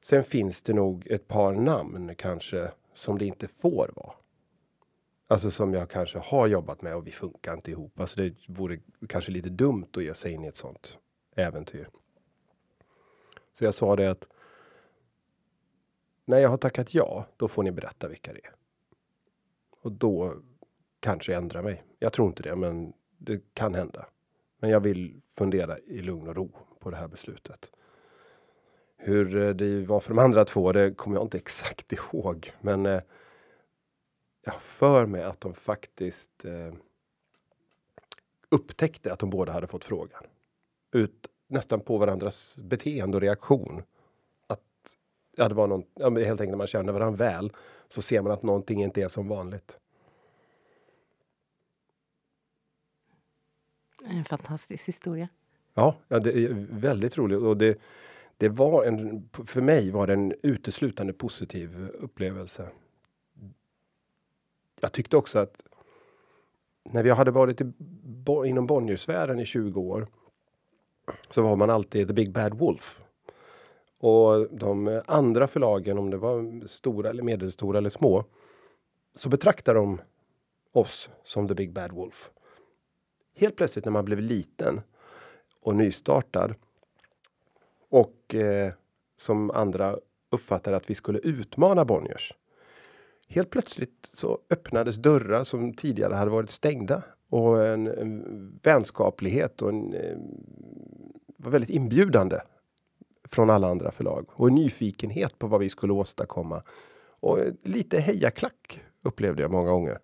Sen 0.01 0.23
finns 0.23 0.61
det 0.61 0.73
nog 0.73 1.07
ett 1.07 1.27
par 1.27 1.53
namn 1.53 2.15
kanske 2.15 2.71
som 2.93 3.17
det 3.17 3.25
inte 3.25 3.47
får 3.47 3.91
vara. 3.95 4.13
Alltså 5.27 5.51
som 5.51 5.73
jag 5.73 5.89
kanske 5.89 6.19
har 6.19 6.47
jobbat 6.47 6.81
med 6.81 6.95
och 6.95 7.07
vi 7.07 7.11
funkar 7.11 7.53
inte 7.53 7.71
ihop. 7.71 7.99
Alltså 7.99 8.21
det 8.21 8.33
vore 8.47 8.79
kanske 9.09 9.31
lite 9.31 9.49
dumt 9.49 9.87
att 9.93 10.03
ge 10.03 10.13
sig 10.13 10.31
in 10.31 10.43
i 10.43 10.47
ett 10.47 10.57
sånt 10.57 10.99
äventyr. 11.35 11.89
Så 13.51 13.65
jag 13.65 13.73
sa 13.73 13.95
det 13.95 14.11
att. 14.11 14.27
När 16.25 16.37
jag 16.37 16.49
har 16.49 16.57
tackat 16.57 16.93
ja, 16.93 17.25
då 17.37 17.47
får 17.47 17.63
ni 17.63 17.71
berätta 17.71 18.07
vilka 18.07 18.33
det 18.33 18.45
är. 18.45 18.55
Och 19.81 19.91
då 19.91 20.35
kanske 20.99 21.31
jag 21.31 21.41
ändrar 21.41 21.61
mig. 21.61 21.83
Jag 21.99 22.13
tror 22.13 22.27
inte 22.27 22.43
det, 22.43 22.55
men 22.55 22.93
det 23.17 23.53
kan 23.53 23.73
hända. 23.73 24.05
Men 24.59 24.69
jag 24.69 24.79
vill 24.79 25.21
fundera 25.27 25.79
i 25.79 26.01
lugn 26.01 26.27
och 26.27 26.35
ro 26.35 26.51
på 26.79 26.89
det 26.89 26.97
här 26.97 27.07
beslutet. 27.07 27.71
Hur 28.97 29.37
eh, 29.37 29.49
det 29.49 29.85
var 29.85 29.99
för 29.99 30.09
de 30.09 30.19
andra 30.19 30.45
två, 30.45 30.71
det 30.71 30.93
kommer 30.93 31.17
jag 31.17 31.25
inte 31.25 31.37
exakt 31.45 31.93
ihåg, 31.93 32.51
men. 32.61 32.85
Eh, 32.85 33.01
jag 34.45 34.61
för 34.61 35.05
mig 35.05 35.23
att 35.23 35.41
de 35.41 35.53
faktiskt. 35.53 36.45
Eh, 36.45 36.73
upptäckte 38.49 39.13
att 39.13 39.19
de 39.19 39.29
båda 39.29 39.51
hade 39.51 39.67
fått 39.67 39.83
frågan 39.83 40.23
ut 40.91 41.27
nästan 41.47 41.81
på 41.81 41.97
varandras 41.97 42.57
beteende 42.63 43.17
och 43.17 43.21
reaktion. 43.21 43.83
Att 44.47 44.97
ja, 45.35 45.49
det 45.49 45.55
var 45.55 45.67
någon, 45.67 45.83
ja, 45.93 46.09
helt 46.09 46.41
enkelt 46.41 46.49
när 46.49 46.57
man 46.57 46.67
känner 46.67 46.93
varandra 46.93 47.17
väl 47.17 47.51
så 47.87 48.01
ser 48.01 48.21
man 48.21 48.31
att 48.31 48.43
någonting 48.43 48.83
inte 48.83 49.01
är 49.01 49.07
som 49.07 49.27
vanligt. 49.27 49.79
En 54.05 54.25
fantastisk 54.25 54.87
historia. 54.87 55.27
Ja, 55.73 55.95
ja 56.07 56.19
det 56.19 56.31
är 56.31 56.67
väldigt 56.69 57.17
roligt 57.17 57.39
och 57.39 57.57
det, 57.57 57.79
det 58.37 58.49
var 58.49 58.83
en, 58.83 59.29
för 59.45 59.61
mig 59.61 59.91
var 59.91 60.07
det 60.07 60.13
en 60.13 60.33
uteslutande 60.41 61.13
positiv 61.13 61.89
upplevelse. 61.93 62.69
Jag 64.85 64.91
tyckte 64.91 65.17
också 65.17 65.39
att 65.39 65.61
när 66.83 67.03
vi 67.03 67.09
hade 67.09 67.31
varit 67.31 67.61
i, 67.61 67.73
inom 68.45 68.65
Bonniersfären 68.65 69.39
i 69.39 69.45
20 69.45 69.81
år 69.81 70.07
så 71.29 71.41
var 71.41 71.55
man 71.55 71.69
alltid 71.69 72.07
the 72.07 72.13
big 72.13 72.31
bad 72.31 72.53
wolf. 72.53 73.01
Och 73.99 74.47
de 74.51 75.01
andra 75.05 75.47
förlagen, 75.47 75.97
om 75.97 76.09
det 76.09 76.17
var 76.17 76.67
stora 76.67 77.09
eller 77.09 77.23
medelstora 77.23 77.77
eller 77.77 77.89
små, 77.89 78.23
så 79.15 79.29
betraktar 79.29 79.73
de 79.73 80.01
oss 80.71 81.09
som 81.23 81.47
the 81.47 81.53
big 81.53 81.73
bad 81.73 81.91
wolf. 81.91 82.29
Helt 83.35 83.55
plötsligt 83.55 83.85
när 83.85 83.91
man 83.91 84.05
blev 84.05 84.19
liten 84.19 84.81
och 85.61 85.75
nystartad 85.75 86.55
och 87.89 88.35
eh, 88.35 88.73
som 89.17 89.51
andra 89.51 89.99
uppfattade 90.29 90.77
att 90.77 90.89
vi 90.89 90.95
skulle 90.95 91.19
utmana 91.19 91.85
Bonniers. 91.85 92.33
Helt 93.27 93.49
plötsligt 93.49 94.09
så 94.13 94.39
öppnades 94.49 94.95
dörrar 94.95 95.43
som 95.43 95.73
tidigare 95.73 96.13
hade 96.13 96.31
varit 96.31 96.49
stängda 96.49 97.03
och 97.29 97.65
en, 97.65 97.87
en 97.87 98.59
vänskaplighet 98.63 99.61
och 99.61 99.69
en 99.69 99.93
eh, 99.93 100.17
var 101.37 101.51
väldigt 101.51 101.69
inbjudande 101.69 102.39
från 103.29 103.49
alla 103.49 103.67
andra 103.67 103.91
förlag 103.91 104.25
och 104.31 104.47
en 104.47 104.55
nyfikenhet 104.55 105.39
på 105.39 105.47
vad 105.47 105.59
vi 105.59 105.69
skulle 105.69 105.93
åstadkomma. 105.93 106.63
Och 107.19 107.39
lite 107.63 107.99
hejaklack 107.99 108.83
upplevde 109.01 109.41
jag 109.41 109.51
många 109.51 109.69
gånger. 109.69 109.99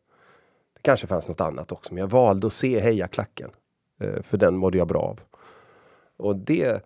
Det 0.74 0.82
kanske 0.82 1.08
fanns 1.08 1.28
något 1.28 1.42
annat 1.42 1.72
också, 1.72 1.94
men 1.94 2.02
jag 2.02 2.08
valde 2.08 2.48
att 2.48 2.54
se 2.54 2.80
hejaklacken. 2.80 3.52
Eh, 4.00 4.22
för 4.22 4.38
den 4.38 4.58
mådde 4.58 4.78
jag 4.78 4.88
bra 4.88 5.02
av. 5.02 5.20
Och 6.18 6.36
det 6.36 6.86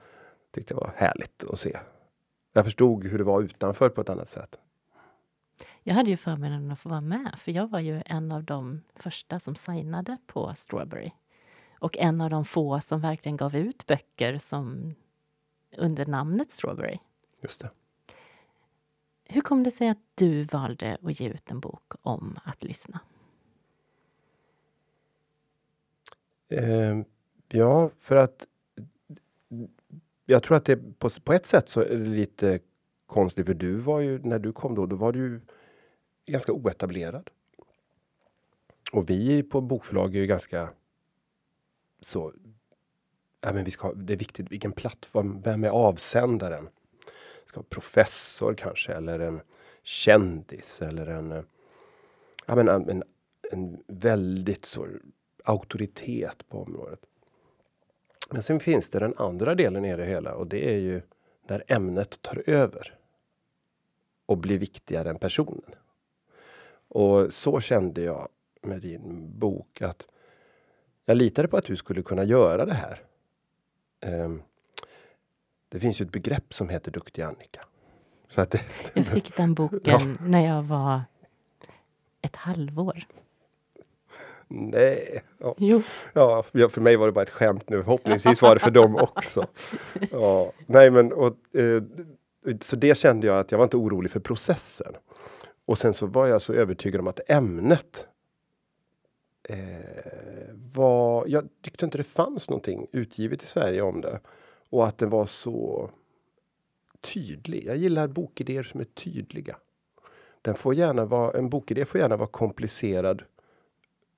tyckte 0.54 0.74
jag 0.74 0.82
var 0.82 0.94
härligt 0.96 1.44
att 1.50 1.60
se. 1.60 1.78
Jag 2.54 2.66
förstod 2.66 3.06
hur 3.06 3.18
det 3.18 3.24
var 3.24 3.42
utanför 3.42 3.90
på 3.90 4.02
ett 4.02 4.10
annat 4.10 4.30
sätt. 4.30 4.60
Jag 5.88 5.96
hade 5.96 6.10
ju 6.10 6.18
förmånen 6.18 6.72
att 6.72 6.80
få 6.80 6.90
vara 6.90 7.02
med, 7.02 7.36
för 7.38 7.52
jag 7.52 7.70
var 7.70 7.80
ju 7.80 8.02
en 8.06 8.32
av 8.32 8.44
de 8.44 8.82
första 8.96 9.40
som 9.40 9.56
signade 9.56 10.18
på 10.26 10.54
Strawberry. 10.56 11.12
Och 11.80 11.98
en 11.98 12.22
av 12.22 12.30
de 12.30 12.46
få 12.46 12.80
som 12.80 13.02
verkligen 13.02 13.38
gav 13.38 13.56
ut 13.56 13.86
böcker 13.86 14.38
som 14.38 14.96
under 15.78 16.06
namnet 16.06 16.52
Strawberry. 16.52 16.98
Just 17.42 17.62
det. 17.62 17.70
Hur 19.30 19.42
kom 19.42 19.64
det 19.64 19.72
sig 19.72 19.90
att 19.90 19.98
du 20.16 20.44
valde 20.44 20.98
att 21.02 21.20
ge 21.20 21.30
ut 21.30 21.52
en 21.52 21.60
bok 21.60 21.94
om 22.02 22.36
att 22.44 22.64
lyssna? 22.64 23.00
Eh, 26.50 27.02
ja, 27.48 27.90
för 28.00 28.16
att 28.16 28.48
jag 30.26 30.44
tror 30.44 30.58
att 30.58 30.66
det 30.66 31.00
på, 31.00 31.10
på 31.24 31.34
ett 31.34 31.46
sätt 31.46 31.70
så 31.70 31.82
är 31.82 31.98
det 31.98 32.10
lite 32.10 32.60
konstigt, 33.06 33.46
för 33.46 33.54
du 33.54 33.76
var 33.76 34.00
ju 34.00 34.20
när 34.20 34.40
du 34.40 34.54
kom 34.54 34.76
då, 34.76 34.86
då 34.86 34.96
var 34.96 35.12
du 35.12 35.42
ganska 36.26 36.52
oetablerad. 36.52 37.30
Och 38.92 39.10
vi 39.10 39.44
på 39.44 39.62
bokförlag 39.62 40.16
är 40.16 40.20
ju 40.20 40.28
ganska 40.28 40.70
så. 42.02 42.34
Ja, 43.42 43.54
men 43.54 43.64
vi 43.64 43.72
ska, 43.72 43.94
det 43.94 44.14
är 44.14 44.18
viktigt 44.18 44.52
vilken 44.52 44.72
plattform, 44.72 45.42
vem 45.42 45.64
är 45.64 45.70
avsändaren? 45.70 46.70
Ska 47.46 47.64
professor 47.64 48.54
kanske 48.54 48.94
eller 48.94 49.20
en 49.20 49.42
kändis 49.84 50.82
eller 50.82 51.08
en, 51.08 51.46
ja, 52.46 52.56
men 52.56 52.68
en, 52.68 53.04
en 53.52 53.84
väldigt 53.88 54.66
så 54.66 54.88
auktoritet 55.44 56.50
på 56.50 56.64
området. 56.64 57.00
Men 58.32 58.44
sen 58.44 58.60
finns 58.60 58.90
det 58.90 59.00
den 59.00 59.14
andra 59.18 59.56
delen 59.56 59.86
i 59.86 59.96
det 59.96 60.06
hela 60.06 60.36
och 60.36 60.48
det 60.48 60.74
är 60.74 60.80
ju 60.80 61.02
när 61.48 61.64
ämnet 61.68 62.22
tar 62.22 62.44
över. 62.50 63.00
Och 64.26 64.38
blir 64.38 64.58
viktigare 64.58 65.10
än 65.10 65.20
personen. 65.20 65.76
Och 66.96 67.34
så 67.34 67.60
kände 67.60 68.02
jag 68.02 68.28
med 68.62 68.82
din 68.82 69.32
bok 69.40 69.82
att 69.82 70.08
jag 71.06 71.18
litade 71.18 71.48
på 71.48 71.58
att 71.58 71.66
du 71.66 71.76
skulle 71.76 72.04
kunna 72.04 72.24
göra 72.24 72.66
det 72.66 72.74
här. 72.74 73.02
Um, 74.06 74.42
det 75.70 75.80
finns 75.80 76.02
ju 76.02 76.06
ett 76.06 76.12
begrepp 76.12 76.54
som 76.54 76.70
heter 76.70 76.92
Duktig 76.92 77.22
Annika. 77.22 77.62
Så 78.30 78.42
att 78.42 78.52
det, 78.52 78.62
jag 78.94 79.06
fick 79.06 79.38
den 79.38 79.54
boken 79.54 79.80
ja. 79.84 80.02
när 80.22 80.48
jag 80.48 80.64
var 80.64 81.02
ett 82.22 82.36
halvår. 82.36 83.04
Nej. 84.48 85.22
Ja. 85.38 85.56
Jo. 85.58 85.82
Ja, 86.14 86.44
för 86.44 86.82
mig 86.82 86.96
var 86.96 87.06
det 87.06 87.12
bara 87.12 87.24
ett 87.24 87.30
skämt 87.30 87.70
nu. 87.70 87.84
Förhoppningsvis 87.84 88.42
var 88.42 88.56
det 88.56 88.60
för 88.60 88.72
dem 88.72 88.96
också. 88.96 89.48
Ja. 90.12 90.52
Nej, 90.68 90.92
men 90.92 91.14
och, 91.14 91.56
eh, 91.56 91.84
så 92.62 92.76
det 92.76 92.98
kände 92.98 93.28
jag 93.28 93.40
att 93.40 93.52
jag 93.52 93.58
var 93.58 93.66
inte 93.66 93.78
orolig 93.78 94.12
för 94.12 94.20
processen. 94.20 94.96
Och 95.66 95.78
sen 95.78 95.94
så 95.94 96.06
var 96.06 96.28
jag 96.28 96.42
så 96.42 96.54
övertygad 96.54 97.02
om 97.02 97.08
att 97.08 97.30
ämnet 97.30 98.08
eh, 99.44 100.56
var, 100.74 101.28
jag 101.28 101.48
tyckte 101.62 101.86
inte 101.86 101.98
det 101.98 102.04
fanns 102.04 102.50
någonting 102.50 102.88
utgivet 102.92 103.44
i 103.44 103.46
Sverige 103.46 103.82
om 103.82 104.02
det. 104.02 104.20
Och 104.70 104.88
att 104.88 104.98
det 104.98 105.06
var 105.06 105.26
så 105.26 105.90
tydlig. 107.02 107.66
Jag 107.66 107.78
gillar 107.78 108.08
bokidéer 108.08 108.64
som 108.64 108.80
är 108.80 108.86
tydliga. 108.86 109.58
Den 110.42 110.56
får 110.56 110.74
gärna 110.74 111.06
vara, 111.06 111.38
en 111.38 111.50
bokidé 111.50 111.86
får 111.86 112.02
gärna 112.02 112.18
vara 112.18 112.28
komplicerad 112.28 113.24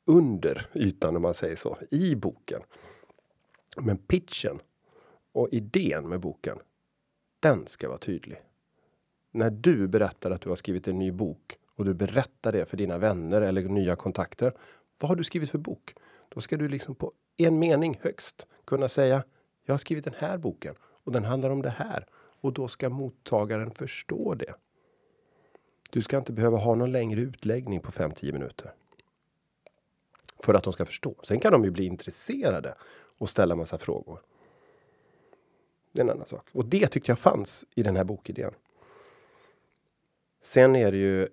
under 0.06 0.66
ytan 0.74 1.16
om 1.16 1.22
man 1.22 1.34
säger 1.34 1.56
så, 1.56 1.78
i 1.92 2.16
boken. 2.16 2.62
Men 3.78 3.98
pitchen 3.98 4.60
och 5.32 5.50
idén 5.52 6.10
med 6.10 6.20
boken, 6.20 6.58
den 7.40 7.68
ska 7.68 7.88
vara 7.88 7.98
tydlig. 7.98 8.42
När 9.38 9.50
du 9.50 9.88
berättar 9.88 10.32
att 10.32 10.42
du 10.42 10.50
har 10.50 10.56
skrivit 10.56 10.88
en 10.88 11.00
ny 11.00 11.12
bok 11.12 11.58
och 11.76 11.86
du 11.86 11.94
berättar 11.94 12.52
det 12.52 12.66
för 12.66 12.78
dina 12.78 12.98
vänner 12.98 13.42
eller 13.42 13.64
nya 13.64 13.96
kontakter. 13.96 14.54
Vad 15.00 15.10
har 15.10 15.16
du 15.16 15.24
skrivit 15.24 15.50
för 15.50 15.58
bok? 15.58 15.96
Då 16.30 16.42
ska 16.42 16.58
du 16.58 16.68
liksom 16.68 16.96
på 16.96 17.12
en 17.38 17.60
mening 17.60 18.00
högst 18.02 18.48
kunna 18.66 18.90
säga 18.90 19.24
jag 19.66 19.74
har 19.74 19.78
skrivit 19.78 20.06
den 20.06 20.14
här 20.18 20.38
boken 20.38 20.76
och 20.82 21.12
den 21.12 21.24
handlar 21.24 21.50
om 21.50 21.62
det 21.62 21.70
här 21.70 22.06
och 22.42 22.54
då 22.54 22.68
ska 22.68 22.90
mottagaren 22.90 23.72
förstå 23.72 24.34
det. 24.34 24.54
Du 25.90 26.02
ska 26.02 26.18
inte 26.18 26.32
behöva 26.34 26.58
ha 26.58 26.76
någon 26.76 26.92
längre 26.92 27.22
utläggning 27.22 27.80
på 27.80 27.92
5-10 27.92 28.34
minuter. 28.34 28.74
För 30.44 30.54
att 30.54 30.64
de 30.64 30.74
ska 30.74 30.86
förstå. 30.86 31.16
Sen 31.24 31.40
kan 31.40 31.52
de 31.52 31.64
ju 31.64 31.72
bli 31.72 31.86
intresserade 31.86 32.76
och 33.18 33.30
ställa 33.30 33.56
massa 33.56 33.78
frågor. 33.78 34.22
Det 35.92 36.02
är 36.02 36.04
en 36.04 36.10
annan 36.10 36.28
sak. 36.28 36.48
Och 36.52 36.66
det 36.66 36.88
tyckte 36.88 37.12
jag 37.12 37.20
fanns 37.20 37.66
i 37.76 37.84
den 37.84 37.96
här 37.96 38.04
bokidén. 38.04 38.54
Sen 40.42 40.76
är 40.76 40.92
det 40.92 40.98
ju 40.98 41.28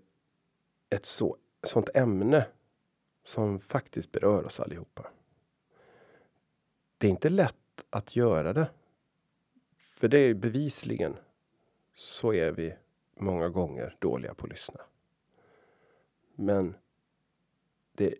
ett 0.91 1.05
så, 1.05 1.37
sånt 1.63 1.89
ämne 1.95 2.47
som 3.25 3.61
faktiskt 3.61 4.13
berör 4.13 4.45
oss 4.45 4.61
allihopa. 4.61 5.11
Det 6.99 7.07
är 7.07 7.11
inte 7.11 7.29
lätt 7.29 7.85
att 7.91 8.17
göra 8.17 8.53
det. 8.53 8.71
För 9.77 10.09
det 10.09 10.19
är 10.19 10.35
bevisligen 10.35 11.17
så 11.93 12.35
är 12.35 12.53
vi 12.53 12.75
många 13.17 13.49
gånger 13.49 13.97
dåliga 13.99 14.35
på 14.35 14.47
att 14.47 14.51
lyssna. 14.51 14.81
Men 16.35 16.77
det 17.93 18.15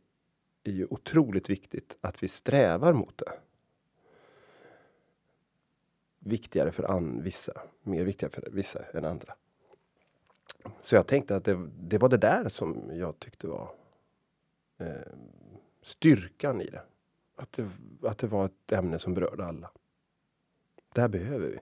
är 0.65 0.73
ju 0.73 0.87
otroligt 0.91 1.51
viktigt 1.51 1.97
att 2.01 2.23
vi 2.23 2.29
strävar 2.29 2.93
mot 2.93 3.19
det. 3.19 3.33
Viktigare 6.19 6.73
för 6.73 6.91
an, 6.91 7.23
vissa, 7.23 7.63
mer 7.83 8.05
viktiga 8.05 8.29
för 8.29 8.49
vissa 8.53 8.83
än 8.83 9.05
andra. 9.05 9.35
Så 10.81 10.95
jag 10.95 11.07
tänkte 11.07 11.37
att 11.37 11.45
det, 11.45 11.69
det 11.79 11.99
var 11.99 12.09
det 12.09 12.17
där 12.17 12.49
som 12.49 12.91
jag 12.93 13.19
tyckte 13.19 13.47
var 13.47 13.71
eh, 14.79 15.13
styrkan 15.83 16.61
i 16.61 16.67
det. 16.67 16.83
Att, 17.37 17.53
det. 17.53 17.71
att 18.03 18.19
det 18.19 18.27
var 18.27 18.45
ett 18.45 18.73
ämne 18.73 18.99
som 18.99 19.15
berörde 19.15 19.47
alla. 19.47 19.71
Det 20.95 21.01
här 21.01 21.09
behöver 21.09 21.49
vi. 21.49 21.59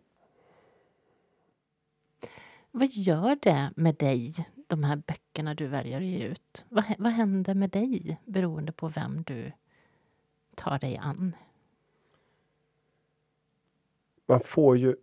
Vad 2.71 2.89
gör 2.89 3.39
det 3.43 3.73
med 3.77 3.95
dig, 3.95 4.35
de 4.67 4.85
här 4.85 4.97
böckerna 4.97 5.55
du 5.55 5.67
väljer 5.67 5.97
att 5.97 6.05
ge 6.05 6.27
ut? 6.27 6.65
Vad, 6.69 6.85
vad 6.99 7.13
händer 7.13 7.55
med 7.55 7.71
dig 7.71 8.21
beroende 8.25 8.73
på 8.73 8.89
vem 8.89 9.23
du 9.23 9.53
tar 10.55 10.79
dig 10.79 10.97
an? 10.97 11.37
Man 14.27 14.41
får 14.41 14.77
ju 14.77 14.97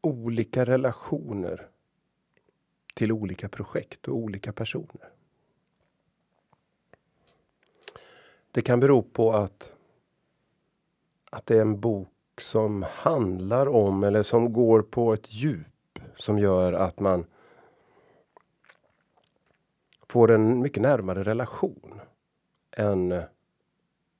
olika 0.00 0.64
relationer 0.64 1.68
till 2.94 3.12
olika 3.12 3.48
projekt 3.48 4.08
och 4.08 4.16
olika 4.16 4.52
personer. 4.52 5.10
Det 8.50 8.62
kan 8.62 8.80
bero 8.80 9.02
på 9.02 9.32
att, 9.32 9.72
att 11.30 11.46
det 11.46 11.56
är 11.56 11.60
en 11.60 11.80
bok 11.80 12.08
som 12.40 12.82
handlar 12.82 13.68
om 13.68 14.04
eller 14.04 14.22
som 14.22 14.52
går 14.52 14.82
på 14.82 15.12
ett 15.12 15.32
djup 15.32 15.66
som 16.16 16.38
gör 16.38 16.72
att 16.72 17.00
man 17.00 17.26
får 20.08 20.30
en 20.30 20.60
mycket 20.60 20.82
närmare 20.82 21.24
relation 21.24 22.00
än, 22.70 23.12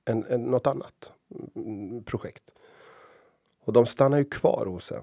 än, 0.04 0.24
än 0.24 0.42
något 0.42 0.66
annat 0.66 1.12
projekt. 2.04 2.50
Och 3.60 3.72
de 3.72 3.86
stannar 3.86 4.18
ju 4.18 4.24
kvar 4.24 4.66
hos 4.66 4.92
en. 4.92 5.02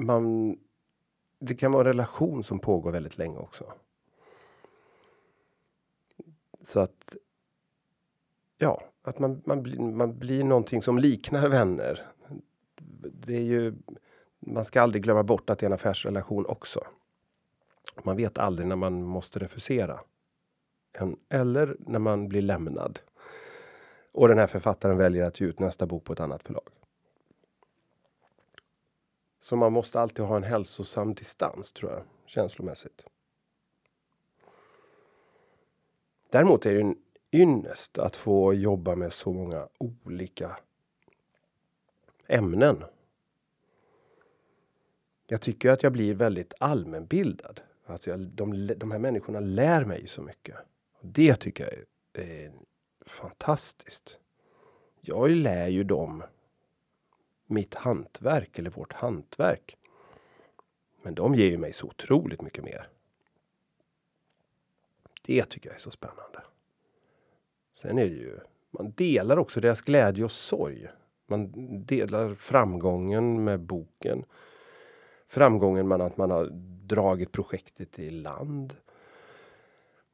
Man, 0.00 0.58
det 1.38 1.54
kan 1.54 1.72
vara 1.72 1.80
en 1.80 1.86
relation 1.86 2.44
som 2.44 2.58
pågår 2.58 2.92
väldigt 2.92 3.18
länge 3.18 3.36
också. 3.36 3.72
Så 6.62 6.80
att 6.80 7.16
ja, 8.58 8.82
att 9.02 9.18
man, 9.18 9.42
man, 9.44 9.62
blir, 9.62 9.78
man 9.78 10.18
blir 10.18 10.44
någonting 10.44 10.82
som 10.82 10.98
liknar 10.98 11.48
vänner. 11.48 12.06
Det 13.26 13.36
är 13.36 13.40
ju, 13.40 13.74
man 14.38 14.64
ska 14.64 14.82
aldrig 14.82 15.02
glömma 15.02 15.22
bort 15.22 15.50
att 15.50 15.58
det 15.58 15.64
är 15.64 15.68
en 15.68 15.72
affärsrelation 15.72 16.46
också. 16.46 16.80
Man 18.04 18.16
vet 18.16 18.38
aldrig 18.38 18.68
när 18.68 18.76
man 18.76 19.02
måste 19.02 19.38
refusera. 19.38 20.00
En, 20.92 21.16
eller 21.28 21.76
när 21.78 21.98
man 21.98 22.28
blir 22.28 22.42
lämnad. 22.42 22.98
Och 24.12 24.28
den 24.28 24.38
här 24.38 24.46
författaren 24.46 24.96
väljer 24.96 25.24
att 25.24 25.40
ge 25.40 25.46
ut 25.46 25.58
nästa 25.58 25.86
bok 25.86 26.04
på 26.04 26.12
ett 26.12 26.20
annat 26.20 26.42
förlag. 26.42 26.79
Så 29.40 29.56
man 29.56 29.72
måste 29.72 30.00
alltid 30.00 30.24
ha 30.24 30.36
en 30.36 30.42
hälsosam 30.42 31.14
distans 31.14 31.72
tror 31.72 31.92
jag, 31.92 32.02
känslomässigt. 32.26 33.02
Däremot 36.30 36.66
är 36.66 36.74
det 36.74 36.80
en 36.80 36.96
ynnest 37.32 37.98
att 37.98 38.16
få 38.16 38.54
jobba 38.54 38.96
med 38.96 39.12
så 39.12 39.32
många 39.32 39.68
olika 39.78 40.56
ämnen. 42.26 42.84
Jag 45.26 45.40
tycker 45.40 45.70
att 45.70 45.82
jag 45.82 45.92
blir 45.92 46.14
väldigt 46.14 46.54
allmänbildad. 46.58 47.60
Att 47.86 48.06
jag, 48.06 48.20
de, 48.20 48.66
de 48.76 48.90
här 48.90 48.98
människorna 48.98 49.40
lär 49.40 49.84
mig 49.84 50.06
så 50.06 50.22
mycket. 50.22 50.56
Det 51.00 51.36
tycker 51.36 51.64
jag 51.64 51.72
är, 51.72 52.44
är 52.44 52.52
fantastiskt. 53.06 54.18
Jag 55.00 55.30
lär 55.30 55.68
ju 55.68 55.84
dem 55.84 56.22
mitt 57.50 57.74
hantverk 57.74 58.58
eller 58.58 58.70
vårt 58.70 58.92
hantverk. 58.92 59.76
Men 61.02 61.14
de 61.14 61.34
ger 61.34 61.50
ju 61.50 61.58
mig 61.58 61.72
så 61.72 61.86
otroligt 61.86 62.42
mycket 62.42 62.64
mer. 62.64 62.88
Det 65.22 65.44
tycker 65.44 65.68
jag 65.68 65.76
är 65.76 65.80
så 65.80 65.90
spännande. 65.90 66.42
Sen 67.74 67.98
är 67.98 68.04
det 68.04 68.14
ju, 68.14 68.38
man 68.70 68.92
delar 68.92 69.36
också 69.36 69.60
deras 69.60 69.80
glädje 69.80 70.24
och 70.24 70.30
sorg. 70.30 70.88
Man 71.26 71.50
delar 71.84 72.34
framgången 72.34 73.44
med 73.44 73.60
boken. 73.60 74.24
Framgången 75.28 75.88
med 75.88 76.00
att 76.00 76.16
man 76.16 76.30
har 76.30 76.48
dragit 76.86 77.32
projektet 77.32 77.98
i 77.98 78.10
land. 78.10 78.76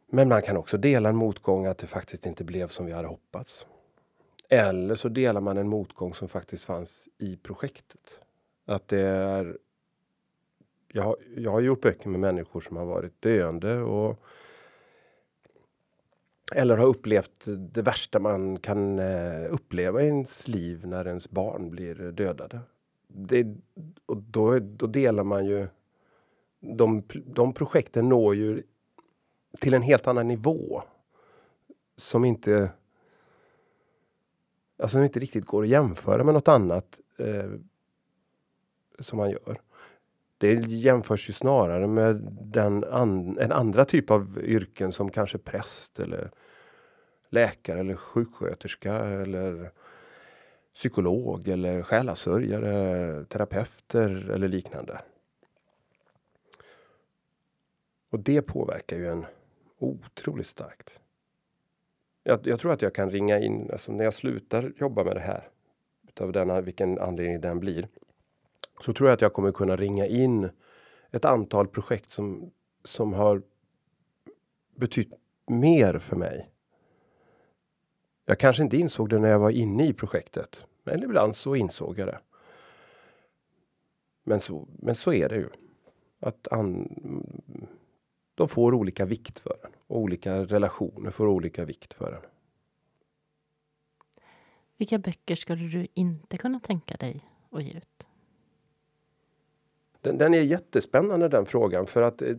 Men 0.06 0.28
man 0.28 0.42
kan 0.42 0.56
också 0.56 0.76
dela 0.76 1.08
en 1.08 1.16
motgång 1.16 1.66
att 1.66 1.78
det 1.78 1.86
faktiskt 1.86 2.26
inte 2.26 2.44
blev 2.44 2.68
som 2.68 2.86
vi 2.86 2.92
hade 2.92 3.08
hoppats. 3.08 3.66
Eller 4.48 4.94
så 4.94 5.08
delar 5.08 5.40
man 5.40 5.58
en 5.58 5.68
motgång 5.68 6.14
som 6.14 6.28
faktiskt 6.28 6.64
fanns 6.64 7.08
i 7.18 7.36
projektet. 7.36 8.20
Att 8.64 8.88
det 8.88 9.00
är... 9.00 9.58
Jag 10.92 11.02
har, 11.02 11.16
jag 11.36 11.50
har 11.50 11.60
gjort 11.60 11.80
böcker 11.80 12.08
med 12.08 12.20
människor 12.20 12.60
som 12.60 12.76
har 12.76 12.84
varit 12.84 13.22
döende 13.22 13.78
och 13.78 14.20
eller 16.52 16.76
har 16.76 16.86
upplevt 16.86 17.44
det 17.46 17.82
värsta 17.82 18.18
man 18.18 18.58
kan 18.58 18.98
eh, 18.98 19.52
uppleva 19.54 20.02
i 20.02 20.06
ens 20.06 20.48
liv 20.48 20.86
när 20.86 21.06
ens 21.06 21.30
barn 21.30 21.70
blir 21.70 21.94
dödade. 21.94 22.60
Det, 23.08 23.46
och 24.06 24.16
då, 24.16 24.58
då 24.58 24.86
delar 24.86 25.24
man 25.24 25.46
ju... 25.46 25.68
De, 26.60 27.02
de 27.26 27.52
projekten 27.52 28.08
når 28.08 28.34
ju 28.34 28.62
till 29.60 29.74
en 29.74 29.82
helt 29.82 30.06
annan 30.06 30.28
nivå. 30.28 30.82
Som 31.96 32.24
inte... 32.24 32.70
Alltså 34.78 35.02
inte 35.02 35.20
riktigt 35.20 35.46
går 35.46 35.62
att 35.62 35.68
jämföra 35.68 36.24
med 36.24 36.34
något 36.34 36.48
annat 36.48 36.98
eh, 37.18 37.50
som 38.98 39.18
man 39.18 39.30
gör. 39.30 39.60
Det 40.38 40.52
jämförs 40.54 41.28
ju 41.28 41.32
snarare 41.32 41.86
med 41.86 42.16
den 42.40 42.84
an, 42.84 43.38
en 43.38 43.52
andra 43.52 43.84
typ 43.84 44.10
av 44.10 44.38
yrken 44.42 44.92
som 44.92 45.10
kanske 45.10 45.38
präst 45.38 46.00
eller 46.00 46.30
läkare 47.30 47.80
eller 47.80 47.94
sjuksköterska 47.94 48.94
eller 48.94 49.70
psykolog 50.74 51.48
eller 51.48 51.82
själasörjare, 51.82 53.24
terapeuter 53.24 54.30
eller 54.30 54.48
liknande. 54.48 55.00
Och 58.10 58.20
det 58.20 58.42
påverkar 58.42 58.96
ju 58.96 59.08
en 59.08 59.26
otroligt 59.78 60.46
starkt. 60.46 61.00
Jag, 62.28 62.46
jag 62.46 62.60
tror 62.60 62.72
att 62.72 62.82
jag 62.82 62.94
kan 62.94 63.10
ringa 63.10 63.38
in, 63.38 63.70
alltså 63.72 63.92
när 63.92 64.04
jag 64.04 64.14
slutar 64.14 64.72
jobba 64.76 65.04
med 65.04 65.16
det 65.16 65.20
här, 65.20 65.48
utav 66.08 66.32
denna, 66.32 66.60
vilken 66.60 66.98
anledning 66.98 67.40
den 67.40 67.60
blir, 67.60 67.88
så 68.80 68.92
tror 68.92 69.08
jag 69.08 69.14
att 69.14 69.20
jag 69.20 69.32
kommer 69.32 69.52
kunna 69.52 69.76
ringa 69.76 70.06
in 70.06 70.50
ett 71.10 71.24
antal 71.24 71.68
projekt 71.68 72.10
som, 72.10 72.50
som 72.84 73.12
har 73.12 73.42
betytt 74.74 75.12
mer 75.46 75.98
för 75.98 76.16
mig. 76.16 76.50
Jag 78.24 78.38
kanske 78.38 78.62
inte 78.62 78.76
insåg 78.76 79.08
det 79.08 79.18
när 79.18 79.28
jag 79.30 79.38
var 79.38 79.50
inne 79.50 79.86
i 79.86 79.92
projektet, 79.92 80.64
men 80.84 81.02
ibland 81.02 81.36
så 81.36 81.56
insåg 81.56 81.98
jag 81.98 82.08
det. 82.08 82.20
Men 84.24 84.40
så, 84.40 84.68
men 84.78 84.94
så 84.94 85.12
är 85.12 85.28
det 85.28 85.36
ju. 85.36 85.48
Att 86.20 86.48
an, 86.52 86.88
de 88.34 88.48
får 88.48 88.74
olika 88.74 89.04
vikt 89.04 89.38
för 89.38 89.56
en. 89.64 89.75
Olika 89.86 90.44
relationer 90.44 91.10
får 91.10 91.26
olika 91.26 91.64
vikt 91.64 91.94
för 91.94 92.12
en. 92.12 92.30
Vilka 94.76 94.98
böcker 94.98 95.34
skulle 95.34 95.68
du 95.68 95.86
inte 95.94 96.36
kunna 96.36 96.60
tänka 96.60 96.96
dig 96.96 97.24
att 97.50 97.64
ge 97.64 97.72
ut? 97.72 98.06
Den, 100.00 100.18
den, 100.18 100.34
är 100.34 100.40
jättespännande 100.40 101.28
den 101.28 101.46
frågan 101.46 101.86
för 101.86 102.02
att, 102.02 102.22
eh, 102.22 102.36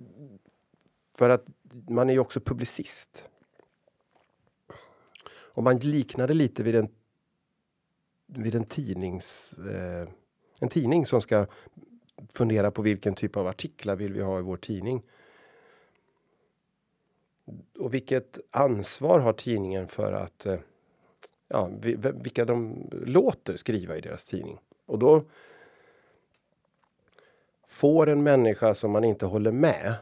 för 1.17 1.29
att 1.29 1.45
man 1.89 2.09
är 2.09 2.13
ju 2.13 2.19
också 2.19 2.39
publicist. 2.39 3.29
Och 5.29 5.63
man 5.63 5.77
liknade 5.77 6.33
lite 6.33 6.63
vid 6.63 6.75
en, 6.75 6.89
vid 8.25 8.55
en 8.55 8.63
tidnings... 8.63 9.53
Eh, 9.53 10.09
en 10.59 10.69
tidning 10.69 11.05
som 11.05 11.21
ska 11.21 11.45
fundera 12.29 12.71
på 12.71 12.81
vilken 12.81 13.13
typ 13.13 13.37
av 13.37 13.47
artiklar 13.47 13.95
vill 13.95 14.13
vi 14.13 14.21
ha 14.21 14.39
i 14.39 14.41
vår 14.41 14.57
tidning. 14.57 15.03
Och 17.79 17.93
vilket 17.93 18.39
ansvar 18.51 19.19
har 19.19 19.33
tidningen 19.33 19.87
för 19.87 20.13
att 20.13 20.45
eh, 20.45 20.59
ja, 21.47 21.69
vilka 22.13 22.45
de 22.45 22.87
låter 22.91 23.55
skriva 23.55 23.97
i 23.97 24.01
deras 24.01 24.25
tidning. 24.25 24.59
Och 24.85 24.99
då 24.99 25.23
får 27.67 28.09
en 28.09 28.23
människa 28.23 28.73
som 28.73 28.91
man 28.91 29.03
inte 29.03 29.25
håller 29.25 29.51
med 29.51 29.93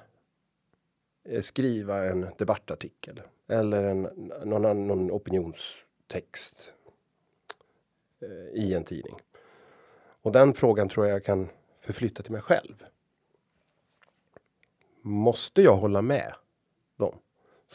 eh, 1.24 1.42
skriva 1.42 2.06
en 2.06 2.28
debattartikel 2.38 3.22
eller 3.48 3.84
en, 3.84 4.02
någon, 4.44 4.88
någon 4.88 5.12
opinionstext 5.12 6.72
eh, 8.22 8.62
i 8.64 8.74
en 8.74 8.84
tidning. 8.84 9.16
Och 10.22 10.32
den 10.32 10.54
frågan 10.54 10.90
tror 10.90 11.08
jag 11.08 11.24
kan 11.24 11.50
förflytta 11.80 12.24
till 12.24 12.32
mig 12.32 12.42
själv. 12.42 12.86
Måste 15.02 15.62
jag 15.62 15.76
hålla 15.76 16.02
med 16.02 16.34
dem 16.96 17.20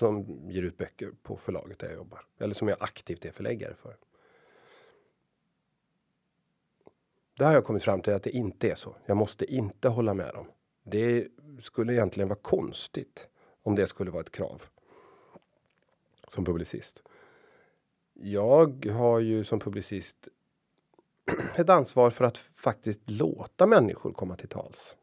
som 0.00 0.40
ger 0.50 0.62
ut 0.62 0.78
böcker 0.78 1.12
på 1.22 1.36
förlaget 1.36 1.78
där 1.78 1.86
jag 1.86 1.96
jobbar? 1.96 2.24
Eller 2.38 2.54
som 2.54 2.68
jag 2.68 2.76
aktivt 2.80 3.24
är 3.24 3.30
förläggare 3.30 3.74
för? 3.74 3.96
Där 7.34 7.46
har 7.46 7.52
jag 7.52 7.64
kommit 7.64 7.82
fram 7.82 8.00
till 8.00 8.12
att 8.12 8.22
det 8.22 8.30
inte 8.30 8.70
är 8.70 8.74
så. 8.74 8.96
Jag 9.06 9.16
måste 9.16 9.54
inte 9.54 9.88
hålla 9.88 10.14
med 10.14 10.34
dem. 10.34 10.46
Det 10.82 11.28
skulle 11.62 11.92
egentligen 11.92 12.28
vara 12.28 12.38
konstigt 12.42 13.28
om 13.62 13.74
det 13.74 13.86
skulle 13.86 14.10
vara 14.10 14.20
ett 14.20 14.32
krav. 14.32 14.62
Som 16.28 16.44
publicist. 16.44 17.02
Jag 18.12 18.86
har 18.86 19.20
ju 19.20 19.44
som 19.44 19.60
publicist 19.60 20.28
ett 21.56 21.68
ansvar 21.68 22.10
för 22.10 22.24
att 22.24 22.38
faktiskt 22.38 23.10
låta 23.10 23.66
människor 23.66 24.12
komma 24.12 24.36
till 24.36 24.48
tals. 24.48 24.96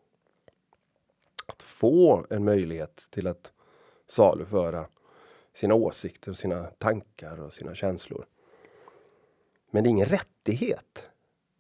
Att 1.46 1.64
få 1.64 2.26
en 2.30 2.46
möjlighet 2.46 3.08
till 3.10 3.28
att 3.28 3.52
saluföra 4.08 4.88
sina 5.54 5.74
åsikter, 5.74 6.34
sina 6.34 6.64
tankar 6.64 7.42
och 7.42 7.54
sina 7.54 7.76
känslor. 7.76 8.26
Men 9.72 9.84
det 9.84 9.88
är 9.88 9.92
ingen 9.92 10.06
rättighet 10.06 11.10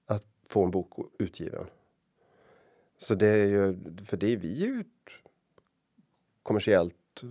att 0.06 0.26
få 0.48 0.64
en 0.64 0.72
bok 0.72 1.12
utgiven. 1.20 1.68
Så 2.98 3.16
det 3.16 3.28
är 3.28 3.46
ju, 3.46 3.80
för 4.06 4.18
det 4.18 4.28
är 4.28 4.38
vi 4.38 4.54
ju 4.54 4.80
ett 4.80 5.12
kommersiellt 6.44 7.24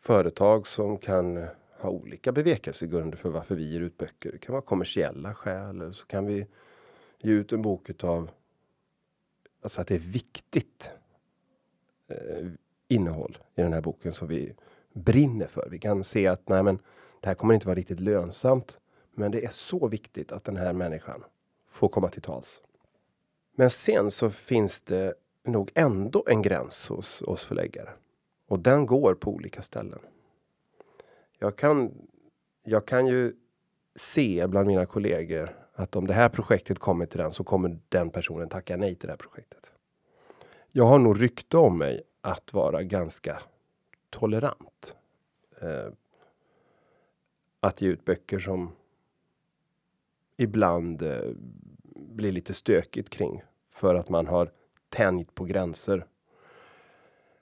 företag 0.00 0.66
som 0.66 0.98
kan 0.98 1.46
ha 1.78 1.90
olika 1.90 2.32
bevekelsegrunder 2.32 3.18
för 3.18 3.28
varför 3.28 3.54
vi 3.54 3.72
ger 3.72 3.80
ut 3.80 3.98
böcker. 3.98 4.32
Det 4.32 4.38
kan 4.38 4.52
vara 4.52 4.62
kommersiella 4.62 5.34
skäl 5.34 5.80
eller 5.80 5.92
så 5.92 6.06
kan 6.06 6.26
vi 6.26 6.46
ge 7.18 7.32
ut 7.32 7.52
en 7.52 7.62
bok 7.62 7.90
utav 7.90 8.30
alltså 9.60 9.80
att 9.80 9.86
det 9.86 9.94
är 9.94 9.98
viktigt 9.98 10.92
eh, 12.08 12.46
innehåll 12.88 13.38
i 13.54 13.62
den 13.62 13.72
här 13.72 13.80
boken 13.80 14.12
som 14.12 14.28
vi 14.28 14.54
brinner 14.92 15.46
för. 15.46 15.68
Vi 15.70 15.78
kan 15.78 16.04
se 16.04 16.26
att 16.26 16.48
nej, 16.48 16.62
men 16.62 16.78
det 17.20 17.28
här 17.28 17.34
kommer 17.34 17.54
inte 17.54 17.66
vara 17.66 17.76
riktigt 17.76 18.00
lönsamt. 18.00 18.78
Men 19.14 19.30
det 19.30 19.44
är 19.44 19.50
så 19.50 19.88
viktigt 19.88 20.32
att 20.32 20.44
den 20.44 20.56
här 20.56 20.72
människan 20.72 21.24
får 21.66 21.88
komma 21.88 22.08
till 22.08 22.22
tals. 22.22 22.62
Men 23.56 23.70
sen 23.70 24.10
så 24.10 24.30
finns 24.30 24.80
det 24.80 25.14
nog 25.44 25.70
ändå 25.74 26.24
en 26.26 26.42
gräns 26.42 26.88
hos 26.88 27.22
oss 27.22 27.44
förläggare 27.44 27.90
och 28.48 28.58
den 28.58 28.86
går 28.86 29.14
på 29.14 29.30
olika 29.30 29.62
ställen. 29.62 29.98
Jag 31.38 31.56
kan. 31.56 31.92
Jag 32.66 32.86
kan 32.86 33.06
ju 33.06 33.34
se 33.94 34.46
bland 34.46 34.66
mina 34.66 34.86
kollegor 34.86 35.56
att 35.74 35.96
om 35.96 36.06
det 36.06 36.14
här 36.14 36.28
projektet 36.28 36.78
kommer 36.78 37.06
till 37.06 37.18
den 37.18 37.32
så 37.32 37.44
kommer 37.44 37.78
den 37.88 38.10
personen 38.10 38.48
tacka 38.48 38.76
nej 38.76 38.94
till 38.94 39.06
det 39.06 39.12
här 39.12 39.16
projektet. 39.16 39.70
Jag 40.72 40.84
har 40.84 40.98
nog 40.98 41.22
rykte 41.22 41.56
om 41.56 41.78
mig 41.78 42.02
att 42.24 42.52
vara 42.52 42.82
ganska 42.82 43.42
tolerant. 44.10 44.96
Eh, 45.60 45.88
att 47.60 47.80
ge 47.80 47.88
ut 47.88 48.04
böcker 48.04 48.38
som 48.38 48.72
ibland 50.36 51.02
eh, 51.02 51.30
blir 51.94 52.32
lite 52.32 52.54
stökigt 52.54 53.10
kring 53.10 53.42
för 53.68 53.94
att 53.94 54.08
man 54.08 54.26
har 54.26 54.50
tänjt 54.88 55.34
på 55.34 55.44
gränser. 55.44 56.06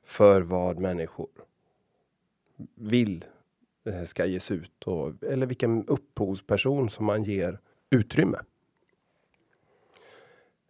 För 0.04 0.40
vad 0.40 0.78
människor 0.78 1.28
vill 2.74 3.24
eh, 3.84 4.04
ska 4.04 4.26
ges 4.26 4.50
ut 4.50 4.82
och 4.82 5.22
eller 5.22 5.46
vilken 5.46 5.88
upphovsperson 5.88 6.90
som 6.90 7.06
man 7.06 7.22
ger 7.22 7.58
utrymme. 7.90 8.38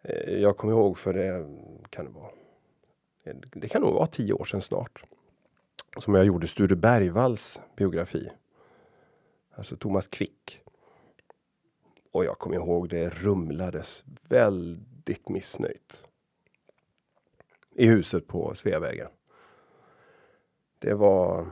Eh, 0.03 0.33
jag 0.33 0.57
kommer 0.57 0.73
ihåg 0.73 0.99
för 0.99 1.13
det 1.13 1.59
kan 1.91 2.05
det 2.05 2.11
vara. 2.11 2.42
Det 3.53 3.69
kan 3.69 3.83
nog 3.83 3.95
vara 3.95 4.07
tio 4.07 4.33
år 4.33 4.45
sedan 4.45 4.63
snart. 4.63 5.05
Som 5.99 6.15
jag 6.15 6.25
gjorde 6.25 6.47
Sture 6.47 6.77
Bergvalls 6.77 7.61
biografi. 7.77 8.29
Alltså 9.55 9.77
Thomas 9.77 10.09
Quick. 10.09 10.61
Och 12.13 12.25
jag 12.25 12.39
kommer 12.39 12.57
ihåg 12.57 12.89
det 12.89 13.09
rumlades 13.09 14.05
väldigt 14.29 15.29
missnöjt. 15.29 16.09
I 17.75 17.87
huset 17.87 18.27
på 18.27 18.55
Sveavägen. 18.55 19.09
Det 20.79 20.95
var 20.95 21.47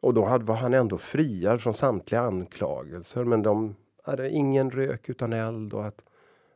och 0.00 0.14
då 0.14 0.24
hade, 0.24 0.44
var 0.44 0.54
han 0.54 0.74
ändå 0.74 0.98
friad 0.98 1.60
från 1.60 1.74
samtliga 1.74 2.20
anklagelser. 2.20 3.24
Men 3.24 3.42
de 3.42 3.76
hade 4.02 4.30
ingen 4.30 4.70
rök 4.70 5.08
utan 5.08 5.32
eld 5.32 5.74
och 5.74 5.86
att 5.86 6.02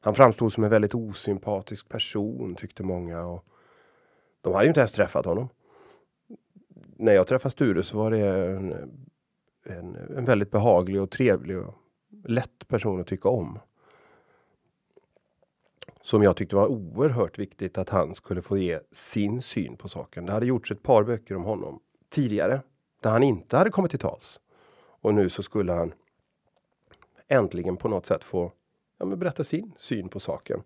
han 0.01 0.14
framstod 0.14 0.53
som 0.53 0.64
en 0.64 0.70
väldigt 0.70 0.95
osympatisk 0.95 1.88
person 1.88 2.55
tyckte 2.55 2.82
många. 2.82 3.26
Och 3.26 3.45
de 4.41 4.53
hade 4.53 4.64
ju 4.64 4.68
inte 4.68 4.80
ens 4.80 4.93
träffat 4.93 5.24
honom. 5.24 5.49
När 6.97 7.12
jag 7.12 7.26
träffade 7.26 7.53
Sture 7.53 7.82
så 7.82 7.99
var 7.99 8.11
det 8.11 8.18
en, 8.18 8.72
en, 9.64 9.97
en 10.16 10.24
väldigt 10.24 10.51
behaglig 10.51 11.03
och 11.03 11.11
trevlig 11.11 11.59
och 11.59 11.74
lätt 12.24 12.68
person 12.68 13.01
att 13.01 13.07
tycka 13.07 13.28
om. 13.28 13.59
Som 16.03 16.22
jag 16.22 16.36
tyckte 16.36 16.57
var 16.57 16.66
oerhört 16.66 17.38
viktigt 17.38 17.78
att 17.78 17.88
han 17.88 18.14
skulle 18.14 18.43
få 18.43 18.57
ge 18.57 18.80
sin 18.93 19.43
syn 19.43 19.76
på 19.76 19.88
saken. 19.88 20.26
Det 20.26 20.32
hade 20.32 20.47
gjorts 20.47 20.70
ett 20.70 20.82
par 20.82 21.05
böcker 21.05 21.36
om 21.36 21.45
honom 21.45 21.80
tidigare 22.09 22.61
där 23.01 23.11
han 23.11 23.22
inte 23.22 23.57
hade 23.57 23.70
kommit 23.70 23.91
till 23.91 24.01
tals. 24.01 24.41
Och 25.03 25.14
nu 25.14 25.28
så 25.28 25.43
skulle 25.43 25.72
han 25.72 25.93
äntligen 27.28 27.76
på 27.76 27.88
något 27.88 28.07
sätt 28.07 28.24
få 28.24 28.53
ja, 28.99 29.07
men 29.07 29.18
berätta 29.18 29.45
sin 29.45 29.72
syn 29.76 30.09
på 30.09 30.20
saken. 30.20 30.62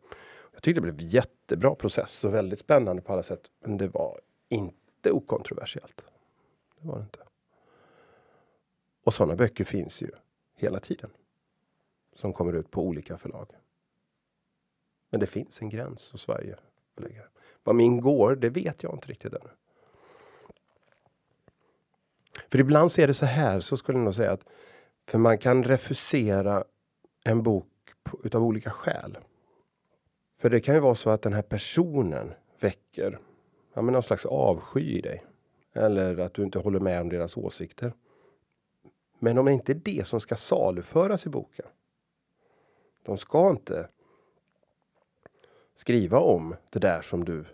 Jag 0.55 0.63
tyckte 0.63 0.81
det 0.81 0.93
blev 0.93 1.09
jättebra 1.09 1.75
process 1.75 2.25
och 2.25 2.35
väldigt 2.35 2.59
spännande 2.59 3.03
på 3.03 3.13
alla 3.13 3.23
sätt. 3.23 3.51
Men 3.61 3.77
det 3.77 3.89
var 3.89 4.21
inte 4.49 5.11
okontroversiellt. 5.11 6.05
Det 6.81 6.89
var 6.89 6.97
det 6.99 7.03
inte. 7.03 7.19
Och 9.05 9.15
sådana 9.15 9.37
böcker 9.37 9.65
finns 9.65 10.03
ju 10.03 10.11
hela 10.55 10.81
tiden. 10.81 11.11
Som 12.15 12.33
kommer 12.33 12.53
ut 12.53 12.71
på 12.71 12.83
olika 12.83 13.17
förlag. 13.17 13.47
Men 15.11 15.21
det 15.21 15.27
finns 15.27 15.63
en 15.63 15.69
gräns 15.69 16.11
hos 16.11 16.23
Sverige. 16.23 16.57
Vad 17.63 17.75
min 17.75 18.01
går, 18.01 18.37
det 18.37 18.49
vet 18.49 18.83
jag 18.83 18.95
inte 18.95 19.09
riktigt 19.09 19.33
ännu. 19.33 19.51
För 22.51 22.61
ibland 22.61 22.93
så 22.93 23.01
är 23.01 23.07
det 23.07 23.15
så 23.15 23.27
här, 23.27 23.61
så 23.61 23.77
skulle 23.77 23.99
jag 23.99 24.05
nog 24.05 24.15
säga 24.15 24.33
att 24.33 24.45
för 25.07 25.19
man 25.19 25.39
kan 25.39 25.65
refusera 25.65 26.65
en 27.25 27.43
bok 27.43 27.69
på, 28.03 28.21
utav 28.25 28.43
olika 28.43 28.71
skäl. 28.71 29.19
För 30.45 30.51
det 30.51 30.61
kan 30.61 30.75
ju 30.75 30.81
vara 30.81 30.95
så 30.95 31.11
att 31.11 31.23
den 31.23 31.33
här 31.33 31.43
personen 31.43 32.33
väcker 32.61 33.19
ja, 33.75 33.83
men 33.83 33.93
någon 33.93 34.03
slags 34.03 34.27
avsky 34.27 34.81
i 34.81 35.01
dig. 35.01 35.25
Eller 35.73 36.19
att 36.19 36.35
du 36.35 36.43
inte 36.43 36.59
håller 36.59 36.81
med 36.81 37.01
om 37.01 37.09
deras 37.09 37.37
åsikter. 37.37 37.93
Men 39.19 39.39
om 39.39 39.47
det 39.47 39.53
inte 39.53 39.73
är 39.73 39.81
det 39.85 40.07
som 40.07 40.21
ska 40.21 40.37
saluföras 40.37 41.27
i 41.27 41.29
boken. 41.29 41.67
De 43.03 43.19
ska 43.19 43.51
inte 43.51 43.89
skriva 45.77 46.19
om 46.19 46.55
det 46.71 46.79
där 46.79 47.03
som 47.03 47.25
du 47.25 47.45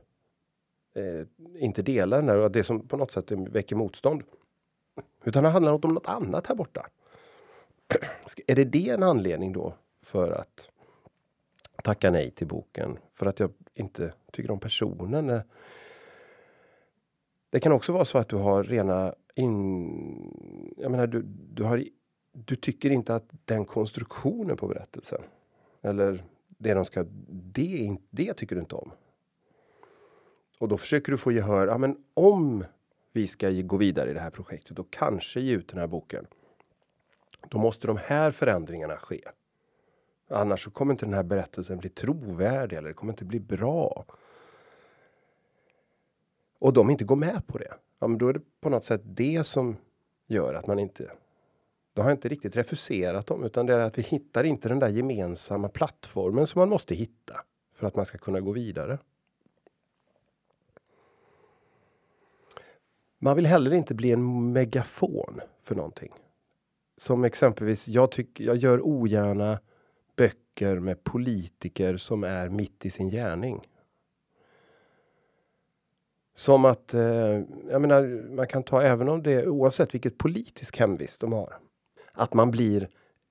eh, 0.95 1.27
inte 1.63 1.83
delar, 1.83 2.23
när, 2.23 2.49
det 2.49 2.65
som 2.65 2.89
på 2.89 2.97
något 2.97 3.13
sätt 3.13 3.31
väcker 3.31 3.77
motstånd. 3.77 4.23
Utan 5.25 5.45
det 5.45 5.51
handlar 5.51 5.85
om 5.85 5.95
något 5.95 6.07
annat 6.07 6.47
här 6.47 6.55
borta. 6.55 6.87
Är 8.47 8.57
det 8.57 8.65
det 8.65 8.89
en 8.89 9.03
anledning 9.03 9.53
då 9.53 9.75
för 10.03 10.33
att 10.33 10.71
tacka 11.83 12.11
nej 12.11 12.31
till 12.31 12.47
boken? 12.47 12.99
För 13.13 13.27
att 13.27 13.41
jag 13.41 13.53
inte 13.75 14.13
tycker 14.33 14.51
om 14.51 14.61
personen? 14.61 15.41
Det 17.51 17.61
kan 17.61 17.73
också 17.73 17.93
vara 17.93 18.05
så 18.05 18.19
att 18.19 18.29
du 18.29 18.37
har 18.37 18.65
rena 18.65 19.15
in... 19.35 20.75
Jag 20.77 20.91
menar, 20.91 21.07
du, 21.07 21.23
du, 21.27 21.63
har, 21.63 21.85
du 22.33 22.57
tycker 22.57 22.91
inte 22.91 23.15
att 23.15 23.31
den 23.45 23.65
konstruktionen 23.65 24.57
på 24.57 24.69
berättelsen 24.69 25.23
eller 25.83 26.25
det 26.49 26.75
de 26.75 26.85
ska, 26.85 27.05
det, 27.29 27.97
det 28.11 28.35
tycker 28.35 28.57
du 28.57 28.61
inte 28.61 28.75
om. 28.75 28.93
Och 30.59 30.69
då 30.69 30.79
försöker 30.79 31.13
du 31.13 31.19
få 31.19 31.33
gehör. 31.33 31.67
Ja, 31.67 31.79
men 31.79 31.97
om 32.15 32.65
vi 33.13 33.27
ska 33.27 33.51
gå 33.51 33.77
vidare 33.77 34.11
i 34.11 34.15
det 34.15 34.21
här 34.21 34.31
projektet 34.31 34.79
och 34.79 34.91
kanske 34.91 35.41
ge 35.41 35.55
ut 35.55 35.69
den 35.69 35.79
här 35.79 35.87
boken. 35.87 36.27
Då 37.49 37.59
måste 37.59 37.87
de 37.87 37.97
här 37.97 38.31
förändringarna 38.31 38.97
ske. 38.97 39.21
Annars 40.31 40.65
så 40.65 40.71
kommer 40.71 40.93
inte 40.93 41.07
den 41.07 41.15
här 41.15 41.23
berättelsen 41.23 41.79
bli 41.79 41.89
trovärdig 41.89 42.77
eller 42.77 42.89
det 42.89 42.95
kommer 42.95 43.13
inte 43.13 43.25
bli 43.25 43.41
bra. 43.41 44.05
Och 46.59 46.73
de 46.73 46.91
inte 46.91 47.05
går 47.05 47.17
med 47.17 47.47
på 47.47 47.59
det. 47.59 47.75
Ja, 47.99 48.07
men 48.07 48.19
då 48.19 48.29
är 48.29 48.33
det 48.33 48.41
på 48.61 48.69
något 48.69 48.85
sätt 48.85 49.01
det 49.05 49.45
som 49.45 49.77
gör 50.27 50.55
att 50.55 50.67
man 50.67 50.79
inte. 50.79 51.11
Då 51.93 52.03
har 52.03 52.11
jag 52.11 52.17
inte 52.17 52.29
riktigt 52.29 52.57
refuserat 52.57 53.27
dem 53.27 53.45
utan 53.45 53.67
det 53.67 53.75
är 53.75 53.79
att 53.79 53.99
vi 53.99 54.03
hittar 54.03 54.45
inte 54.45 54.69
den 54.69 54.79
där 54.79 54.89
gemensamma 54.89 55.69
plattformen 55.69 56.47
som 56.47 56.59
man 56.59 56.69
måste 56.69 56.95
hitta 56.95 57.45
för 57.75 57.87
att 57.87 57.97
man 57.97 58.07
ska 58.07 58.19
kunna 58.19 58.41
gå 58.41 58.53
vidare. 58.53 58.99
Man 63.19 63.37
vill 63.37 63.47
heller 63.47 63.73
inte 63.73 63.95
bli 63.95 64.13
en 64.13 64.53
megafon 64.53 65.41
för 65.63 65.75
någonting. 65.75 66.13
Som 66.97 67.25
exempelvis, 67.25 67.89
jag 67.89 68.11
tycker 68.11 68.45
jag 68.45 68.57
gör 68.57 68.81
ogärna 68.87 69.59
böcker 70.21 70.79
med 70.79 71.05
politiker 71.05 71.97
som 71.97 72.25
är 72.25 72.49
mitt 72.49 72.87
i 72.87 72.91
sin 72.91 73.11
gärning. 73.11 73.69
Som 76.35 76.65
att, 76.65 76.95
eh, 76.95 77.41
jag 77.71 77.81
menar, 77.81 78.29
man 78.35 78.47
kan 78.47 78.63
ta 78.63 78.83
även 78.83 79.09
om 79.09 79.23
det 79.23 79.47
oavsett 79.47 79.95
vilket 79.95 80.19
politisk 80.19 80.79
hemvist 80.79 81.21
de 81.21 81.33
har. 81.33 81.59
Att 82.13 82.35
man 82.35 82.51
blir 82.51 82.89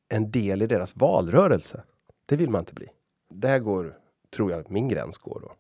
en 0.08 0.32
del 0.32 0.62
i 0.62 0.68
deras 0.68 0.96
valrörelse. 0.96 1.84
Det 2.26 2.36
vill 2.36 2.50
man 2.50 2.60
inte 2.60 2.74
bli. 2.74 2.88
Där 3.30 3.60
går, 3.60 4.00
tror 4.30 4.52
jag, 4.52 4.72
min 4.72 4.88
gräns 4.88 5.18
går 5.18 5.40
då. 5.40 5.56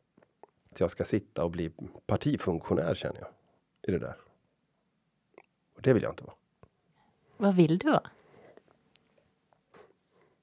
att 0.71 0.79
jag 0.79 0.91
ska 0.91 1.05
sitta 1.05 1.43
och 1.43 1.51
bli 1.51 1.71
partifunktionär 2.05 2.95
känner 2.95 3.19
jag. 3.19 3.29
I 3.81 3.91
det 3.91 3.99
där. 3.99 4.17
Och 5.75 5.81
det 5.81 5.93
vill 5.93 6.03
jag 6.03 6.11
inte 6.11 6.23
vara. 6.23 6.35
Vad 7.37 7.55
vill 7.55 7.77
du 7.77 7.91
vara? 7.91 8.09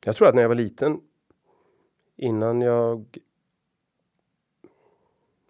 Jag 0.06 0.16
tror 0.16 0.28
att 0.28 0.34
när 0.34 0.42
jag 0.42 0.48
var 0.48 0.54
liten, 0.54 1.00
innan 2.16 2.60
jag... 2.60 3.18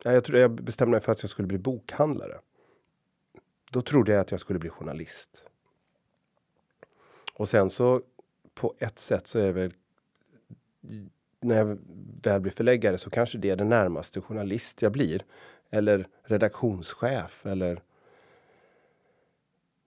Ja, 0.03 0.13
jag 0.13 0.25
tror 0.25 0.39
jag 0.39 0.51
bestämde 0.51 0.91
mig 0.91 1.01
för 1.01 1.13
att 1.13 1.23
jag 1.23 1.31
skulle 1.31 1.49
bli 1.49 1.59
bokhandlare. 1.59 2.39
Då 3.71 3.83
trodde 3.83 4.13
jag 4.13 4.21
att 4.21 4.31
jag 4.31 4.41
skulle 4.41 4.59
bli 4.59 4.71
journalist. 4.71 5.45
Och 7.35 7.49
sen 7.49 7.71
så 7.71 8.03
på 8.55 8.75
ett 8.79 8.99
sätt 8.99 9.27
så 9.27 9.39
är 9.39 9.53
väl 9.53 9.75
när 11.41 11.57
jag 11.57 11.65
väl 12.23 12.41
blir 12.41 12.53
förläggare 12.53 12.99
så 12.99 13.11
kanske 13.11 13.39
det 13.39 13.51
är 13.51 13.57
den 13.57 13.69
närmaste 13.69 14.21
journalist 14.21 14.83
jag 14.83 14.93
blir. 14.93 15.23
Eller 15.71 16.07
redaktionschef 16.23 17.47
eller 17.47 17.83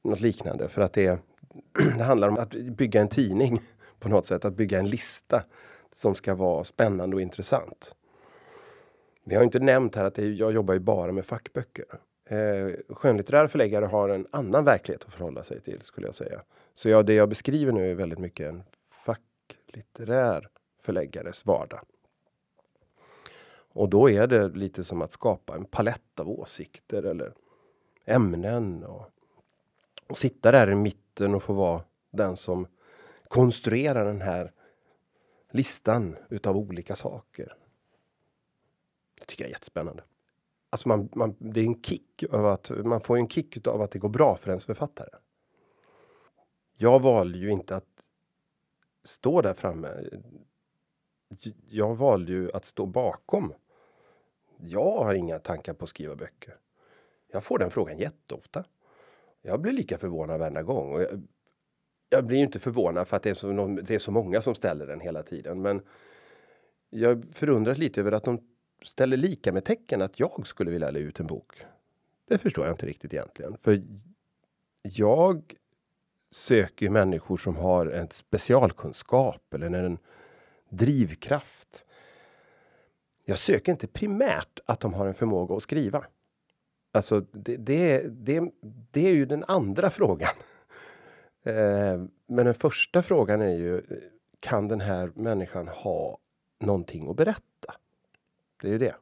något 0.02 0.22
liknande. 0.22 0.68
För 0.68 0.82
att 0.82 0.94
det, 0.94 1.22
det 1.98 2.04
handlar 2.04 2.28
om 2.28 2.38
att 2.38 2.50
bygga 2.50 3.02
en 3.02 3.10
tidning 3.10 3.60
på 4.00 4.10
något 4.10 4.26
sätt. 4.26 4.46
Att 4.46 4.54
bygga 4.54 4.80
en 4.80 4.90
lista 4.90 5.44
som 5.94 6.16
ska 6.16 6.36
vara 6.36 6.64
spännande 6.64 7.16
och 7.16 7.22
intressant. 7.22 7.96
Vi 9.24 9.36
har 9.36 9.44
inte 9.44 9.60
nämnt 9.60 9.96
här 9.96 10.04
att 10.04 10.16
det, 10.16 10.28
jag 10.28 10.52
jobbar 10.52 10.74
ju 10.74 10.80
bara 10.80 11.12
med 11.12 11.26
fackböcker. 11.26 11.86
Eh, 12.26 12.70
skönlitterära 12.90 13.48
förläggare 13.48 13.86
har 13.86 14.10
en 14.10 14.28
annan 14.32 14.66
verklighet 14.66 15.04
att 15.06 15.14
förhålla 15.14 15.44
sig 15.44 15.62
till 15.62 15.82
skulle 15.82 16.08
jag 16.08 16.16
säga. 16.16 16.42
Så 16.76 16.90
ja, 16.90 17.04
det 17.04 17.14
jag 17.14 17.30
beskriver 17.30 17.72
nu 17.72 17.92
är 17.92 17.96
väldigt 17.96 18.20
mycket 18.20 18.50
en 18.50 18.64
facklitterär 18.90 20.50
förläggares 20.82 21.46
vardag. 21.46 21.80
Och 23.72 23.90
då 23.90 24.10
är 24.10 24.28
det 24.28 24.48
lite 24.50 24.84
som 24.84 25.02
att 25.02 25.12
skapa 25.12 25.56
en 25.56 25.66
palett 25.66 26.20
av 26.20 26.30
åsikter 26.30 27.04
eller 27.04 27.34
ämnen 28.06 28.84
och, 28.84 29.06
och 30.08 30.18
sitta 30.18 30.52
där 30.52 30.72
i 30.72 30.76
mitten 30.76 31.36
och 31.36 31.44
få 31.44 31.54
vara 31.54 31.82
den 32.12 32.38
som 32.38 32.68
konstruera 33.30 34.04
den 34.04 34.22
här 34.22 34.52
listan 35.52 36.18
utav 36.30 36.58
olika 36.58 36.96
saker. 36.96 37.58
Det 39.20 39.26
tycker 39.26 39.44
jag 39.44 39.50
är 39.50 39.54
jättespännande. 39.54 40.04
Alltså 40.70 40.88
man, 40.88 41.10
man, 41.16 41.36
det 41.40 41.60
är 41.60 41.66
en 41.66 41.82
kick 41.82 42.24
av 42.32 42.46
att 42.46 42.70
man 42.70 43.02
får 43.02 43.18
en 43.18 43.30
kick 43.30 43.68
av 43.68 43.82
att 43.82 43.92
det 43.92 44.00
går 44.00 44.10
bra 44.10 44.36
för 44.38 44.50
ens 44.50 44.66
författare. 44.66 45.10
Jag 46.78 47.02
valde 47.02 47.38
ju 47.38 47.52
inte 47.52 47.76
att 47.76 48.04
stå 49.04 49.42
där 49.42 49.54
framme. 49.54 50.10
Jag 51.68 51.96
valde 51.96 52.32
ju 52.32 52.52
att 52.52 52.66
stå 52.66 52.86
bakom. 52.86 53.54
Jag 54.58 55.04
har 55.04 55.14
inga 55.14 55.40
tankar 55.40 55.74
på 55.74 55.84
att 55.84 55.90
skriva 55.90 56.16
böcker. 56.16 56.58
Jag 57.28 57.44
får 57.44 57.60
den 57.60 57.72
frågan 57.72 57.98
jätteofta. 57.98 58.64
Jag 59.42 59.62
blir 59.62 59.74
lika 59.74 59.98
förvånad 59.98 60.40
varenda 60.40 60.64
gång. 60.64 60.94
Och 60.94 61.02
jag, 61.02 61.24
jag 62.10 62.26
blir 62.26 62.38
inte 62.38 62.60
förvånad 62.60 63.08
för 63.08 63.18
att 63.18 63.24
det 63.24 63.30
är, 63.30 63.34
så, 63.34 63.68
det 63.68 63.96
är 63.96 64.00
så 64.00 64.12
många 64.12 64.42
som 64.42 64.56
ställer 64.56 64.88
den 64.88 65.00
hela 65.00 65.24
tiden. 65.24 65.62
Men 65.62 65.82
jag 66.90 67.26
förundras 67.34 67.78
lite 67.78 68.00
över 68.00 68.12
att 68.12 68.24
de 68.24 68.40
ställer 68.84 69.18
lika 69.18 69.52
med 69.52 69.66
tecken 69.66 70.02
att 70.02 70.20
jag 70.20 70.48
skulle 70.48 70.72
vilja 70.72 70.92
lägga 70.92 71.06
ut 71.06 71.20
en 71.20 71.28
bok. 71.28 71.54
Det 72.28 72.38
förstår 72.38 72.66
jag 72.66 72.74
inte 72.74 72.86
riktigt 72.86 73.14
egentligen. 73.14 73.58
För 73.58 73.82
jag 74.82 75.56
söker 76.32 76.90
människor 76.90 77.38
som 77.38 77.56
har 77.56 77.86
en 77.86 78.08
specialkunskap 78.12 79.54
eller 79.54 79.84
en 79.84 79.98
drivkraft. 80.70 81.86
Jag 83.26 83.38
söker 83.38 83.72
inte 83.72 83.88
primärt 83.88 84.60
att 84.66 84.80
de 84.80 84.94
har 84.94 85.08
en 85.08 85.14
förmåga 85.14 85.56
att 85.56 85.64
skriva. 85.64 86.06
Alltså, 86.92 87.20
det, 87.20 87.58
det, 87.58 88.08
det, 88.08 88.52
det 88.92 89.08
är 89.08 89.14
ju 89.14 89.26
den 89.26 89.44
andra 89.48 89.90
frågan. 89.90 90.30
Eh, 91.44 92.04
men 92.28 92.46
den 92.46 92.54
första 92.54 93.02
frågan 93.02 93.42
är 93.42 93.56
ju, 93.56 93.82
kan 94.40 94.68
den 94.68 94.82
här 94.82 95.12
människan 95.16 95.68
ha 95.68 96.18
någonting 96.60 97.10
att 97.10 97.16
berätta? 97.16 97.76
Det 98.62 98.68
är 98.68 98.72
ju 98.72 98.78
det. 98.78 98.96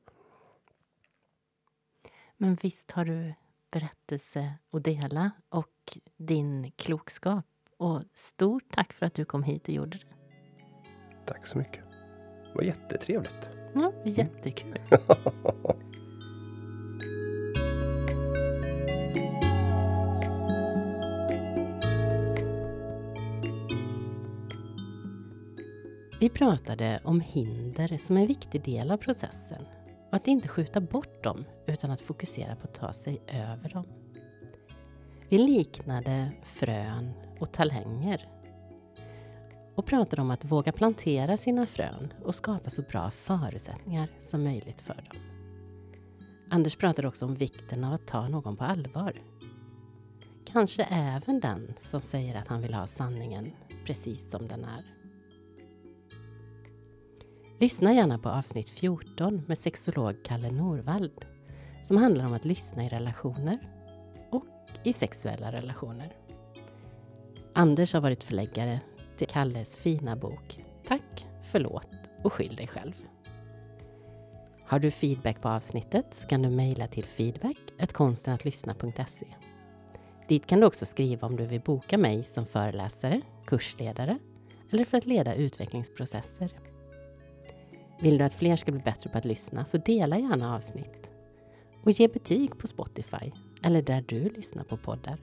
Men 2.37 2.55
visst 2.55 2.91
har 2.91 3.05
du 3.05 3.33
berättelse 3.71 4.53
att 4.71 4.83
dela 4.83 5.31
och 5.49 5.97
din 6.17 6.71
klokskap. 6.75 7.45
Och 7.77 8.01
stort 8.13 8.63
tack 8.71 8.93
för 8.93 9.05
att 9.05 9.13
du 9.13 9.25
kom 9.25 9.43
hit 9.43 9.67
och 9.67 9.73
gjorde 9.73 9.97
det. 9.97 10.05
Tack 11.25 11.47
så 11.47 11.57
mycket. 11.57 11.83
Det 12.43 12.55
var 12.55 12.63
jättetrevligt. 12.63 13.49
Ja, 13.75 13.93
jättekul. 14.05 14.77
Vi 26.27 26.31
pratade 26.31 26.99
om 27.03 27.19
hinder 27.19 27.97
som 27.97 28.17
en 28.17 28.25
viktig 28.25 28.63
del 28.63 28.91
av 28.91 28.97
processen 28.97 29.65
och 30.09 30.15
att 30.15 30.27
inte 30.27 30.47
skjuta 30.47 30.81
bort 30.81 31.23
dem 31.23 31.45
utan 31.67 31.91
att 31.91 32.01
fokusera 32.01 32.55
på 32.55 32.67
att 32.67 32.73
ta 32.73 32.93
sig 32.93 33.21
över 33.27 33.69
dem. 33.69 33.85
Vi 35.29 35.37
liknade 35.37 36.31
frön 36.43 37.11
och 37.39 37.51
talanger 37.51 38.27
och 39.75 39.85
pratade 39.85 40.21
om 40.21 40.31
att 40.31 40.45
våga 40.45 40.71
plantera 40.71 41.37
sina 41.37 41.65
frön 41.65 42.13
och 42.23 42.35
skapa 42.35 42.69
så 42.69 42.81
bra 42.81 43.09
förutsättningar 43.09 44.09
som 44.19 44.43
möjligt 44.43 44.81
för 44.81 44.95
dem. 44.95 45.21
Anders 46.49 46.75
pratade 46.75 47.07
också 47.07 47.25
om 47.25 47.35
vikten 47.35 47.83
av 47.83 47.93
att 47.93 48.07
ta 48.07 48.27
någon 48.27 48.57
på 48.57 48.63
allvar. 48.63 49.21
Kanske 50.45 50.83
även 50.83 51.39
den 51.39 51.73
som 51.79 52.01
säger 52.01 52.35
att 52.35 52.47
han 52.47 52.61
vill 52.61 52.73
ha 52.73 52.87
sanningen 52.87 53.51
precis 53.85 54.31
som 54.31 54.47
den 54.47 54.63
är. 54.63 54.96
Lyssna 57.59 57.93
gärna 57.93 58.17
på 58.17 58.29
avsnitt 58.29 58.69
14 58.69 59.43
med 59.47 59.57
sexolog 59.57 60.15
Kalle 60.23 60.51
Norvald 60.51 61.25
som 61.83 61.97
handlar 61.97 62.25
om 62.25 62.33
att 62.33 62.45
lyssna 62.45 62.85
i 62.85 62.89
relationer 62.89 63.57
och 64.31 64.45
i 64.83 64.93
sexuella 64.93 65.51
relationer. 65.51 66.15
Anders 67.53 67.93
har 67.93 68.01
varit 68.01 68.23
förläggare 68.23 68.79
till 69.17 69.27
Kalles 69.27 69.77
fina 69.77 70.15
bok 70.15 70.63
Tack, 70.85 71.27
förlåt 71.51 72.11
och 72.23 72.33
skyll 72.33 72.55
dig 72.55 72.67
själv. 72.67 72.93
Har 74.65 74.79
du 74.79 74.91
feedback 74.91 75.41
på 75.41 75.49
avsnittet 75.49 76.13
så 76.13 76.27
kan 76.27 76.41
du 76.41 76.49
mejla 76.49 76.87
till 76.87 77.05
feedback 77.05 77.57
konstenattlyssna.se. 77.97 79.27
Dit 80.27 80.47
kan 80.47 80.59
du 80.59 80.65
också 80.65 80.85
skriva 80.85 81.27
om 81.27 81.35
du 81.35 81.45
vill 81.45 81.61
boka 81.61 81.97
mig 81.97 82.23
som 82.23 82.45
föreläsare, 82.45 83.21
kursledare 83.45 84.17
eller 84.71 84.85
för 84.85 84.97
att 84.97 85.05
leda 85.05 85.35
utvecklingsprocesser. 85.35 86.66
Vill 87.99 88.17
du 88.17 88.23
att 88.23 88.33
fler 88.33 88.55
ska 88.55 88.71
bli 88.71 88.81
bättre 88.81 89.09
på 89.09 89.17
att 89.17 89.25
lyssna 89.25 89.65
så 89.65 89.77
dela 89.77 90.19
gärna 90.19 90.55
avsnitt. 90.55 91.13
Och 91.83 91.91
ge 91.91 92.07
betyg 92.07 92.57
på 92.57 92.67
Spotify 92.67 93.31
eller 93.63 93.81
där 93.81 94.03
du 94.07 94.29
lyssnar 94.29 94.63
på 94.63 94.77
poddar. 94.77 95.17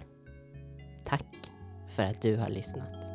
Tack 1.04 1.50
för 1.88 2.02
att 2.02 2.22
du 2.22 2.36
har 2.36 2.48
lyssnat. 2.48 3.12